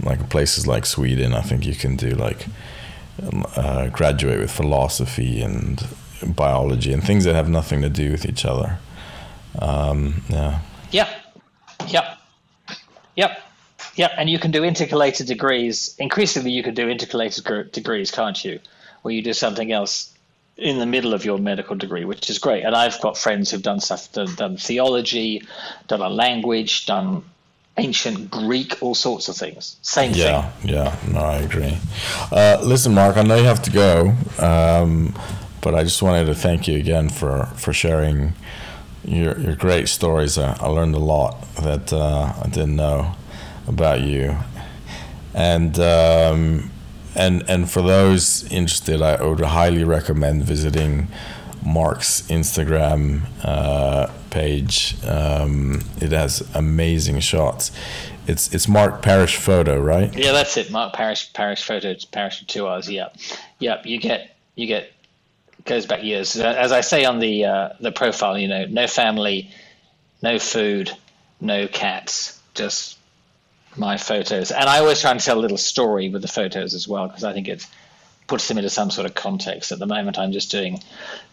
Like 0.00 0.30
places 0.30 0.64
like 0.64 0.86
Sweden, 0.86 1.34
I 1.34 1.40
think 1.40 1.66
you 1.66 1.74
can 1.74 1.96
do 1.96 2.10
like 2.10 2.46
um, 3.20 3.44
uh, 3.56 3.88
graduate 3.88 4.38
with 4.38 4.52
philosophy 4.52 5.42
and 5.42 5.84
biology 6.24 6.92
and 6.92 7.02
things 7.02 7.24
that 7.24 7.34
have 7.34 7.48
nothing 7.48 7.82
to 7.82 7.88
do 7.88 8.12
with 8.12 8.24
each 8.24 8.44
other. 8.44 8.78
Um, 9.58 10.22
yeah. 10.28 10.60
Yep. 13.18 13.42
Yep. 13.96 14.12
And 14.16 14.30
you 14.30 14.38
can 14.38 14.52
do 14.52 14.62
intercalated 14.62 15.26
degrees. 15.26 15.96
Increasingly, 15.98 16.52
you 16.52 16.62
can 16.62 16.74
do 16.74 16.86
intercalated 16.86 17.72
degrees, 17.72 18.12
can't 18.12 18.44
you? 18.44 18.60
Where 19.02 19.12
you 19.12 19.22
do 19.22 19.32
something 19.32 19.72
else 19.72 20.14
in 20.56 20.78
the 20.78 20.86
middle 20.86 21.14
of 21.14 21.24
your 21.24 21.38
medical 21.38 21.74
degree, 21.74 22.04
which 22.04 22.30
is 22.30 22.38
great. 22.38 22.64
And 22.64 22.76
I've 22.76 23.00
got 23.00 23.18
friends 23.18 23.50
who've 23.50 23.62
done 23.62 23.80
stuff, 23.80 24.12
done, 24.12 24.32
done 24.36 24.56
theology, 24.56 25.42
done 25.88 26.00
a 26.00 26.08
language, 26.08 26.86
done 26.86 27.24
ancient 27.76 28.30
Greek, 28.30 28.80
all 28.82 28.94
sorts 28.94 29.28
of 29.28 29.36
things. 29.36 29.76
Same 29.82 30.12
yeah, 30.12 30.50
thing. 30.50 30.70
Yeah, 30.70 30.84
yeah, 30.84 31.12
no, 31.12 31.20
I 31.20 31.36
agree. 31.38 31.76
Uh, 32.30 32.58
listen, 32.62 32.94
Mark, 32.94 33.16
I 33.16 33.22
know 33.22 33.36
you 33.36 33.44
have 33.44 33.62
to 33.62 33.70
go. 33.72 34.14
Um, 34.38 35.12
but 35.60 35.74
I 35.74 35.82
just 35.82 36.02
wanted 36.02 36.26
to 36.26 36.34
thank 36.36 36.68
you 36.68 36.78
again 36.78 37.08
for, 37.08 37.46
for 37.56 37.72
sharing 37.72 38.34
your, 39.04 39.38
your 39.38 39.54
great 39.54 39.88
stories. 39.88 40.38
I, 40.38 40.56
I 40.60 40.66
learned 40.66 40.94
a 40.94 41.00
lot 41.00 41.54
that 41.56 41.92
uh, 41.92 42.32
I 42.42 42.48
didn't 42.48 42.76
know 42.76 43.14
about 43.66 44.00
you. 44.00 44.36
And, 45.34 45.78
um, 45.78 46.70
and, 47.14 47.48
and 47.48 47.70
for 47.70 47.82
those 47.82 48.44
interested, 48.50 49.02
I 49.02 49.22
would 49.22 49.40
highly 49.40 49.84
recommend 49.84 50.44
visiting 50.44 51.08
Mark's 51.64 52.22
Instagram 52.22 53.22
uh, 53.44 54.10
page. 54.30 54.96
Um, 55.04 55.82
it 56.00 56.12
has 56.12 56.48
amazing 56.54 57.20
shots. 57.20 57.72
It's 58.26 58.52
it's 58.52 58.68
Mark 58.68 59.00
Parrish 59.00 59.36
photo, 59.36 59.80
right? 59.80 60.14
Yeah, 60.14 60.32
that's 60.32 60.56
it. 60.56 60.70
Mark 60.70 60.92
Parrish 60.92 61.32
Parrish 61.32 61.64
photo. 61.64 61.94
Parrish 62.12 62.40
for 62.40 62.44
two 62.44 62.68
hours. 62.68 62.88
Yep, 62.90 63.16
yep. 63.58 63.86
You 63.86 63.98
get 63.98 64.36
you 64.54 64.66
get 64.66 64.92
goes 65.68 65.86
back 65.86 66.02
years. 66.02 66.36
As 66.36 66.72
I 66.72 66.80
say 66.80 67.04
on 67.04 67.20
the 67.20 67.44
uh, 67.44 67.68
the 67.78 67.92
profile, 67.92 68.36
you 68.36 68.48
know, 68.48 68.64
no 68.64 68.88
family, 68.88 69.50
no 70.22 70.38
food, 70.38 70.90
no 71.40 71.68
cats, 71.68 72.40
just 72.54 72.98
my 73.76 73.96
photos. 73.96 74.50
And 74.50 74.64
I 74.64 74.80
always 74.80 75.00
try 75.00 75.12
and 75.12 75.20
tell 75.20 75.38
a 75.38 75.40
little 75.40 75.58
story 75.58 76.08
with 76.08 76.22
the 76.22 76.28
photos 76.28 76.74
as 76.74 76.88
well 76.88 77.06
because 77.06 77.22
I 77.22 77.32
think 77.32 77.46
it 77.46 77.64
puts 78.26 78.48
them 78.48 78.58
into 78.58 78.70
some 78.70 78.90
sort 78.90 79.06
of 79.06 79.14
context. 79.14 79.70
At 79.70 79.78
the 79.78 79.86
moment, 79.86 80.18
I'm 80.18 80.32
just 80.32 80.50
doing 80.50 80.80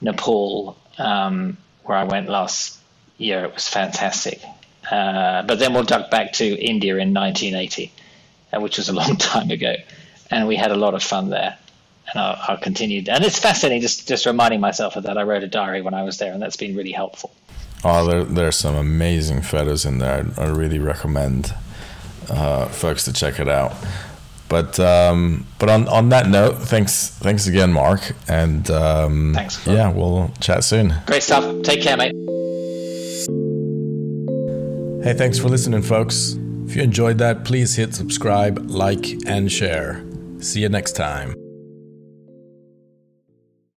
Nepal, 0.02 0.78
um, 1.00 1.58
where 1.84 1.98
I 1.98 2.04
went 2.04 2.30
last 2.30 2.78
year. 3.18 3.46
It 3.46 3.54
was 3.54 3.68
fantastic. 3.68 4.42
Uh, 4.90 5.42
but 5.42 5.58
then 5.58 5.74
we'll 5.74 5.84
duck 5.84 6.12
back 6.12 6.34
to 6.34 6.46
India 6.46 6.94
in 6.98 7.14
1980, 7.14 7.92
uh, 8.54 8.62
which 8.62 8.78
was 8.78 8.90
a 8.90 8.94
long 9.02 9.16
time 9.18 9.50
ago, 9.50 9.76
and 10.30 10.48
we 10.48 10.56
had 10.56 10.72
a 10.72 10.76
lot 10.76 10.94
of 10.94 11.02
fun 11.02 11.30
there 11.30 11.58
and 12.12 12.22
I'll, 12.22 12.38
I'll 12.48 12.58
continue. 12.58 13.04
And 13.10 13.24
it's 13.24 13.40
fascinating 13.40 13.82
just 13.82 14.08
just 14.08 14.26
reminding 14.26 14.60
myself 14.60 14.96
of 14.96 15.04
that. 15.04 15.18
I 15.18 15.24
wrote 15.24 15.44
a 15.44 15.48
diary 15.48 15.82
when 15.82 15.94
I 15.94 16.04
was 16.04 16.18
there, 16.18 16.34
and 16.34 16.42
that's 16.42 16.58
been 16.58 16.76
really 16.76 16.92
helpful. 16.92 17.32
Oh, 17.84 18.08
there, 18.08 18.24
there's 18.24 18.56
some 18.56 18.76
amazing 18.76 19.42
photos 19.42 19.86
in 19.86 20.00
there. 20.00 20.26
I 20.38 20.46
really 20.46 20.80
recommend 20.80 21.54
uh, 22.30 22.68
folks 22.68 23.06
to 23.06 23.14
check 23.14 23.40
it 23.40 23.48
out. 23.48 23.74
But 24.48 24.80
um, 24.80 25.46
but 25.58 25.70
on, 25.70 25.88
on 25.88 26.10
that 26.10 26.28
note, 26.28 26.60
thanks 26.60 27.10
thanks 27.10 27.48
again, 27.48 27.74
Mark, 27.74 28.14
and 28.28 28.70
um, 28.70 29.34
thanks. 29.34 29.66
Yeah, 29.66 29.92
we'll 29.92 30.32
chat 30.40 30.64
soon. 30.64 30.94
Great 31.08 31.24
stuff. 31.24 31.64
Take 31.64 31.82
care, 31.82 31.98
mate. 31.98 32.14
Hey, 35.04 35.14
thanks 35.14 35.38
for 35.38 35.50
listening, 35.50 35.82
folks. 35.84 36.36
If 36.68 36.76
you 36.76 36.82
enjoyed 36.82 37.20
that, 37.20 37.46
please 37.46 37.76
hit 37.76 37.94
subscribe, 37.94 38.70
like, 38.70 39.06
and 39.28 39.52
share. 39.52 40.04
See 40.40 40.62
you 40.62 40.70
next 40.70 40.94
time. 40.94 41.35